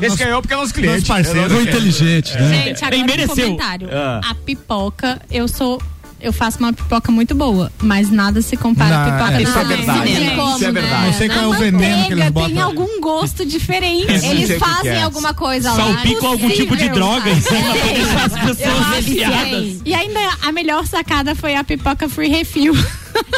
Esse 0.00 0.16
ganhou 0.16 0.40
porque 0.40 0.54
é 0.54 0.56
nosso 0.56 0.74
cliente. 0.74 1.08
Nosso 1.08 1.24
parceiro. 1.24 1.54
É 1.58 1.62
inteligente, 1.62 2.32
né? 2.34 2.48
Gente, 2.64 2.80
Bem 2.90 3.02
agora 3.02 3.02
um 3.02 3.06
mereceu. 3.06 3.44
comentário. 3.46 3.88
Ah. 3.92 4.20
A 4.30 4.34
pipoca, 4.34 5.20
eu 5.30 5.48
sou. 5.48 5.80
Eu 6.24 6.32
faço 6.32 6.58
uma 6.58 6.72
pipoca 6.72 7.12
muito 7.12 7.34
boa, 7.34 7.70
mas 7.82 8.10
nada 8.10 8.40
se 8.40 8.56
compara 8.56 8.96
à 8.96 8.98
Não, 8.98 9.12
pipoca 9.12 9.38
é, 9.38 9.42
isso 9.42 9.58
é 9.58 9.64
verdade. 9.64 9.98
Não 9.98 10.04
tem 10.16 10.36
como, 10.36 10.54
Isso 10.56 10.64
é 10.64 10.72
né? 10.72 10.80
verdade. 10.80 11.06
Não 11.06 11.12
sei 11.12 11.28
qual 11.28 11.44
é 11.44 11.46
o 11.46 11.52
veneno 11.52 12.06
que 12.06 12.12
eles 12.14 12.30
botam. 12.30 12.48
tem 12.50 12.60
algum 12.62 13.00
gosto 13.00 13.44
diferente. 13.44 14.10
É, 14.10 14.30
Eles 14.30 14.58
fazem 14.58 14.92
é. 14.92 15.02
alguma 15.02 15.34
coisa 15.34 15.70
lá. 15.70 15.76
Salpico 15.76 16.26
algum 16.26 16.48
tipo 16.48 16.74
de 16.74 16.88
droga 16.88 17.28
em 17.28 17.40
cima 17.42 17.60
pra 17.60 17.92
deixar 17.92 18.24
as 18.24 18.56
pessoas. 18.56 19.82
E 19.84 19.92
ainda 19.92 20.20
a 20.42 20.50
melhor 20.50 20.86
sacada 20.86 21.34
foi 21.34 21.54
a 21.54 21.62
pipoca 21.62 22.08
free 22.08 22.28
refill. 22.28 22.74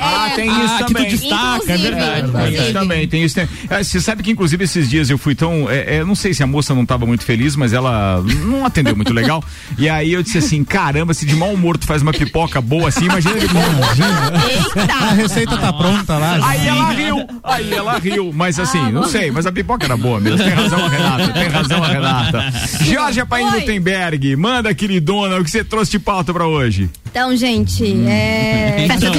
Ah, 0.01 0.31
tem 0.35 0.49
Ah, 0.49 0.65
isso 0.65 0.77
que 0.79 0.85
tu 0.85 0.93
também. 0.95 1.11
destaca, 1.11 1.73
é 1.73 1.77
Inclusive, 1.77 1.91
verdade. 1.91 2.33
Tem 2.33 2.55
isso 2.55 2.73
também, 2.73 3.09
tem 3.09 3.25
isso. 3.25 3.35
Tem... 3.35 3.49
É, 3.71 3.83
Você 3.83 4.01
sabe 4.01 4.23
que, 4.23 4.31
inclusive, 4.31 4.65
esses 4.65 4.89
dias 4.89 5.11
eu 5.11 5.19
fui 5.19 5.35
tão. 5.35 5.71
É, 5.71 5.97
é, 5.97 6.05
não 6.05 6.15
sei 6.15 6.33
se 6.35 6.43
a 6.43 6.47
moça 6.47 6.75
não 6.75 6.83
estava 6.83 7.07
muito 7.07 7.25
feliz, 7.25 7.57
mas 7.57 7.73
ela 7.73 8.23
não 8.45 8.65
atendeu 8.65 8.95
muito 8.97 9.13
legal. 9.13 9.43
E 9.79 9.89
aí 9.89 10.13
eu 10.13 10.23
disse 10.23 10.39
assim: 10.39 10.65
caramba, 10.65 11.13
se 11.13 11.27
de 11.27 11.35
mau 11.37 11.53
humor 11.53 11.77
tu 11.77 11.87
faz 11.87 12.01
uma 12.01 12.13
pipoca 12.13 12.61
boa 12.61 12.89
assim, 12.89 13.05
imagina 13.05 13.39
de 13.39 13.47
bom 13.49 13.61
humor. 13.61 13.89
A 15.03 15.13
receita 15.13 15.57
tá 15.57 15.73
pronta 15.73 16.17
lá. 16.17 16.39
Aí 16.43 16.67
ela 16.67 16.91
riu, 16.93 17.27
aí 17.43 17.73
ela 17.75 17.99
riu. 17.99 18.33
Mas 18.33 18.59
assim, 18.59 18.91
não 18.93 19.05
sei, 19.05 19.31
mas 19.31 19.45
a 19.47 19.53
pipoca 19.53 19.85
era 19.85 19.97
boa 19.97 20.21
mesmo. 20.21 20.39
Tem 20.39 20.49
razão 20.49 20.85
a 20.85 20.89
Renata, 20.89 21.33
tem 21.33 21.49
razão 21.49 21.83
a 21.85 21.89
Renata. 21.89 22.53
Jorge 22.85 23.21
Apaim 23.21 23.45
Oi. 23.45 23.61
Gutenberg, 23.61 24.37
manda, 24.37 24.73
queridona, 24.75 25.39
o 25.39 25.45
que 25.45 25.51
você 25.51 25.63
trouxe 25.65 25.91
de 25.93 25.99
pauta 25.99 26.33
pra 26.33 26.47
hoje? 26.47 26.89
Então, 27.11 27.35
gente, 27.37 27.85
é... 28.07 28.87
Então. 28.87 29.13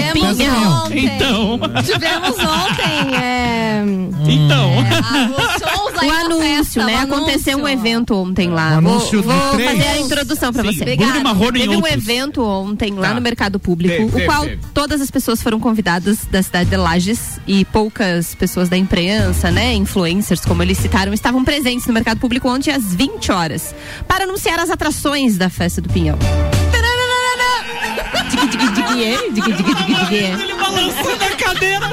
Ontem. 0.51 1.05
Então. 1.05 1.59
Tivemos 1.83 2.29
ontem. 2.39 3.15
É... 3.21 3.83
Então. 4.27 4.71
ah, 5.03 5.29
os 5.31 5.69
shows 5.69 5.97
aí 6.01 6.07
O 6.09 6.11
anúncio, 6.11 6.83
né? 6.85 6.95
o 6.95 6.99
Aconteceu 6.99 7.57
um 7.57 7.67
evento 7.67 8.15
ontem 8.15 8.49
lá. 8.49 8.73
Um 8.73 8.77
anúncio 8.79 9.21
vou 9.23 9.33
vou 9.33 9.59
fazer 9.59 9.87
a 9.87 9.99
introdução 9.99 10.51
pra 10.53 10.63
Sim, 10.63 10.73
você. 10.77 10.95
Bruno 10.95 11.21
Marrone 11.23 11.59
Teve 11.59 11.69
um 11.73 11.75
outros. 11.77 11.93
evento 11.93 12.43
ontem 12.43 12.93
lá 12.93 13.09
Tá. 13.09 13.13
no 13.15 13.21
Mercado 13.21 13.59
Público, 13.59 13.93
Teve, 13.95 14.05
o 14.05 14.11
teve, 14.11 14.25
qual 14.25 14.43
teve. 14.43 14.59
todas 14.73 15.01
as 15.01 15.09
pessoas 15.11 15.41
foram 15.41 15.59
convidadas 15.59 16.19
da 16.29 16.41
cidade 16.41 16.69
de 16.69 16.75
Lages 16.77 17.39
e 17.47 17.63
poucas 17.65 18.35
pessoas 18.35 18.67
da 18.69 18.77
imprensa, 18.77 19.49
né, 19.51 19.73
influencers, 19.73 20.43
como 20.45 20.61
eles 20.63 20.77
citaram, 20.77 21.13
estavam 21.13 21.43
presentes 21.43 21.85
no 21.87 21.93
Mercado 21.93 22.19
Público 22.19 22.49
ontem 22.49 22.71
às 22.71 22.93
20 22.93 23.31
horas 23.31 23.73
para 24.07 24.23
anunciar 24.25 24.59
as 24.59 24.69
atrações 24.69 25.37
da 25.37 25.49
Festa 25.49 25.81
do 25.81 25.89
Pinhão. 25.89 26.17
é, 29.03 29.29
digui, 29.31 29.53
digui, 29.53 29.75
digui, 29.75 29.95
digui, 29.95 30.17
é. 30.17 30.31
Ele 30.31 30.53
balançando 30.55 31.23
a 31.23 31.35
cadeira. 31.35 31.87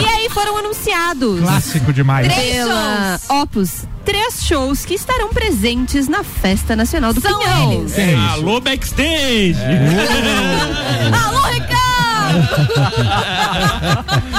E 0.00 0.04
aí 0.04 0.28
foram 0.30 0.56
anunciados 0.56 1.40
Clássico 1.40 1.92
demais. 1.92 2.32
Três 2.32 2.52
pela 2.52 3.20
Opus 3.42 3.84
três 4.04 4.42
shows 4.44 4.84
que 4.84 4.94
estarão 4.94 5.28
presentes 5.28 6.08
na 6.08 6.24
Festa 6.24 6.74
Nacional 6.74 7.12
do 7.12 7.20
São 7.20 7.38
Pinhão. 7.38 7.72
eles. 7.74 7.94
Alô, 8.32 8.60
backstage. 8.60 9.54
Alô, 11.12 11.42
Ricardo! 11.48 11.70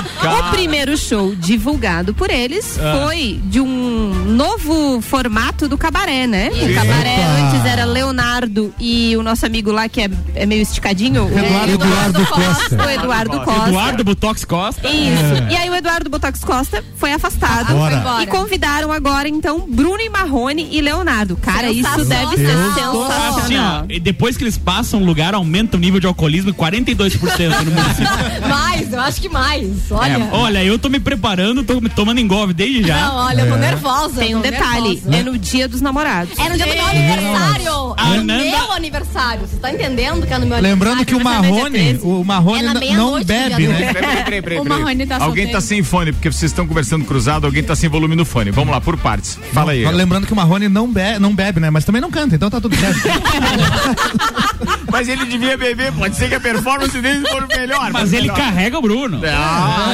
O 0.21 0.51
primeiro 0.51 0.95
show 0.97 1.35
divulgado 1.35 2.13
por 2.13 2.29
eles 2.29 2.77
Ah. 2.79 2.99
foi 3.05 3.39
de 3.45 3.59
um 3.59 4.25
novo 4.25 5.01
formato 5.01 5.67
do 5.67 5.77
cabaré, 5.77 6.27
né? 6.27 6.49
O 6.49 6.73
cabaré 6.73 7.15
Opa. 7.19 7.55
antes 7.55 7.65
era 7.65 7.85
Leonardo 7.85 8.73
e 8.79 9.15
o 9.17 9.23
nosso 9.23 9.45
amigo 9.45 9.71
lá 9.71 9.87
que 9.89 10.01
é, 10.01 10.09
é 10.35 10.45
meio 10.45 10.61
esticadinho. 10.61 11.25
o 11.25 11.37
Eduardo- 11.39 11.71
Eduardo 11.73 12.25
Costa. 12.27 12.85
O 12.85 12.89
Eduardo 12.89 13.39
Costa. 13.41 13.69
Eduardo 13.69 14.03
Botox 14.03 14.45
Costa. 14.45 14.87
Isso. 14.87 15.43
É. 15.49 15.53
E 15.53 15.55
aí 15.57 15.69
o 15.69 15.75
Eduardo 15.75 16.09
Botox 16.09 16.43
Costa 16.43 16.83
foi 16.97 17.11
afastado. 17.13 17.67
Foi 17.67 17.93
embora. 17.93 18.23
E 18.23 18.27
convidaram 18.27 18.91
agora, 18.91 19.27
então, 19.27 19.65
Bruno 19.67 19.99
e 20.01 20.09
Marrone 20.09 20.67
e 20.71 20.81
Leonardo. 20.81 21.35
Cara, 21.37 21.71
isso 21.71 22.05
deve 22.05 22.35
ser 22.37 22.51
Assim, 22.51 22.73
sensacional. 22.75 23.83
ó, 23.83 23.85
e 23.91 23.99
depois 23.99 24.37
que 24.37 24.43
eles 24.43 24.57
passam 24.57 25.01
o 25.01 25.05
lugar, 25.05 25.33
aumenta 25.33 25.77
o 25.77 25.79
nível 25.79 25.99
de 25.99 26.07
alcoolismo 26.07 26.49
em 26.49 26.53
42% 26.53 27.63
no 27.63 27.71
município. 27.71 28.07
Mais, 28.49 28.91
eu 28.93 28.99
acho 28.99 29.21
que 29.21 29.29
mais. 29.29 29.69
Olha. 29.91 30.10
É, 30.19 30.29
olha, 30.31 30.63
eu 30.63 30.77
tô 30.79 30.89
me 30.89 30.99
preparando, 30.99 31.63
tô 31.63 31.79
me 31.81 31.89
tomando 31.89 32.19
engolve 32.19 32.53
desde 32.53 32.87
já. 32.87 32.95
Não, 33.07 33.15
olha, 33.27 33.41
eu 33.41 33.49
tô 33.49 33.55
nervosa. 33.57 34.19
Tem 34.21 34.35
um 34.35 34.41
detalhe, 34.41 34.95
nervosa. 34.95 35.17
é 35.17 35.23
no 35.23 35.37
dia 35.37 35.67
dos 35.67 35.81
namorados. 35.81 36.37
É 36.37 36.49
no 36.49 36.57
dia 36.57 36.65
do 36.65 36.73
meu 36.73 36.85
aniversário. 36.85 37.95
É 37.97 38.17
no 38.17 38.23
meu 38.25 38.71
aniversário. 38.73 39.47
Você 39.47 39.57
tá 39.57 39.71
entendendo 39.71 40.25
que 40.25 40.33
é 40.33 40.37
no 40.37 40.45
meu 40.45 40.59
Lembrando 40.59 41.05
que 41.05 41.15
o 41.15 41.23
Marrone, 41.23 41.99
o 42.03 42.23
Marrone 42.23 42.65
É 42.65 42.93
não 42.95 43.23
bebe, 43.23 43.67
né? 43.67 43.87
do- 43.87 43.93
Peraí, 43.93 44.23
peraí, 44.23 44.41
peraí, 44.41 44.59
O. 44.59 44.65
Marrone 44.65 45.05
tá 45.05 45.17
Alguém 45.21 45.47
tá 45.51 45.61
sem 45.61 45.83
fone, 45.83 46.11
porque 46.11 46.31
vocês 46.31 46.51
estão 46.51 46.65
conversando 46.67 47.05
cruzado, 47.05 47.45
alguém 47.45 47.63
tá 47.63 47.75
sem 47.75 47.89
volume 47.89 48.15
no 48.15 48.25
fone. 48.25 48.51
Vamos 48.51 48.71
lá, 48.71 48.79
por 48.81 48.97
partes. 48.97 49.37
Fala 49.53 49.71
aí. 49.73 49.85
Lembrando 49.85 50.25
que 50.27 50.33
o 50.33 50.35
Marrone 50.35 50.67
não, 50.69 50.91
be 50.91 51.19
não 51.19 51.33
bebe, 51.33 51.59
né? 51.59 51.69
Mas 51.69 51.83
também 51.85 52.01
não 52.01 52.09
canta, 52.11 52.35
então 52.35 52.49
tá 52.49 52.59
tudo 52.61 52.75
certo. 52.75 52.99
Mas 54.91 55.07
ele 55.07 55.25
devia 55.25 55.57
beber, 55.57 55.91
pode 55.93 56.15
ser 56.15 56.27
que 56.27 56.35
a 56.35 56.39
performance 56.39 56.99
dele 56.99 57.25
for 57.29 57.47
melhor. 57.47 57.91
Mas 57.91 58.11
ele 58.11 58.23
melhor. 58.23 58.37
carrega 58.37 58.77
o 58.77 58.81
Bruno. 58.81 59.21
Ah, 59.25 59.93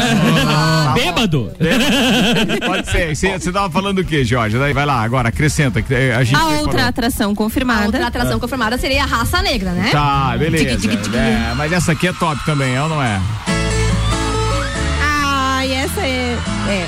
Bêbado. 0.94 1.52
Pode 2.66 2.90
ser. 2.90 3.16
Você 3.16 3.38
você 3.40 3.52
tava 3.52 3.70
falando 3.70 4.00
o 4.00 4.06
quê, 4.06 4.24
Jorge? 4.24 4.58
Daí 4.58 4.74
vai 4.74 4.86
lá, 4.86 5.02
agora, 5.02 5.30
acrescenta. 5.30 5.82
que, 5.82 5.94
eh, 5.94 6.16
A, 6.16 6.24
gente 6.24 6.40
A 6.40 6.46
outra 6.60 6.88
atração 6.88 7.34
confirmada. 7.36 7.84
A 7.84 7.86
outra 7.86 8.08
atração 8.08 8.40
confirmada 8.40 8.78
seria 8.78 9.04
a 9.04 9.06
raça 9.06 9.42
negra, 9.42 9.72
né? 9.72 9.90
Tá, 9.92 10.36
beleza. 10.38 10.66
Tique, 10.66 10.82
tique, 10.82 10.98
tique. 10.98 11.18
É, 11.18 11.54
mas 11.56 11.72
essa 11.72 11.92
aqui 11.92 12.08
é 12.08 12.14
top 12.14 12.44
também, 12.46 12.76
é 12.76 12.82
ou 12.82 12.90
não 12.90 13.02
é? 13.02 13.20
Ah, 15.02 15.66
e 15.66 15.74
essa 15.74 16.02
é. 16.02 16.38
É. 16.70 16.88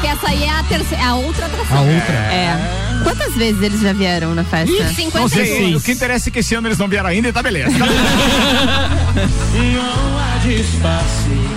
Que 0.00 0.06
essa 0.08 0.28
aí 0.28 0.44
é 0.44 0.50
a 0.50 0.62
terceira, 0.64 1.04
a 1.04 1.14
outra 1.14 1.46
atração. 1.46 1.78
A 1.78 1.80
outra. 1.80 2.14
É. 2.14 2.86
Quantas 3.02 3.34
vezes 3.34 3.62
eles 3.62 3.80
já 3.80 3.92
vieram 3.92 4.34
na 4.34 4.42
festa? 4.42 4.70
Não 4.70 4.78
sei, 4.92 5.04
56. 5.04 5.76
o 5.76 5.80
que 5.80 5.92
interessa 5.92 6.28
é 6.28 6.32
que 6.32 6.38
esse 6.40 6.54
ano 6.54 6.66
eles 6.68 6.78
não 6.78 6.88
vieram 6.88 7.08
ainda 7.08 7.28
e 7.28 7.32
tá 7.32 7.42
beleza. 7.42 7.70
Tá 7.78 7.86
Não 9.56 11.55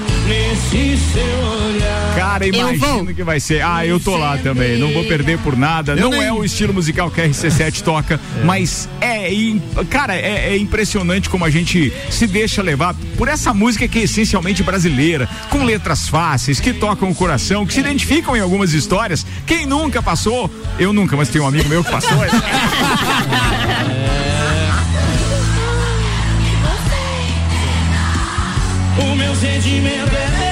Cara, 2.40 2.48
imagino 2.76 3.14
que 3.14 3.24
vai 3.24 3.40
ser. 3.40 3.62
Ah, 3.64 3.86
eu 3.86 4.00
tô 4.00 4.16
lá 4.18 4.38
também. 4.38 4.78
Não 4.78 4.92
vou 4.94 5.04
perder 5.06 5.38
por 5.40 5.58
nada. 5.58 5.94
Eu 5.94 5.98
não 5.98 6.10
nem- 6.12 6.24
é 6.24 6.32
o 6.34 6.44
estilo 6.44 6.74
musical 6.74 7.12
que 7.12 7.22
a 7.22 7.26
RC7 7.28 7.82
toca, 7.84 8.20
mas 8.44 8.88
é, 9.02 9.30
cara, 9.90 10.16
é, 10.16 10.54
é 10.54 10.58
impressionante 10.58 11.30
como 11.30 11.44
a 11.46 11.50
gente 11.50 11.92
se 12.10 12.26
deixa 12.28 12.62
levar 12.62 12.96
por 13.18 13.28
essa 13.28 13.54
música 13.54 13.88
que 13.88 14.00
é 14.00 14.04
essencialmente 14.04 14.64
brasileira, 14.64 15.28
com 15.50 15.64
letras 15.64 16.08
fáceis, 16.08 16.60
que 16.60 16.74
tocam 16.74 17.10
o 17.10 17.16
coração, 17.16 17.66
que 17.66 17.74
se 17.74 17.80
identificam 17.80 18.36
em 18.36 18.40
algumas 18.40 18.74
histórias. 18.74 19.26
Quem 19.46 19.66
nunca 19.66 20.02
passou? 20.02 20.50
Eu 20.78 20.94
nunca, 20.94 21.16
mas 21.18 21.30
tem 21.30 21.42
um 21.42 21.48
amigo 21.48 21.68
meu 21.70 21.84
que 21.84 21.92
passou. 21.92 22.10
O 29.02 29.16
meu 29.16 29.34
sentimento 29.36 30.14
é 30.16 30.49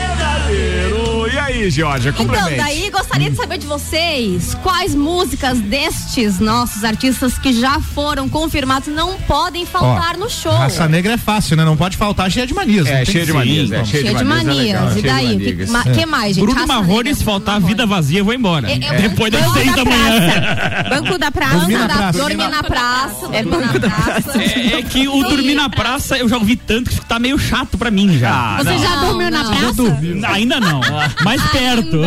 aí, 1.64 1.72
Georgia, 1.72 2.10
Então, 2.10 2.26
complemente. 2.26 2.58
daí 2.58 2.90
gostaria 2.90 3.30
de 3.30 3.36
saber 3.36 3.58
de 3.58 3.68
vocês 3.68 4.56
quais 4.64 4.94
músicas 4.96 5.60
destes 5.60 6.40
nossos 6.40 6.84
artistas 6.84 7.38
que 7.38 7.54
já 7.54 7.80
foram 7.80 8.30
confirmados 8.30 8.88
não 8.88 9.16
podem 9.22 9.66
faltar 9.66 10.16
Ó, 10.16 10.20
no 10.20 10.30
show. 10.30 10.52
Raça 10.52 10.88
negra 10.88 11.14
é 11.14 11.18
fácil, 11.18 11.56
né? 11.58 11.66
Não 11.66 11.76
pode 11.78 11.98
faltar 11.98 12.30
cheia 12.32 12.46
de 12.48 12.54
manias. 12.54 12.88
É, 12.88 12.92
não 12.92 12.98
tem 12.98 13.06
cheia 13.06 13.26
que 13.26 13.32
de 13.32 13.38
manias, 13.38 13.72
é, 13.72 13.76
Então. 13.76 13.86
cheia 13.86 14.04
Cheia 14.04 14.16
de 14.18 14.24
manias. 14.24 14.96
E 14.98 15.02
daí? 15.02 15.36
O 15.36 15.40
que, 15.40 15.66
ma- 15.72 15.84
que 15.84 16.06
mais, 16.06 16.36
gente? 16.36 16.46
Bruno 16.46 16.68
Marrone, 16.68 17.14
se 17.16 17.24
faltar 17.24 17.56
Bruno 17.56 17.68
vida 17.68 17.86
vazia, 17.86 18.20
eu 18.20 18.26
vou 18.26 18.34
embora. 18.34 18.70
É, 18.72 18.74
é, 18.76 19.02
Depois 19.10 19.32
das 19.32 19.52
seis 19.54 19.68
da 19.68 19.84
da 19.84 19.86
manhã. 19.86 20.86
Banco 20.90 21.18
da 21.18 21.32
praça. 21.32 21.58
Dormir 21.58 21.78
na 21.78 21.88
praça. 21.90 22.18
Dormir 22.20 22.48
na 22.50 22.64
praça. 22.64 23.30
É 23.34 23.44
banco 23.44 23.80
da 23.80 23.90
praça. 23.90 24.42
É, 24.42 24.80
é 24.80 24.82
que 24.82 25.08
o 25.08 25.24
dormir 25.24 25.56
na 25.56 25.70
praça 25.70 26.18
eu 26.18 26.28
já 26.30 26.38
ouvi 26.38 26.56
tanto 26.56 26.90
que 26.90 27.02
tá 27.06 27.20
meio 27.20 27.38
chato 27.38 27.78
pra 27.78 27.90
mim 27.92 28.18
já. 28.18 28.58
Você 28.58 28.78
já 28.78 28.96
Não, 28.98 29.08
dormiu 29.10 29.32
na 29.32 29.44
praça? 29.44 30.34
Ainda 30.34 30.60
não, 30.60 30.82
mais 31.24 31.42
perto. 31.52 32.00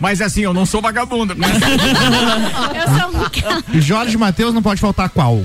Mas 0.00 0.20
assim, 0.20 0.42
eu 0.42 0.54
não 0.54 0.66
sou 0.66 0.80
vagabundo. 0.80 1.34
né? 1.34 1.46
Eu 2.74 2.98
sou 2.98 3.20
um 3.20 3.76
E 3.76 3.80
Jorge 3.80 4.16
Matheus 4.16 4.54
não 4.54 4.62
pode 4.62 4.80
faltar 4.80 5.08
qual? 5.08 5.42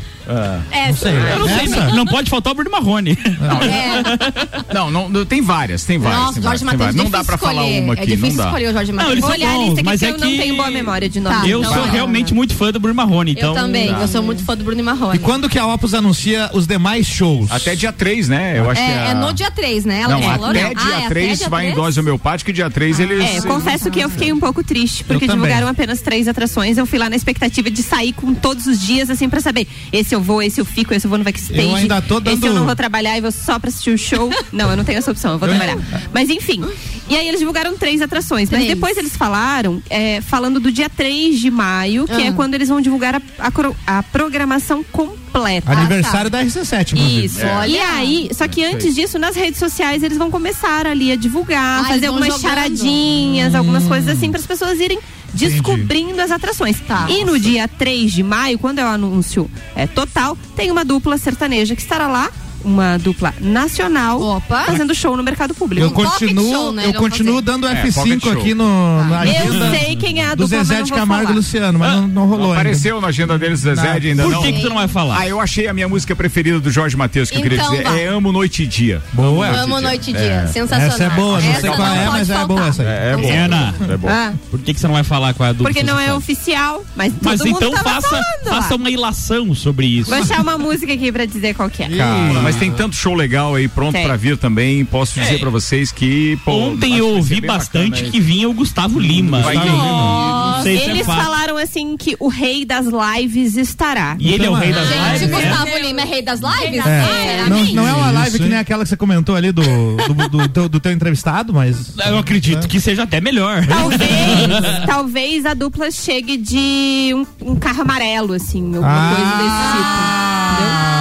É, 0.72 0.88
Não 0.88 0.96
sei. 0.96 1.12
Eu 1.14 1.40
não 1.40 1.48
sei, 1.48 1.66
Essa? 1.66 1.88
não 1.92 2.06
pode 2.06 2.30
faltar 2.30 2.54
o 2.54 2.56
Bruno 2.56 2.72
Marrone. 2.72 3.18
é. 3.18 4.74
Não, 4.74 4.90
não, 4.90 5.10
não, 5.10 5.26
tem 5.26 5.42
várias, 5.42 5.84
tem 5.84 5.98
várias. 5.98 6.20
Nossa, 6.20 6.34
tem 6.36 6.44
Jorge 6.44 6.44
várias, 6.44 6.60
tem 6.62 6.66
Matheus. 6.66 6.96
várias. 6.96 7.04
Não 7.04 7.12
dá 7.12 7.24
pra 7.24 7.38
falar 7.38 7.64
escolher. 7.64 7.84
uma 7.84 7.94
É 7.94 7.98
aqui, 7.98 8.10
não 8.12 8.16
difícil 8.16 8.38
dá. 8.38 8.46
escolher 8.46 8.68
o 8.70 8.74
Jorge 8.74 8.92
Não, 8.92 9.04
Matheus. 9.04 9.20
Vou 9.20 9.30
olhar 9.32 9.50
a 9.50 9.54
bons, 9.54 9.60
lista 9.66 9.74
aqui 9.82 9.84
mas 9.90 10.00
que 10.00 10.06
é 10.06 10.10
eu 10.10 10.18
não 10.18 10.28
que- 10.28 10.38
tenho 10.38 10.56
boa 10.56 10.72
memória 10.72 11.10
de 11.10 11.20
nome. 11.20 11.36
Tá, 11.42 11.48
Eu 11.48 11.64
sou 11.64 11.86
é. 11.86 11.90
realmente 11.90 12.34
muito 12.34 12.56
fã 12.56 12.72
do 12.72 12.80
Bruno 12.80 12.96
Marrone, 12.96 13.32
então. 13.32 13.50
Eu 13.56 13.62
também, 13.62 13.88
eu 13.90 14.08
sou 14.08 14.24
muito 14.24 14.44
fã 14.44 14.56
do 14.56 14.64
Bruno 14.64 14.84
Marrone. 14.84 15.16
E 15.16 15.20
quando 15.20 15.50
que 15.50 15.60
a 15.60 15.66
Opus 15.68 15.94
anuncia 15.94 16.50
os 16.54 16.66
demais 16.68 17.06
shows? 17.06 17.52
Até 17.52 17.76
dia 17.76 17.92
3, 17.92 18.28
né? 18.30 18.60
Eu 18.60 18.70
acho 18.70 18.82
que 18.82 18.88
É, 18.88 18.94
é. 18.94 19.08
é 19.10 19.14
no 19.14 19.34
dia 19.34 19.52
3, 19.52 19.86
né? 19.86 20.02
Ela 20.02 20.14
Não, 20.16 20.22
falou, 20.24 20.50
até 20.50 20.64
né? 20.64 20.70
dia 20.76 20.96
Ah, 20.98 21.02
é 21.04 21.08
3 21.10 21.42
até 21.42 21.50
vai 21.50 21.64
em 21.64 21.72
3? 21.72 21.76
dose 21.84 22.00
homeopática 22.00 22.50
e 22.52 22.54
dia 22.54 22.70
3 22.70 23.00
eles. 23.00 23.20
É, 23.22 23.38
eu 23.40 23.44
confesso 23.44 23.90
que 23.92 24.00
eu 24.00 24.10
fiquei 24.10 24.32
um 24.32 24.40
pouco 24.40 24.64
triste, 24.64 25.04
porque 25.04 25.28
divulgaram 25.28 25.68
apenas 25.68 26.02
três 26.02 26.28
atrações. 26.28 26.78
Eu 26.78 26.86
fui 26.86 26.98
lá 27.00 27.10
na 27.10 27.16
expectativa 27.16 27.70
de 27.70 27.84
sair 27.84 28.14
com 28.14 28.34
todos 28.34 28.68
os 28.68 28.80
dias, 28.80 29.10
assim, 29.10 29.28
pra 29.30 29.40
saber. 29.42 29.68
Esse 29.92 30.13
eu 30.16 30.22
vou, 30.22 30.42
esse 30.42 30.60
eu 30.62 30.66
fico, 30.66 30.94
esse 30.94 31.06
eu 31.06 31.10
vou 31.10 31.18
no 31.18 31.24
backstage. 31.24 31.60
Eu 31.70 31.76
ainda 31.76 32.02
tô 32.02 32.18
Esse 32.18 32.24
dando- 32.24 32.46
eu 32.48 32.54
não 32.54 32.66
vou 32.66 32.76
trabalhar 32.76 33.18
e 33.18 33.22
vou 33.22 33.32
só 33.32 33.58
pra 33.60 33.70
assistir 33.70 33.92
o 33.92 33.98
show. 33.98 34.30
não, 34.52 34.70
eu 34.72 34.78
não 34.78 34.84
tenho 34.84 34.98
essa 34.98 35.12
opção, 35.12 35.34
eu 35.34 35.40
vou 35.40 35.48
trabalhar. 35.50 35.78
Mas 36.14 36.30
enfim. 36.30 36.64
E 37.10 37.16
aí 37.18 37.28
eles 37.28 37.40
divulgaram 37.40 37.78
três 37.78 38.02
atrações. 38.02 38.50
Mas 38.50 38.62
Três. 38.62 38.76
depois 38.76 38.98
eles 38.98 39.16
falaram, 39.16 39.82
é, 39.90 40.22
falando 40.22 40.60
do 40.60 40.72
dia 40.72 40.90
3 40.90 41.40
de 41.40 41.52
maio, 41.52 42.06
que 42.06 42.14
Ah. 42.14 42.28
é 42.28 42.32
quando 42.32 42.54
eles 42.54 42.70
vão 42.70 42.80
divulgar 42.82 43.16
a, 43.16 43.22
a 43.40 43.52
a 44.00 44.04
programação 44.04 44.84
completa. 44.84 45.72
Aniversário 45.72 46.30
da 46.30 46.44
RC7, 46.44 46.94
inclusive. 46.94 47.26
Isso. 47.26 47.42
É. 47.46 47.70
E 47.70 47.78
aí, 47.80 48.30
só 48.34 48.48
que 48.48 48.64
antes 48.64 48.96
disso, 48.96 49.20
nas 49.20 49.36
redes 49.36 49.60
sociais, 49.60 50.02
eles 50.04 50.18
vão 50.18 50.32
começar 50.32 50.86
ali 50.88 51.12
a 51.12 51.16
divulgar, 51.16 51.82
Ah, 51.82 51.88
fazer 51.88 52.08
algumas 52.08 52.28
jogando. 52.30 52.42
charadinhas, 52.42 53.56
algumas 53.56 53.84
coisas 53.86 54.16
assim, 54.18 54.30
para 54.32 54.40
as 54.40 54.46
pessoas 54.46 54.80
irem 54.80 55.00
descobrindo 55.34 56.22
as 56.22 56.32
atrações. 56.32 56.80
Tá. 56.82 57.08
E 57.10 57.24
no 57.26 57.40
dia 57.40 57.68
3 57.68 58.12
de 58.12 58.24
maio, 58.24 58.60
quando 58.60 58.80
é 58.80 58.84
o 58.84 58.88
anúncio 58.88 59.50
é, 59.76 59.88
total, 59.88 60.38
tem 60.56 60.72
uma 60.72 60.86
dupla 60.86 61.18
sertaneja 61.18 61.76
que 61.76 61.82
estará 61.82 62.08
lá. 62.08 62.32
Uma 62.64 62.98
dupla 62.98 63.34
nacional 63.40 64.22
Opa. 64.22 64.64
fazendo 64.64 64.94
show 64.96 65.16
no 65.18 65.24
mercado 65.24 65.54
público. 65.54 65.86
Eu 65.86 65.92
pocket 65.92 66.12
continuo, 66.12 66.52
show, 66.52 66.72
né, 66.72 66.84
eu 66.88 66.94
continuo 66.94 67.34
fazer. 67.36 67.46
dando 67.46 67.68
É, 67.68 67.84
F5 67.84 67.94
pocket 67.94 68.22
show. 68.24 68.32
aqui 68.32 68.54
no, 68.54 69.04
na 69.06 69.26
Eu 69.26 69.32
agenda 69.38 69.70
sei 69.72 69.96
quem 69.96 70.22
é 70.22 70.26
a 70.28 70.36
do 70.36 70.44
dupla, 70.44 70.58
mas 70.60 70.68
Zezé 70.68 70.82
de 70.84 70.92
Camargo 70.94 71.32
e. 71.32 71.36
Luciano, 71.36 71.80
mas 71.80 71.92
não, 71.94 72.08
não 72.08 72.22
rolou 72.24 72.38
Não 72.40 72.46
ainda. 72.52 72.60
apareceu 72.62 73.02
na 73.02 73.08
agenda 73.08 73.38
deles, 73.38 73.60
Zezé, 73.60 73.82
Não. 73.84 73.92
ainda 73.92 74.24
Por 74.24 74.32
não. 74.32 74.42
que, 74.42 74.54
que 74.54 74.62
tu 74.62 74.70
não 74.70 74.76
vai 74.78 74.88
falar? 74.88 75.20
Ah, 75.20 75.28
eu 75.28 75.40
achei 75.40 75.68
a 75.68 75.74
minha 75.74 75.88
música 75.90 76.16
preferida 76.16 76.60
do 76.60 76.72
Jorge 76.72 76.96
Matheus, 76.96 77.30
que 77.30 77.38
eu 77.38 77.42
queria 77.42 77.58
Então 77.58 77.72
dizer. 77.72 77.84
vai. 77.84 78.04
É 78.04 78.08
Amo 78.08 78.32
Noite 78.32 78.64
e 78.64 78.68
Dia. 78.68 79.02
Boa. 79.14 79.48
Amo 79.48 79.80
noite 79.82 80.12
e 80.12 80.14
dia. 80.14 80.48
Sensacional. 80.48 80.88
Essa 80.88 81.04
é 81.04 81.10
boa, 81.10 81.42
não 81.42 81.50
Essa 81.52 81.62
sei 81.62 81.70
qual 81.72 81.88
é, 81.94 82.10
mas 82.10 82.30
é 82.30 82.46
boa 82.46 82.68
essa 82.68 82.82
aí. 82.82 82.88
É, 82.88 83.12
é 83.14 83.18
bom. 83.18 83.34
Ana, 83.56 83.76
É. 83.90 84.10
Ah, 84.12 84.34
por 84.50 84.60
que, 84.60 84.74
que 84.74 84.80
você 84.80 84.88
não 84.88 84.94
vai 84.96 85.04
falar 85.04 85.34
com 85.34 85.44
a 85.44 85.52
dupla? 85.52 85.70
porque 85.72 85.84
não 85.84 86.00
é 86.00 86.14
oficial? 86.14 86.84
mas, 86.96 87.14
Mas 87.22 87.40
todo 87.40 87.50
então 87.50 87.72
faça, 87.78 88.76
uma 88.76 88.90
ilação 88.90 89.54
sobre 89.56 89.86
isso. 89.88 90.10
Vou 90.10 90.20
achar 90.20 90.42
uma 90.42 90.58
música 90.58 90.94
aqui 90.94 91.12
pra 91.12 91.26
dizer 91.26 91.54
qual 91.54 91.70
que 91.70 91.84
é. 91.84 91.90
Cara, 91.90 92.42
mas 92.42 92.53
tem 92.56 92.72
tanto 92.72 92.96
show 92.96 93.14
legal 93.14 93.56
aí 93.56 93.68
pronto 93.68 94.00
pra 94.02 94.16
vir 94.16 94.38
também. 94.38 94.84
Posso 94.86 95.20
dizer 95.20 95.36
É. 95.36 95.40
pra 95.40 95.50
vocês 95.50 95.92
que. 95.92 96.38
pô, 96.46 96.52
Ontem 96.54 96.98
eu 96.98 97.08
ouvi 97.10 97.42
bastante 97.42 97.92
bacana 97.92 98.12
que 98.12 98.20
vinha 98.20 98.50
o 98.50 98.54
Gustavo 98.54 99.00
Lima. 99.00 99.42
Vai 99.42 99.56
Gustavo. 99.56 99.76
Lima. 99.76 100.54
Não 100.58 100.64
sei 100.64 100.78
se 100.78 100.84
é 100.84 100.90
Eles 100.92 101.06
fato. 101.06 101.22
falaram 101.24 101.58
assim 101.58 101.98
que 101.98 102.16
o 102.20 102.28
rei 102.30 102.66
das 102.66 102.86
lives 102.88 103.56
estará. 103.58 104.16
E 104.20 104.32
ele 104.34 104.46
é 104.46 104.50
o 104.50 104.54
rei 104.54 104.72
das 104.72 104.88
Gente, 104.88 105.14
lives, 105.14 105.30
né? 105.30 105.42
Gustavo 105.42 105.78
Lima 105.78 106.02
é 106.02 106.06
rei 106.06 106.22
das 106.22 106.40
lives? 106.40 106.86
É, 106.86 107.46
não, 107.50 107.64
não 107.66 107.88
é 107.88 107.94
uma 107.94 108.12
live 108.12 108.38
que 108.40 108.46
nem 108.46 108.58
aquela 108.58 108.84
que 108.84 108.90
você 108.90 108.98
comentou 108.98 109.36
ali 109.36 109.52
do, 109.52 109.62
do, 109.64 110.30
do, 110.30 110.48
teu, 110.50 110.70
do 110.70 110.80
teu 110.80 110.92
entrevistado, 110.92 111.54
mas. 111.54 111.94
Eu 112.06 112.18
acredito 112.18 112.68
que 112.68 112.80
seja 112.80 113.04
até 113.04 113.20
melhor. 113.20 113.66
Talvez, 113.66 114.10
talvez 114.86 115.46
a 115.46 115.54
dupla 115.54 115.92
chegue 115.92 116.38
de 116.38 117.12
um, 117.42 117.52
um 117.52 117.56
carro 117.56 117.82
amarelo, 117.82 118.34
assim, 118.34 118.64
alguma 118.76 119.16
coisa 119.16 119.32
desse 119.32 119.44
tipo. 119.44 119.84
Ah, 119.86 120.58
Mas 120.60 120.93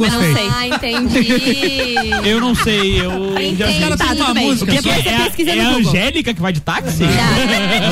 gostei. 0.00 0.28
não 0.28 0.34
sei. 0.36 0.48
Ah, 0.54 0.66
entendi. 0.68 2.20
Eu 2.28 2.40
não 2.40 2.54
sei, 2.54 3.00
eu. 3.00 3.30
Entendi. 3.32 3.56
já- 3.56 3.96
Tá, 3.96 4.34
bem. 4.34 4.56
Que 4.56 4.64
que 4.66 4.72
Depois 4.82 5.02
você 5.02 5.08
é? 5.08 5.12
É, 5.14 5.24
pesquisa 5.24 5.52
a- 5.52 5.54
no 5.54 5.60
é 5.60 5.64
a 5.64 5.70
Google. 5.72 5.90
Angélica 5.90 6.34
que 6.34 6.40
vai 6.40 6.52
de 6.52 6.60
táxi? 6.60 7.02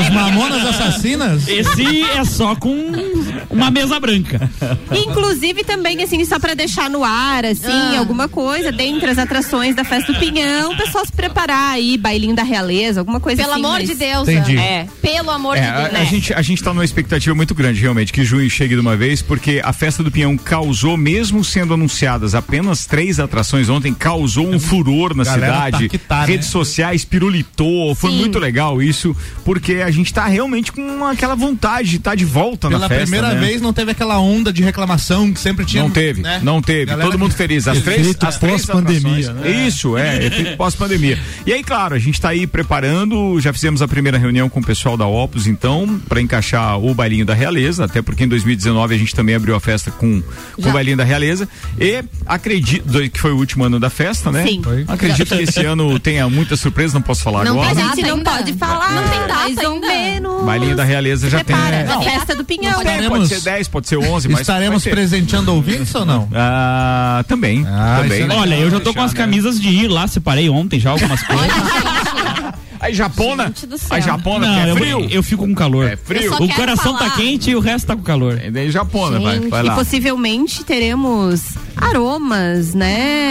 Os 0.00 0.10
Mamonas 0.14 0.66
Assassinas? 0.66 1.48
Esse 1.48 2.02
é 2.02 2.24
só 2.24 2.54
com 2.56 2.92
uma 3.50 3.70
mesa 3.70 3.98
branca. 4.00 4.50
Inclusive 4.92 5.64
também, 5.64 6.02
assim, 6.02 6.24
só 6.24 6.38
pra 6.38 6.54
deixar 6.54 6.88
no 6.90 7.04
ar, 7.04 7.44
assim, 7.44 7.66
Ah. 7.70 7.98
alguma 7.98 8.28
coisa, 8.28 8.70
dentre 8.72 9.10
as 9.10 9.18
atrações 9.18 9.74
da 9.74 9.84
festa 9.84 10.12
do 10.12 10.18
Pinhão, 10.18 10.72
o 10.72 10.76
pessoal 10.76 11.04
se 11.04 11.12
preparar 11.12 11.72
aí, 11.72 11.96
bailinho 11.96 12.34
da 12.34 12.42
realeza, 12.42 13.00
alguma 13.00 13.20
coisa 13.20 13.40
Pelo 13.42 13.52
assim. 13.54 13.64
amor 13.64 13.78
mas- 13.80 13.88
de 13.88 13.94
Deus. 13.94 14.28
Entendi. 14.28 14.58
É. 14.58 14.86
Pelo 15.00 15.30
amor 15.30 15.56
É, 15.56 15.60
de 15.60 15.66
a, 15.66 15.88
Deus. 15.88 16.00
a 16.00 16.04
gente, 16.04 16.34
a 16.34 16.42
gente 16.42 16.62
tá 16.62 16.72
numa 16.74 16.84
expectativa 16.84 17.34
muito 17.34 17.54
grande, 17.54 17.80
realmente, 17.80 18.12
que 18.12 18.24
junho 18.24 18.48
chegue 18.50 18.74
de 18.74 18.80
uma 18.80 18.96
vez, 18.96 19.22
porque 19.22 19.60
a 19.64 19.72
festa 19.72 20.02
do 20.02 20.10
Pinhão 20.10 20.36
causou, 20.36 20.96
mesmo 20.96 21.44
sendo 21.44 21.74
anunciadas 21.98 22.34
apenas 22.34 22.86
três 22.86 23.18
atrações 23.18 23.68
ontem, 23.68 23.92
causou 23.92 24.48
um 24.48 24.60
furor 24.60 25.16
na 25.16 25.24
Galera 25.24 25.46
cidade. 25.46 25.84
tá 25.84 25.88
que 25.88 25.98
tá, 25.98 26.20
né? 26.20 26.26
redes 26.26 26.48
sociais 26.48 27.04
pirulitou. 27.04 27.94
Foi 27.94 28.10
Sim. 28.10 28.18
muito 28.18 28.38
legal 28.38 28.80
isso, 28.80 29.16
porque 29.44 29.76
a 29.76 29.90
gente 29.90 30.12
tá 30.14 30.26
realmente 30.26 30.70
com 30.70 31.04
aquela 31.04 31.34
vontade 31.34 31.90
de 31.90 31.96
estar 31.96 32.14
de 32.14 32.24
volta 32.24 32.68
Pela 32.68 32.80
na 32.80 32.88
festa. 32.88 33.02
primeira 33.02 33.34
né? 33.34 33.40
vez 33.40 33.60
não 33.60 33.72
teve 33.72 33.90
aquela 33.90 34.18
onda 34.20 34.52
de 34.52 34.62
reclamação 34.62 35.32
que 35.32 35.40
sempre 35.40 35.64
tinha. 35.64 35.82
Não 35.82 35.90
teve, 35.90 36.22
né? 36.22 36.40
não 36.42 36.62
teve. 36.62 36.86
Galera 36.86 37.08
Todo 37.10 37.18
mundo 37.18 37.34
feliz. 37.34 37.66
As 37.66 37.80
três, 37.80 38.00
Efeito 38.00 38.26
as 38.26 38.38
três 38.38 38.64
pós-pandemia, 38.66 39.30
atrações. 39.30 39.52
né? 39.56 39.66
Isso, 39.66 39.96
é, 39.96 40.24
efeito 40.26 40.56
pós-pandemia. 40.56 41.18
E 41.44 41.52
aí, 41.52 41.62
claro, 41.64 41.94
a 41.94 41.98
gente 41.98 42.20
tá 42.20 42.28
aí 42.28 42.46
preparando, 42.46 43.40
já 43.40 43.52
fizemos 43.52 43.82
a 43.82 43.88
primeira 43.88 44.18
reunião 44.18 44.48
com 44.48 44.60
o 44.60 44.64
pessoal 44.64 44.96
da 44.96 45.06
Opus, 45.06 45.46
então, 45.46 46.00
para 46.08 46.20
encaixar 46.20 46.78
o 46.78 46.94
bailinho 46.94 47.24
da 47.26 47.34
Realeza, 47.34 47.84
até 47.84 48.00
porque 48.02 48.24
em 48.24 48.28
2019 48.28 48.94
a 48.94 48.98
gente 48.98 49.14
também 49.14 49.34
abriu 49.34 49.54
a 49.54 49.60
festa 49.60 49.90
com, 49.90 50.22
com 50.60 50.68
o 50.68 50.72
bailinho 50.72 50.96
da 50.96 51.04
Realeza. 51.04 51.48
E 51.78 51.87
acredito 52.26 53.10
que 53.10 53.20
foi 53.20 53.32
o 53.32 53.36
último 53.36 53.64
ano 53.64 53.78
da 53.80 53.90
festa, 53.90 54.30
né? 54.32 54.44
Sim. 54.46 54.62
Foi. 54.62 54.84
Acredito 54.88 55.34
que 55.36 55.42
esse 55.42 55.64
ano 55.64 55.98
tenha 55.98 56.28
muita 56.28 56.56
surpresa, 56.56 56.94
não 56.94 57.02
posso 57.02 57.22
falar 57.22 57.44
Não 57.44 57.52
agora. 57.60 57.74
tem 57.74 57.84
A 57.84 57.88
gente 57.94 58.02
não 58.02 58.16
ainda. 58.16 58.30
pode 58.30 58.52
falar, 58.54 58.92
Não 58.92 59.08
tem 59.08 59.20
data 59.20 59.34
mais 59.34 59.56
ou 59.58 59.72
ainda. 59.74 59.86
menos. 59.86 60.44
Bailinho 60.44 60.76
da 60.76 60.84
Realeza 60.84 61.28
já 61.30 61.38
tem. 61.44 61.56
Prepara, 61.56 61.76
É. 61.76 61.86
a 61.92 62.00
festa 62.00 62.34
do 62.34 62.44
Pinhão. 62.44 62.72
Não 62.72 62.84
tem, 62.84 63.08
pode 63.08 63.28
ser 63.28 63.40
10, 63.40 63.68
pode 63.68 63.88
ser 63.88 63.96
11, 63.98 64.28
mas 64.28 64.40
Estaremos 64.40 64.84
presenteando 64.84 65.52
ouvintes 65.54 65.94
ou 65.94 66.04
não? 66.04 66.28
Ah, 66.34 67.24
também. 67.28 67.64
também. 67.64 68.22
isso 68.22 68.32
é 68.32 68.36
Olha, 68.36 68.54
eu 68.56 68.70
já 68.70 68.80
tô 68.80 68.92
com 68.94 69.02
as 69.02 69.12
né? 69.12 69.18
camisas 69.18 69.60
de 69.60 69.68
ir 69.68 69.88
lá, 69.88 70.06
separei 70.06 70.48
ontem 70.48 70.78
já 70.80 70.90
algumas 70.90 71.22
coisas. 71.26 71.48
Aí 72.80 72.94
Japona, 72.94 73.46
Gente 73.46 73.66
do 73.66 73.78
céu. 73.78 73.88
a 73.96 74.00
Japona 74.00 74.46
Não, 74.46 74.54
que 74.54 74.60
é 74.60 74.70
eu, 74.70 74.76
frio. 74.76 75.10
eu 75.10 75.22
fico 75.22 75.46
com 75.46 75.54
calor. 75.54 75.86
É 75.88 75.96
frio. 75.96 76.32
O 76.34 76.48
coração 76.54 76.96
falar. 76.96 77.10
tá 77.10 77.16
quente 77.16 77.50
e 77.50 77.56
o 77.56 77.60
resto 77.60 77.86
tá 77.86 77.96
com 77.96 78.02
calor. 78.02 78.40
E 78.42 78.50
daí 78.50 78.70
Japona, 78.70 79.18
vai, 79.20 79.40
vai 79.40 79.66
E 79.66 79.70
possivelmente 79.72 80.64
teremos 80.64 81.42
aromas, 81.76 82.74
né? 82.74 83.30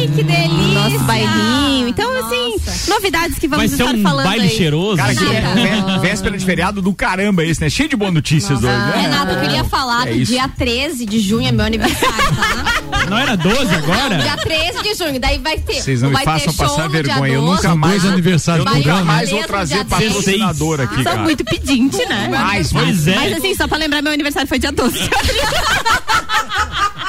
Ai, 0.00 0.08
que 0.14 0.22
delícia. 0.22 0.74
Nosso 0.74 0.98
bailinho. 1.00 1.88
Então, 1.88 2.10
assim, 2.26 2.56
novidades 2.88 3.38
que 3.38 3.46
vamos 3.46 3.70
Vai 3.70 3.76
ser 3.76 3.82
estar 3.84 3.96
um 3.96 4.02
falando 4.02 4.26
baile 4.26 4.44
aí. 4.46 4.50
cheiroso. 4.56 4.96
Cara, 4.96 5.14
que 5.14 5.24
vé- 5.24 5.98
véspera 6.00 6.36
de 6.38 6.44
feriado 6.44 6.82
do 6.82 6.92
caramba 6.94 7.44
esse, 7.44 7.60
né? 7.60 7.70
Cheio 7.70 7.88
de 7.88 7.96
boas 7.96 8.12
notícias 8.12 8.58
hoje, 8.58 8.66
né? 8.66 8.92
Renato, 9.02 9.32
eu 9.32 9.40
queria 9.40 9.64
falar 9.64 10.08
É 10.08 10.12
do 10.12 10.18
isso. 10.18 10.32
dia 10.32 10.48
13 10.48 11.06
de 11.06 11.20
junho, 11.20 11.46
é 11.48 11.52
meu 11.52 11.64
aniversário, 11.64 12.16
tá? 12.36 13.06
Não 13.08 13.18
era 13.18 13.36
12 13.36 13.74
agora? 13.74 14.16
Dia 14.18 14.36
13 14.36 14.82
de 14.82 14.94
junho, 14.94 15.20
daí 15.20 15.38
vai 15.38 15.58
ter. 15.58 15.74
Vocês 15.82 16.02
não 16.02 16.10
me 16.10 16.18
façam 16.22 16.52
passar 16.54 16.88
vergonha. 16.88 17.34
Eu 17.34 17.42
12, 17.42 17.56
nunca 17.56 17.74
mais. 17.76 18.02
dois 18.02 18.12
aniversários 18.12 18.64
eu 18.66 18.72
por 18.72 18.78
nunca 18.78 19.04
mais 19.04 19.30
vou 19.30 19.42
trazer 19.44 19.84
patrocinador 19.84 20.80
aqui, 20.80 21.04
cara. 21.04 21.18
muito 21.22 21.44
pedinte, 21.44 21.98
né? 22.06 22.28
Mais, 22.28 22.72
Pois 22.72 23.06
é. 23.06 23.14
Mas 23.14 23.32
assim, 23.34 23.54
só 23.54 23.68
pra 23.68 23.76
lembrar, 23.78 24.02
meu 24.02 24.12
aniversário 24.12 24.48
foi 24.48 24.58
dia 24.58 24.72
12. 24.72 24.98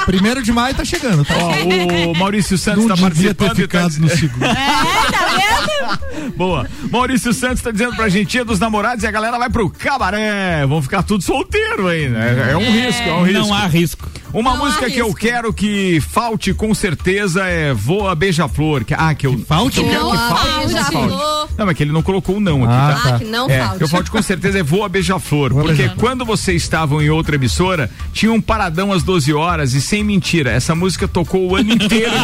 Primeiro 0.06 0.42
de 0.42 0.52
maio 0.52 0.74
tá 0.74 0.84
chegando, 0.84 1.24
tá? 1.24 1.34
Ó, 1.36 2.10
o 2.12 2.16
Maurício 2.16 2.56
Santos 2.56 2.86
Não 2.86 2.88
tá 2.88 2.94
ter 2.94 3.02
participando. 3.02 3.46
e 3.46 3.48
tá 3.48 3.54
ficado 3.54 3.98
no 3.98 4.08
segundo. 4.08 4.46
Boa. 6.36 6.66
Maurício 6.90 7.32
Santos 7.32 7.62
tá 7.62 7.70
dizendo 7.70 7.94
pra 7.96 8.08
gente, 8.08 8.30
dia 8.30 8.44
dos 8.44 8.58
namorados 8.60 9.02
e 9.04 9.06
a 9.06 9.10
galera 9.10 9.38
vai 9.38 9.50
pro 9.50 9.68
cabaré. 9.70 10.64
Vão 10.66 10.80
ficar 10.80 11.02
tudo 11.02 11.22
solteiro 11.24 11.88
aí, 11.88 12.08
né? 12.08 12.50
É 12.52 12.56
um 12.56 12.70
risco, 12.70 13.02
é 13.02 13.12
um 13.12 13.22
risco. 13.24 13.40
Não 13.40 13.54
há 13.54 13.66
risco. 13.66 14.08
Uma 14.32 14.50
Não 14.54 14.58
música 14.64 14.90
que 14.90 14.98
eu 14.98 15.12
quero 15.14 15.52
que 15.52 16.00
falte 16.00 16.52
com 16.52 16.74
certeza 16.74 17.44
é 17.46 17.72
Voa 17.72 18.14
Beija-Flor. 18.14 18.84
Que, 18.84 18.94
ah, 18.94 19.14
que 19.14 19.26
eu. 19.26 19.38
falte? 19.46 19.80
Que 19.80 19.86
eu 19.86 19.90
quero 19.90 20.10
que 20.10 20.16
falte. 20.16 20.60
que 20.60 20.66
Beija-Flor. 20.66 21.35
Não, 21.58 21.66
mas 21.66 21.76
que 21.76 21.82
ele 21.82 21.92
não 21.92 22.02
colocou 22.02 22.36
o 22.36 22.40
não 22.40 22.64
aqui, 22.64 22.72
Ah, 22.72 23.00
tá? 23.02 23.14
Ah, 23.14 23.18
que 23.18 23.24
não 23.24 23.48
É, 23.50 23.58
falte. 23.66 23.82
eu 23.82 23.88
falte 23.88 24.10
com 24.10 24.22
certeza 24.22 24.58
é 24.58 24.62
Voa 24.62 24.88
Beija-Flor. 24.88 25.52
Porque 25.54 25.88
quando 25.96 26.24
vocês 26.24 26.62
estavam 26.62 27.00
em 27.00 27.08
outra 27.10 27.36
emissora, 27.36 27.90
tinha 28.12 28.32
um 28.32 28.40
paradão 28.40 28.92
às 28.92 29.02
12 29.02 29.32
horas 29.32 29.72
e 29.74 29.80
sem 29.80 30.04
mentira, 30.04 30.50
essa 30.50 30.74
música 30.74 31.06
tocou 31.08 31.50
o 31.50 31.56
ano 31.56 31.72
inteiro. 31.72 32.12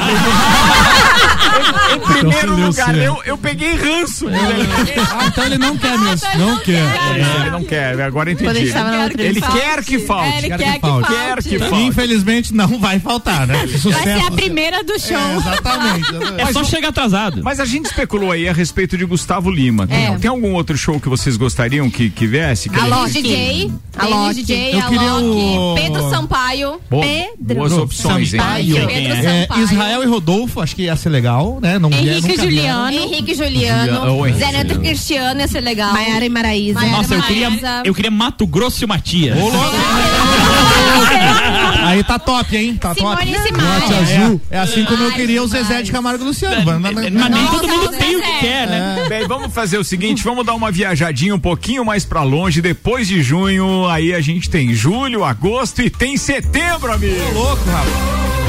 em, 1.92 1.96
em 1.96 2.00
primeiro 2.00 2.52
Então, 2.54 2.66
lugar, 2.66 2.96
eu, 2.96 3.22
eu 3.24 3.38
peguei 3.38 3.74
ranço. 3.74 4.28
né? 4.28 4.38
Ah, 5.10 5.26
então 5.26 5.44
ele 5.44 5.58
não 5.58 5.76
quer 5.76 5.98
mesmo. 5.98 6.28
Não 6.38 6.58
quer. 6.58 6.84
Ele 7.40 7.50
não 7.50 7.64
quer, 7.64 8.00
agora 8.02 8.30
entendi. 8.32 8.72
Ele 9.18 9.40
quer 9.40 9.82
que 9.84 9.98
falte. 10.00 10.32
É, 10.34 10.38
ele 10.38 10.48
Quer 10.48 10.58
quer 10.58 10.66
que 10.66 10.72
que 10.74 10.80
falte. 10.80 11.06
falte. 11.08 11.14
Quer 11.14 11.42
que 11.42 11.58
falte. 11.58 11.84
Infelizmente 11.84 12.54
não 12.54 12.78
vai 12.78 12.98
faltar, 13.00 13.46
né? 13.46 13.66
Sucesso. 13.66 13.90
Vai 13.90 14.20
ser 14.20 14.26
a 14.26 14.30
primeira 14.30 14.82
do 14.84 14.98
show. 14.98 15.16
É, 15.16 15.36
exatamente. 15.36 16.10
É 16.38 16.52
só 16.52 16.64
chegar 16.64 16.88
atrasado. 16.88 17.40
Mas 17.42 17.60
a 17.60 17.64
gente 17.64 17.86
especulou 17.86 18.30
aí 18.32 18.48
a 18.48 18.52
respeito 18.52 18.96
de 18.96 19.04
Gustavo 19.04 19.21
Lima. 19.50 19.86
Tem, 19.86 20.06
É. 20.06 20.18
tem 20.18 20.30
algum 20.30 20.54
outro 20.54 20.76
show 20.76 20.98
que 21.00 21.08
vocês 21.08 21.36
gostariam 21.36 21.88
que, 21.90 22.10
que 22.10 22.26
viesse? 22.26 22.68
Que 22.68 22.78
a 22.78 22.84
Alô, 22.84 23.06
gente- 23.08 23.22
DJ. 23.22 23.70
Alô, 23.98 24.14
Alô, 24.14 24.32
DJ, 24.32 24.74
Eu 24.74 24.82
queria 24.88 25.10
Alok, 25.10 25.24
o- 25.26 25.74
Pedro 25.76 26.10
Sampaio. 26.10 26.80
Boa- 26.90 27.04
Pedro 27.04 27.56
boas 27.58 27.72
opções? 27.72 28.30
Sampaio. 28.30 28.74
Pedro 28.74 28.90
é? 28.90 29.04
É, 29.04 29.42
Sampaio. 29.42 29.64
Israel 29.64 30.02
e 30.02 30.06
Rodolfo, 30.06 30.60
acho 30.60 30.74
que 30.76 30.82
ia 30.82 30.96
ser 30.96 31.08
legal, 31.10 31.58
né? 31.60 31.78
Não 31.78 31.90
ia- 31.90 32.12
Henrique 32.12 32.28
nunca 32.28 32.42
Juliano. 32.42 32.96
Henrique 32.98 33.34
Juliano, 33.34 34.16
Henrique 34.26 34.38
Zé 34.38 34.52
Neto 34.52 34.74
e. 34.74 34.78
Cristiano 34.78 35.40
ia 35.40 35.48
ser 35.48 35.60
legal. 35.60 35.92
Maiara 35.92 36.24
e 36.24 36.28
Maraísa. 36.28 36.80
Maiara 36.80 36.96
Nossa, 36.96 37.14
eu 37.14 37.22
queria, 37.22 37.82
eu 37.84 37.94
queria 37.94 38.10
Mato 38.10 38.46
Grosso 38.46 38.82
e 38.82 38.86
Matias. 38.86 39.36
Ô, 39.38 39.40
louco. 39.48 40.21
Aí 41.84 42.02
tá 42.04 42.18
top, 42.18 42.56
hein? 42.56 42.76
Tá 42.76 42.94
top. 42.94 43.22
Simone. 43.26 43.32
Norte 43.52 43.94
Azul. 43.94 44.40
É 44.50 44.58
assim 44.58 44.84
como 44.84 45.02
eu 45.02 45.12
queria 45.12 45.42
o 45.42 45.48
Zezé 45.48 45.82
de 45.82 45.90
Camargo 45.92 46.24
Luciano. 46.24 46.80
Mas- 46.80 46.94
nem 46.94 47.46
todo 47.48 47.68
mundo 47.68 47.88
tem 47.90 48.16
o 48.16 48.22
que 48.22 48.38
quer, 48.40 48.66
né? 48.66 49.06
Bem, 49.08 49.26
vamos 49.26 49.52
fazer 49.52 49.78
o 49.78 49.84
seguinte, 49.84 50.22
vamos 50.22 50.46
dar 50.46 50.54
uma 50.54 50.70
viajadinha 50.70 51.34
um 51.34 51.40
pouquinho 51.40 51.84
mais 51.84 52.04
pra 52.04 52.22
longe, 52.22 52.62
depois 52.62 53.08
de 53.08 53.22
junho, 53.22 53.86
aí 53.88 54.14
a 54.14 54.20
gente 54.20 54.48
tem 54.48 54.72
julho, 54.74 55.24
agosto 55.24 55.82
e 55.82 55.90
tem 55.90 56.16
setembro, 56.16 56.92
amigo. 56.92 57.14
louco, 57.34 57.64
rapaz. 57.68 58.41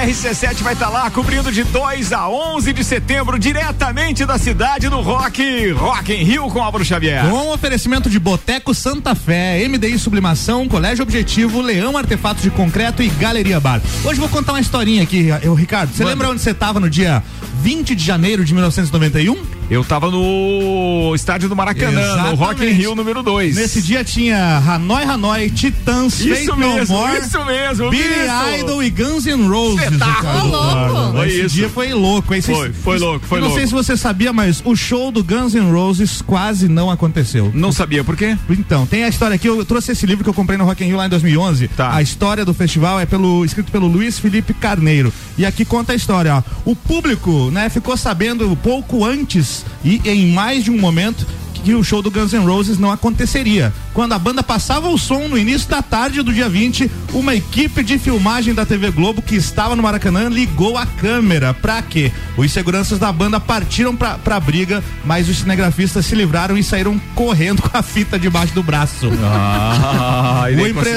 A 0.00 0.06
RC7 0.06 0.62
vai 0.62 0.72
estar 0.72 0.88
lá 0.88 1.10
cobrindo 1.10 1.52
de 1.52 1.62
2 1.62 2.14
a 2.14 2.26
11 2.26 2.72
de 2.72 2.82
setembro, 2.82 3.38
diretamente 3.38 4.24
da 4.24 4.38
cidade 4.38 4.88
do 4.88 4.98
rock, 5.02 5.72
Rock 5.72 6.14
em 6.14 6.24
Rio 6.24 6.48
com 6.48 6.62
Álvaro 6.62 6.82
Xavier. 6.82 7.28
Com 7.28 7.52
oferecimento 7.52 8.08
de 8.08 8.18
Boteco 8.18 8.72
Santa 8.72 9.14
Fé, 9.14 9.62
MDI 9.68 9.98
Sublimação, 9.98 10.66
Colégio 10.66 11.02
Objetivo, 11.02 11.60
Leão 11.60 11.98
Artefatos 11.98 12.42
de 12.42 12.48
Concreto 12.50 13.02
e 13.02 13.10
Galeria 13.10 13.60
Bar. 13.60 13.82
Hoje 14.02 14.18
vou 14.18 14.28
contar 14.30 14.52
uma 14.52 14.60
historinha 14.60 15.02
aqui, 15.02 15.28
eu, 15.42 15.52
Ricardo. 15.52 15.92
Você 15.92 16.02
lembra 16.02 16.30
onde 16.30 16.40
você 16.40 16.52
estava 16.52 16.80
no 16.80 16.88
dia 16.88 17.22
20 17.60 17.94
de 17.94 18.02
janeiro 18.02 18.42
de 18.42 18.54
1991? 18.54 19.59
Eu 19.70 19.84
tava 19.84 20.10
no 20.10 21.12
estádio 21.14 21.48
do 21.48 21.54
Maracanã, 21.54 21.92
no 21.92 22.00
Exatamente. 22.00 22.38
Rock 22.40 22.64
in 22.64 22.70
Rio 22.72 22.94
número 22.96 23.22
2. 23.22 23.54
Nesse 23.54 23.80
dia 23.80 24.02
tinha 24.02 24.56
Hanoi 24.58 25.04
Hanoi, 25.04 25.48
Titãs, 25.48 26.18
Isso 26.18 26.28
Faith 26.28 26.56
mesmo, 26.56 26.96
No 26.96 27.00
More, 27.00 27.18
isso 27.20 27.44
mesmo, 27.44 27.90
Billy 27.90 28.02
isso. 28.04 28.60
Idol 28.60 28.82
e 28.82 28.90
Guns 28.90 29.26
N' 29.26 29.46
Roses. 29.48 29.84
Espetáculo. 29.84 30.22
cara. 30.22 30.42
Ô, 30.44 30.46
louco. 30.48 31.12
Foi 31.18 31.28
Esse 31.28 31.40
isso. 31.46 31.54
dia 31.54 31.68
foi 31.68 31.92
louco. 31.92 32.26
Foi, 32.42 32.72
foi 32.72 32.98
louco, 32.98 33.24
foi 33.26 33.38
Eu 33.38 33.42
não 33.42 33.50
sei 33.50 33.64
louco. 33.64 33.68
se 33.68 33.72
você 33.74 33.96
sabia, 33.96 34.32
mas 34.32 34.60
o 34.64 34.74
show 34.74 35.12
do 35.12 35.22
Guns 35.22 35.54
N' 35.54 35.70
Roses 35.70 36.20
quase 36.20 36.66
não 36.66 36.90
aconteceu. 36.90 37.52
Não 37.54 37.70
sabia 37.70 38.02
por 38.02 38.16
quê? 38.16 38.36
Então, 38.50 38.84
tem 38.86 39.04
a 39.04 39.08
história 39.08 39.36
aqui, 39.36 39.46
eu 39.46 39.64
trouxe 39.64 39.92
esse 39.92 40.04
livro 40.04 40.24
que 40.24 40.30
eu 40.30 40.34
comprei 40.34 40.58
no 40.58 40.64
Rock 40.64 40.82
in 40.82 40.88
Rio 40.88 40.96
lá 40.96 41.06
em 41.06 41.10
2011. 41.10 41.68
Tá. 41.68 41.94
A 41.94 42.02
história 42.02 42.44
do 42.44 42.52
festival 42.52 42.98
é 42.98 43.06
pelo 43.06 43.44
escrito 43.44 43.70
pelo 43.70 43.86
Luiz 43.86 44.18
Felipe 44.18 44.52
Carneiro. 44.52 45.12
E 45.38 45.46
aqui 45.46 45.64
conta 45.64 45.92
a 45.92 45.94
história, 45.94 46.34
ó. 46.34 46.42
O 46.64 46.74
público, 46.74 47.50
né, 47.52 47.68
ficou 47.68 47.96
sabendo 47.96 48.56
pouco 48.56 49.04
antes 49.04 49.59
e 49.84 50.00
em 50.04 50.26
mais 50.26 50.64
de 50.64 50.70
um 50.70 50.78
momento 50.78 51.26
que 51.60 51.74
o 51.74 51.84
show 51.84 52.00
do 52.02 52.10
Guns 52.10 52.32
N' 52.32 52.44
Roses 52.44 52.78
não 52.78 52.90
aconteceria. 52.90 53.72
Quando 53.94 54.12
a 54.12 54.18
banda 54.18 54.42
passava 54.42 54.88
o 54.88 54.98
som 54.98 55.28
no 55.28 55.36
início 55.38 55.68
da 55.68 55.82
tarde 55.82 56.22
do 56.22 56.32
dia 56.32 56.48
20, 56.48 56.90
uma 57.12 57.34
equipe 57.34 57.82
de 57.82 57.98
filmagem 57.98 58.54
da 58.54 58.64
TV 58.64 58.90
Globo 58.90 59.20
que 59.22 59.34
estava 59.36 59.76
no 59.76 59.82
Maracanã 59.82 60.28
ligou 60.28 60.76
a 60.78 60.86
câmera. 60.86 61.52
Pra 61.52 61.82
quê? 61.82 62.10
Os 62.36 62.50
seguranças 62.52 62.98
da 62.98 63.12
banda 63.12 63.38
partiram 63.40 63.94
pra, 63.94 64.14
pra 64.18 64.40
briga, 64.40 64.82
mas 65.04 65.28
os 65.28 65.38
cinegrafistas 65.38 66.06
se 66.06 66.14
livraram 66.14 66.56
e 66.56 66.62
saíram 66.62 67.00
correndo 67.14 67.60
com 67.68 67.76
a 67.76 67.82
fita 67.82 68.18
debaixo 68.18 68.54
do 68.54 68.62
braço. 68.62 69.10
Ah, 69.22 70.46
e 70.50 70.54
O, 70.54 70.66
empre- 70.66 70.90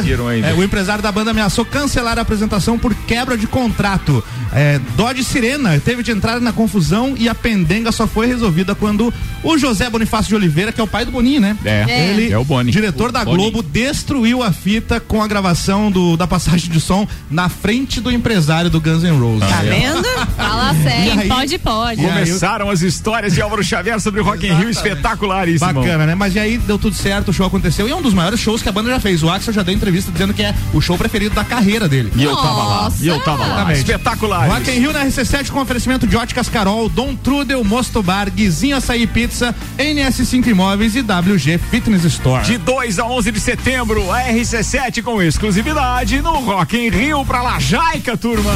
é, 0.45 0.53
o 0.53 0.63
empresário 0.63 1.01
da 1.03 1.11
banda 1.11 1.31
ameaçou 1.31 1.65
cancelar 1.65 2.17
a 2.17 2.21
apresentação 2.21 2.77
por 2.77 2.93
quebra 2.93 3.37
de 3.37 3.47
contrato. 3.47 4.23
É, 4.55 4.79
Dodge 4.95 5.23
Sirena 5.23 5.79
teve 5.83 6.03
de 6.03 6.11
entrar 6.11 6.39
na 6.39 6.51
confusão 6.53 7.15
e 7.17 7.27
a 7.27 7.33
pendenga 7.33 7.91
só 7.91 8.05
foi 8.05 8.27
resolvida 8.27 8.75
quando 8.75 9.11
o 9.41 9.57
José 9.57 9.89
Bonifácio 9.89 10.29
de 10.29 10.35
Oliveira 10.35 10.52
Oliveira, 10.53 10.71
que 10.71 10.79
é 10.79 10.83
o 10.83 10.87
pai 10.87 11.03
do 11.03 11.11
Boninho, 11.11 11.41
né? 11.41 11.57
É, 11.65 11.85
é. 11.87 12.09
ele, 12.11 12.31
é 12.31 12.37
o 12.37 12.45
Boni. 12.45 12.71
diretor 12.71 13.11
da 13.11 13.25
Boni. 13.25 13.37
Globo, 13.37 13.63
destruiu 13.63 14.43
a 14.43 14.51
fita 14.51 14.99
com 14.99 15.21
a 15.21 15.27
gravação 15.27 15.89
do, 15.89 16.15
da 16.15 16.27
passagem 16.27 16.69
de 16.69 16.79
som 16.79 17.07
na 17.29 17.49
frente 17.49 17.99
do 17.99 18.11
empresário 18.11 18.69
do 18.69 18.79
Guns 18.79 19.01
N' 19.01 19.17
Roses. 19.19 19.49
Tá 19.49 19.61
vendo? 19.61 20.03
Fala 20.37 20.73
sério. 20.75 21.19
aí- 21.19 21.27
pode, 21.27 21.57
pode. 21.57 22.01
Começaram 22.01 22.69
as 22.69 22.81
histórias 22.83 23.33
de 23.33 23.41
Álvaro 23.41 23.63
Xavier 23.63 23.99
sobre 23.99 24.21
o 24.21 24.23
Rock 24.23 24.45
in 24.45 24.53
Rio 24.53 24.69
espetaculares, 24.69 25.59
Bacana, 25.59 26.05
né? 26.05 26.13
Mas 26.13 26.35
e 26.35 26.39
aí 26.39 26.57
deu 26.59 26.77
tudo 26.77 26.95
certo, 26.95 27.29
o 27.29 27.33
show 27.33 27.47
aconteceu. 27.47 27.87
E 27.87 27.91
é 27.91 27.95
um 27.95 28.01
dos 28.01 28.13
maiores 28.13 28.39
shows 28.39 28.61
que 28.61 28.69
a 28.69 28.71
banda 28.71 28.91
já 28.91 28.99
fez. 28.99 29.23
O 29.23 29.29
Axel 29.29 29.53
já 29.53 29.63
deu 29.63 29.73
entrevista 29.73 30.11
dizendo 30.11 30.35
que 30.35 30.43
é 30.43 30.53
o 30.71 30.79
show 30.79 30.97
preferido 30.97 31.33
da 31.33 31.43
carreira 31.43 31.89
dele. 31.89 32.11
E 32.15 32.23
eu 32.23 32.35
tava 32.35 32.63
lá, 32.63 32.91
e 33.01 33.07
eu 33.07 33.19
tava 33.21 33.45
lá. 33.45 33.73
Espetaculares. 33.73 34.53
Rock 34.53 34.69
in 34.69 34.79
Rio 34.79 34.93
na 34.93 35.03
RC7 35.05 35.49
com 35.49 35.59
oferecimento 35.59 36.05
de 36.05 36.15
Óticas 36.15 36.47
Carol, 36.47 36.87
Dom 36.89 37.15
Trudel, 37.15 37.63
Mosto 37.63 38.03
Bar, 38.03 38.29
Guizinho 38.29 38.77
Açaí 38.77 39.07
Pizza, 39.07 39.55
NS5 39.79 40.42
Imóveis 40.49 40.95
e 40.95 41.01
WG 41.01 41.57
Fitness 41.57 42.03
Store. 42.05 42.45
De 42.45 42.57
2 42.57 42.99
a 42.99 43.05
11 43.05 43.31
de 43.31 43.39
setembro, 43.39 44.11
a 44.11 44.23
RC7 44.23 45.01
com 45.01 45.21
exclusividade 45.21 46.21
no 46.21 46.33
Rock 46.39 46.77
in 46.77 46.89
Rio 46.89 47.25
pra 47.25 47.41
Lajaica, 47.41 48.17
turma. 48.17 48.51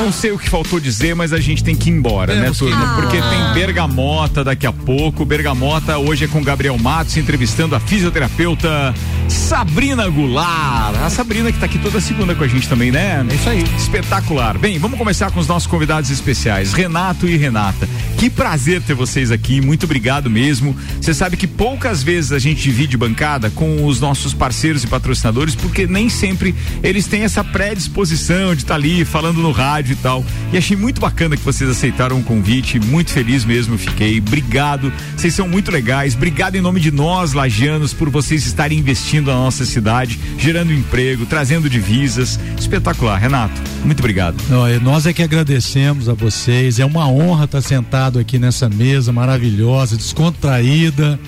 Não 0.00 0.12
sei 0.12 0.30
o 0.30 0.38
que 0.38 0.48
faltou 0.48 0.78
dizer, 0.78 1.14
mas 1.14 1.32
a 1.32 1.40
gente 1.40 1.62
tem 1.62 1.74
que 1.74 1.90
ir 1.90 1.92
embora, 1.92 2.34
né, 2.34 2.42
Temos 2.42 2.58
turma? 2.58 2.94
Porque 2.94 3.20
tem 3.20 3.52
Bergamota 3.52 4.44
daqui 4.44 4.66
a 4.66 4.72
pouco. 4.72 5.24
Bergamota 5.24 5.98
hoje 5.98 6.24
é 6.24 6.28
com 6.28 6.42
Gabriel 6.42 6.78
Matos 6.78 7.16
entrevistando 7.16 7.74
a 7.74 7.80
fisioterapeuta 7.80 8.94
Sabrina 9.28 10.08
Goulart. 10.08 10.96
A 11.04 11.10
Sabrina 11.10 11.52
que 11.52 11.58
tá 11.58 11.66
aqui 11.66 11.78
toda 11.78 12.00
segunda 12.00 12.34
com 12.34 12.44
a 12.44 12.48
gente 12.48 12.68
também, 12.68 12.90
né? 12.90 13.26
É 13.30 13.34
isso 13.34 13.48
aí. 13.48 13.64
Espetacular. 13.76 14.58
Bem, 14.58 14.78
vamos 14.78 14.98
começar 14.98 15.30
com 15.30 15.38
os 15.38 15.46
nossos 15.46 15.66
convidados 15.66 16.10
especiais, 16.10 16.72
Renato 16.72 17.28
e 17.28 17.36
Renata. 17.36 17.88
Que 18.16 18.28
prazer 18.28 18.82
ter 18.82 18.94
vocês 18.94 19.30
aqui, 19.30 19.60
muito 19.60 19.84
obrigado 19.84 20.28
mesmo. 20.28 20.76
Você 21.00 21.14
sabe 21.14 21.36
que 21.36 21.46
poucas 21.46 22.02
vezes 22.02 22.32
a 22.32 22.38
gente 22.38 22.62
divide 22.62 22.96
bancada 22.96 23.50
com 23.50 23.84
os 23.84 24.00
nossos 24.00 24.34
parceiros 24.34 24.82
e 24.82 24.86
patrocinadores, 24.86 25.54
porque 25.54 25.86
nem 25.86 26.08
sempre 26.08 26.54
eles 26.82 27.06
têm 27.06 27.22
essa 27.22 27.44
predisposição 27.44 28.54
de 28.54 28.62
estar 28.62 28.74
ali 28.74 29.04
falando 29.04 29.40
no 29.40 29.52
rádio 29.52 29.92
e 29.92 29.96
tal. 29.96 30.24
E 30.52 30.58
achei 30.58 30.76
muito 30.76 31.00
bacana 31.00 31.36
que 31.36 31.44
vocês 31.44 31.68
aceitaram 31.68 32.18
o 32.18 32.24
convite, 32.24 32.80
muito 32.80 33.12
feliz 33.12 33.44
mesmo 33.44 33.78
fiquei. 33.78 34.18
Obrigado, 34.18 34.92
vocês 35.16 35.34
são 35.34 35.48
muito 35.48 35.70
legais. 35.70 36.14
Obrigado 36.14 36.56
em 36.56 36.60
nome 36.60 36.80
de 36.80 36.90
nós, 36.90 37.32
lagianos, 37.32 37.92
por 37.92 38.10
vocês 38.10 38.46
estarem 38.46 38.78
investindo 38.78 39.17
na 39.26 39.34
nossa 39.34 39.64
cidade, 39.64 40.18
gerando 40.38 40.72
emprego, 40.72 41.26
trazendo 41.26 41.68
divisas. 41.68 42.38
Espetacular, 42.58 43.18
Renato. 43.18 43.60
Muito 43.84 43.98
obrigado. 44.00 44.36
E 44.74 44.78
nós 44.80 45.06
é 45.06 45.12
que 45.12 45.22
agradecemos 45.22 46.08
a 46.08 46.14
vocês. 46.14 46.78
É 46.78 46.84
uma 46.84 47.08
honra 47.08 47.44
estar 47.44 47.60
sentado 47.60 48.18
aqui 48.18 48.38
nessa 48.38 48.68
mesa 48.68 49.12
maravilhosa, 49.12 49.96
descontraída. 49.96 51.18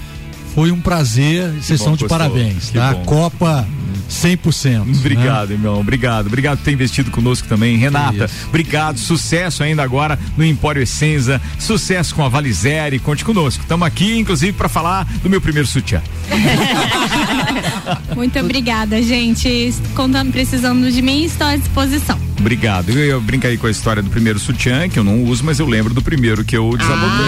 Foi 0.54 0.70
um 0.72 0.80
prazer. 0.80 1.50
Vocês 1.52 1.80
estão 1.80 1.96
de 1.96 2.06
parabéns, 2.06 2.70
Que 2.70 2.78
tá? 2.78 2.92
bom. 2.94 3.04
Copa 3.04 3.66
100%. 4.10 4.98
Obrigado, 4.98 5.52
irmão. 5.52 5.80
Obrigado. 5.80 6.26
Obrigado 6.26 6.58
por 6.58 6.64
ter 6.64 6.72
investido 6.72 7.10
conosco 7.10 7.46
também. 7.46 7.76
Renata, 7.76 8.28
obrigado. 8.48 8.98
Sucesso 8.98 9.62
ainda 9.62 9.82
agora 9.82 10.18
no 10.36 10.44
Empório 10.44 10.82
Essenza. 10.82 11.40
Sucesso 11.58 12.14
com 12.14 12.24
a 12.24 12.28
Valizere. 12.28 12.98
Conte 12.98 13.24
conosco. 13.24 13.62
Estamos 13.62 13.86
aqui, 13.86 14.18
inclusive, 14.18 14.52
para 14.52 14.68
falar 14.68 15.04
do 15.22 15.30
meu 15.30 15.40
primeiro 15.40 15.68
sutiã. 15.68 16.02
Muito 18.14 18.38
obrigada, 18.38 19.00
gente. 19.02 19.72
Contando, 19.94 20.32
precisando 20.32 20.90
de 20.90 21.00
mim, 21.00 21.24
estou 21.24 21.46
à 21.46 21.56
disposição. 21.56 22.29
Obrigado. 22.40 22.90
Eu, 22.90 22.98
eu 22.98 23.20
brinco 23.20 23.46
aí 23.46 23.58
com 23.58 23.66
a 23.66 23.70
história 23.70 24.02
do 24.02 24.08
primeiro 24.08 24.38
sutiã, 24.38 24.88
que 24.88 24.98
eu 24.98 25.04
não 25.04 25.22
uso, 25.24 25.44
mas 25.44 25.60
eu 25.60 25.66
lembro 25.66 25.92
do 25.92 26.00
primeiro 26.00 26.42
que 26.42 26.56
eu 26.56 26.74
desabotei. 26.76 27.26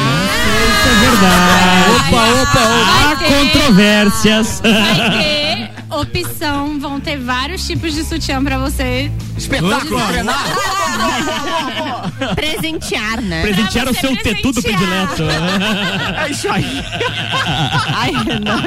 É 0.84 1.10
verdade. 1.10 1.90
Opa, 1.90 2.42
opa, 2.42 2.60
opa. 2.60 3.12
Há 3.12 3.16
controvérsias. 3.16 4.60
Vai 4.62 5.22
ter 5.22 5.41
opção, 6.00 6.78
vão 6.78 7.00
ter 7.00 7.18
vários 7.18 7.66
tipos 7.66 7.94
de 7.94 8.04
sutiã 8.04 8.42
pra 8.42 8.58
você. 8.58 9.10
Espetáculo, 9.36 10.00
Presentear, 12.34 13.20
né? 13.20 13.42
Presentear 13.42 13.88
o 13.88 13.94
seu 13.94 14.16
tetudo 14.16 14.62
predileto. 14.62 15.22
É 16.24 16.30
isso 16.30 16.48
aí. 16.48 16.64
Ai, 17.94 18.12
Renan. 18.24 18.62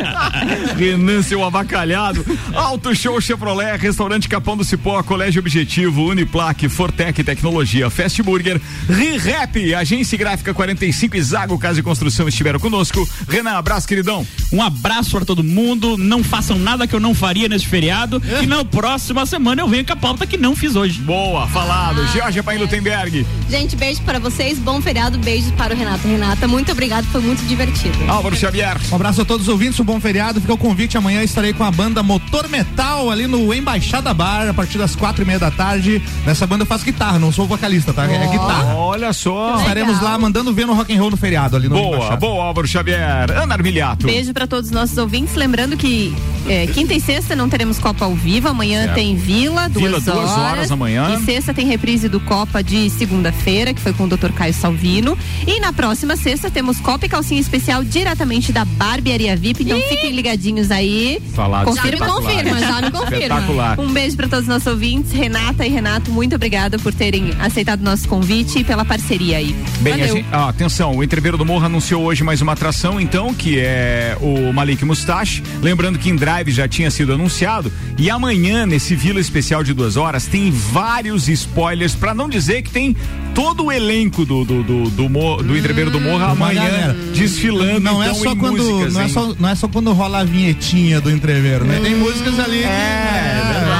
Renan, 0.77 1.21
seu 1.21 1.43
avacalhado. 1.43 2.25
Auto 2.53 2.93
Show 2.95 3.19
Chevrolet, 3.21 3.77
Restaurante 3.77 4.27
Capão 4.27 4.57
do 4.57 4.63
Cipó, 4.63 5.01
Colégio 5.03 5.39
Objetivo, 5.39 6.05
Uniplaque, 6.09 6.69
Fortec 6.69 7.23
Tecnologia, 7.23 7.89
Fast 7.89 8.21
Burger, 8.21 8.61
ReRap, 8.89 9.73
Agência 9.75 10.17
Gráfica 10.17 10.53
45 10.53 11.15
e 11.15 11.21
Zago 11.21 11.57
Casa 11.57 11.79
e 11.79 11.83
Construção 11.83 12.27
estiveram 12.27 12.59
conosco. 12.59 13.07
Renan, 13.27 13.53
abraço, 13.53 13.87
queridão. 13.87 14.25
Um 14.51 14.61
abraço 14.61 15.11
para 15.11 15.25
todo 15.25 15.43
mundo. 15.43 15.97
Não 15.97 16.23
façam 16.23 16.57
nada 16.57 16.87
que 16.87 16.95
eu 16.95 16.99
não 16.99 17.14
faria 17.15 17.47
nesse 17.47 17.65
feriado. 17.65 18.21
E 18.41 18.45
na 18.45 18.63
próxima 18.63 19.25
semana 19.25 19.61
eu 19.61 19.67
venho 19.67 19.85
com 19.85 19.93
a 19.93 19.95
pauta 19.95 20.25
que 20.27 20.37
não 20.37 20.55
fiz 20.55 20.75
hoje. 20.75 20.99
Boa, 20.99 21.47
falado. 21.47 22.05
Georgia 22.07 22.43
Paim 22.43 22.57
Lutemberg. 22.57 23.25
Gente, 23.49 23.75
beijo 23.75 24.01
para 24.01 24.19
vocês, 24.19 24.57
bom 24.59 24.81
feriado, 24.81 25.17
beijo 25.17 25.51
para 25.53 25.73
o 25.73 25.77
Renato. 25.77 26.07
Renata, 26.07 26.47
muito 26.47 26.71
obrigado, 26.71 27.05
foi 27.05 27.21
muito 27.21 27.43
divertido. 27.47 27.97
Álvaro 28.07 28.35
Xavier. 28.35 28.77
Um 28.91 28.95
abraço 28.95 29.21
a 29.21 29.25
todos 29.25 29.47
os 29.47 29.51
ouvintes, 29.51 29.79
um 29.79 29.83
bom 29.83 29.99
feriado. 29.99 30.39
Fica 30.41 30.53
o 30.53 30.57
convite. 30.57 30.97
Amanhã 30.97 31.23
estarei 31.23 31.53
com 31.53 31.63
a 31.63 31.71
banda 31.71 32.03
Motor 32.03 32.49
Metal 32.49 33.09
ali 33.09 33.27
no 33.27 33.53
Embaixada 33.53 34.13
Bar, 34.13 34.49
a 34.49 34.53
partir 34.53 34.77
das 34.77 34.95
quatro 34.95 35.23
e 35.23 35.25
meia 35.25 35.39
da 35.39 35.51
tarde. 35.51 36.01
Nessa 36.25 36.45
banda 36.45 36.63
eu 36.63 36.67
faço 36.67 36.83
guitarra, 36.85 37.17
não 37.19 37.31
sou 37.31 37.47
vocalista, 37.47 37.93
tá? 37.93 38.05
É 38.05 38.27
guitarra. 38.27 38.75
Olha 38.75 39.13
só. 39.13 39.57
Estaremos 39.59 40.01
lá 40.01 40.17
mandando 40.17 40.53
ver 40.53 40.65
no 40.65 40.73
rock 40.73 40.93
and 40.93 40.99
roll 40.99 41.11
no 41.11 41.17
feriado 41.17 41.55
ali 41.55 41.67
no 41.69 41.75
Boa, 41.75 41.95
Embaixada. 41.95 42.17
boa, 42.17 42.43
Álvaro 42.45 42.67
Xavier. 42.67 43.31
Ana 43.31 43.53
Armiliato. 43.55 44.05
Beijo 44.07 44.33
para 44.33 44.47
todos 44.47 44.69
os 44.69 44.75
nossos 44.75 44.97
ouvintes. 44.97 45.35
Lembrando 45.35 45.77
que 45.77 46.13
é, 46.47 46.67
quinta 46.67 46.93
e 46.93 46.99
sexta 47.05 47.35
não 47.35 47.47
teremos 47.49 47.79
Copa 47.79 48.05
ao 48.05 48.15
vivo. 48.15 48.47
Amanhã 48.47 48.83
Certo. 48.83 48.95
tem 48.95 49.15
Vila, 49.15 49.69
duas, 49.69 49.85
Vila, 49.85 49.99
duas 49.99 50.31
horas 50.31 50.71
amanhã. 50.71 51.15
E 51.19 51.23
sexta 51.23 51.53
tem 51.53 51.65
reprise 51.67 52.09
do 52.09 52.19
Copa 52.19 52.63
de 52.63 52.89
segunda-feira, 52.89 53.73
que 53.73 53.81
foi 53.81 53.93
com 53.93 54.05
o 54.05 54.07
Dr. 54.07 54.31
Caio 54.33 54.53
Salvino. 54.53 55.17
E 55.47 55.59
na 55.59 55.71
próxima 55.71 56.15
sexta 56.15 56.49
temos 56.49 56.79
Copa 56.79 57.05
e 57.05 57.09
calcinha 57.09 57.39
especial 57.39 57.83
diretamente 57.83 58.51
da 58.51 58.65
Barbearia 58.65 59.35
VIP. 59.35 59.63
Então 59.63 59.79
fiquem 59.81 60.11
ligadinhos 60.11 60.71
aí. 60.71 61.21
Falado. 61.33 61.65
Confirma, 61.65 62.05
Já 62.05 62.05
me 62.05 62.11
confirma, 62.21 62.59
já 62.59 62.81
me 62.81 62.91
confirma. 62.91 63.15
Espetacular. 63.17 63.79
Um 63.79 63.91
beijo 63.93 64.15
para 64.15 64.27
todos 64.27 64.43
os 64.45 64.49
nossos 64.49 64.67
ouvintes. 64.67 65.11
Renata 65.11 65.65
e 65.65 65.69
Renato, 65.69 66.11
muito 66.11 66.35
obrigada 66.35 66.77
por 66.79 66.93
terem 66.93 67.31
aceitado 67.39 67.81
o 67.81 67.83
nosso 67.83 68.07
convite 68.07 68.59
e 68.59 68.63
pela 68.63 68.83
parceria 68.85 69.37
aí. 69.37 69.55
Bem, 69.81 69.97
gente- 70.07 70.25
ah, 70.31 70.49
atenção, 70.49 70.95
o 70.95 71.03
Entreveiro 71.03 71.37
do 71.37 71.45
Morro 71.45 71.65
anunciou 71.65 72.03
hoje 72.03 72.23
mais 72.23 72.41
uma 72.41 72.53
atração, 72.53 72.99
então, 72.99 73.33
que 73.33 73.59
é 73.59 74.17
o 74.21 74.51
Malik 74.53 74.83
Mustache. 74.85 75.43
Lembrando 75.61 75.99
que 75.99 76.09
em 76.09 76.15
Drive 76.15 76.49
já 76.51 76.67
tinha 76.67 76.84
sido 76.89 77.13
anunciado. 77.13 77.71
E 77.97 78.09
amanhã, 78.09 78.65
nesse 78.65 78.95
Vila 78.95 79.19
Especial 79.19 79.63
de 79.63 79.73
duas 79.73 79.97
horas, 79.97 80.25
tem 80.27 80.51
vários 80.51 81.27
spoilers, 81.27 81.95
pra 81.95 82.13
não 82.13 82.27
dizer 82.29 82.61
que 82.61 82.69
tem 82.69 82.95
todo 83.33 83.65
o 83.65 83.71
elenco 83.71 84.25
do, 84.25 84.45
do, 84.45 84.63
do, 84.63 84.89
do, 84.89 85.09
Mo- 85.09 85.41
do 85.43 85.57
Entreveiro 85.57 85.91
do 85.91 85.99
Morro 85.99 86.23
amanhã 86.23 86.63
galera. 86.63 86.93
desfilando. 87.13 87.79
Não 87.81 88.01
é 88.01 88.07
então, 88.09 88.15
só 88.23 88.31
em 88.31 88.35
quando 88.37 88.57
músicas, 88.63 88.93
não 88.93 89.01
é 89.01 89.07
só, 89.09 89.35
não 89.39 89.49
é 89.49 89.55
só 89.55 89.67
quando 89.67 89.91
rola 89.93 90.19
a 90.19 90.23
vinhetinha 90.23 91.01
do 91.01 91.11
entreveiro, 91.11 91.65
né? 91.65 91.79
Tem 91.83 91.95
músicas 91.95 92.39
ali. 92.39 92.59
que- 92.59 92.63
É, 92.65 93.41
verdade. 93.53 93.74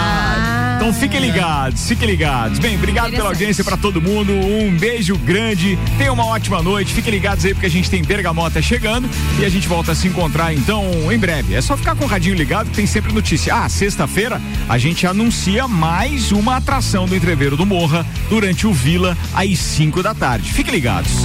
Então 0.85 0.93
fiquem 0.93 1.19
ligados, 1.19 1.87
fiquem 1.87 2.07
ligados. 2.07 2.59
Bem, 2.59 2.75
obrigado 2.75 3.09
pela 3.09 3.29
audiência 3.29 3.63
pra 3.63 3.75
todo 3.75 3.99
mundo. 3.99 4.31
Um 4.31 4.69
beijo 4.77 5.17
grande. 5.17 5.79
Tenha 5.97 6.13
uma 6.13 6.27
ótima 6.27 6.61
noite. 6.61 6.93
Fiquem 6.93 7.11
ligados 7.11 7.43
aí 7.43 7.55
porque 7.55 7.65
a 7.65 7.69
gente 7.71 7.89
tem 7.89 8.03
Bergamota 8.03 8.61
chegando 8.61 9.09
e 9.39 9.45
a 9.45 9.49
gente 9.49 9.67
volta 9.67 9.93
a 9.93 9.95
se 9.95 10.07
encontrar 10.07 10.53
então 10.53 11.11
em 11.11 11.17
breve. 11.17 11.55
É 11.55 11.61
só 11.61 11.75
ficar 11.75 11.95
com 11.95 12.05
o 12.05 12.07
radinho 12.07 12.35
ligado 12.35 12.69
que 12.69 12.75
tem 12.75 12.85
sempre 12.85 13.11
notícia. 13.11 13.55
Ah, 13.55 13.67
sexta-feira 13.67 14.39
a 14.69 14.77
gente 14.77 15.07
anuncia 15.07 15.67
mais 15.67 16.31
uma 16.31 16.57
atração 16.57 17.07
do 17.07 17.15
Entreveiro 17.15 17.57
do 17.57 17.65
Morra 17.65 18.05
durante 18.29 18.67
o 18.67 18.71
Vila 18.71 19.17
às 19.33 19.57
5 19.57 20.03
da 20.03 20.13
tarde. 20.13 20.53
Fiquem 20.53 20.75
ligados. 20.75 21.23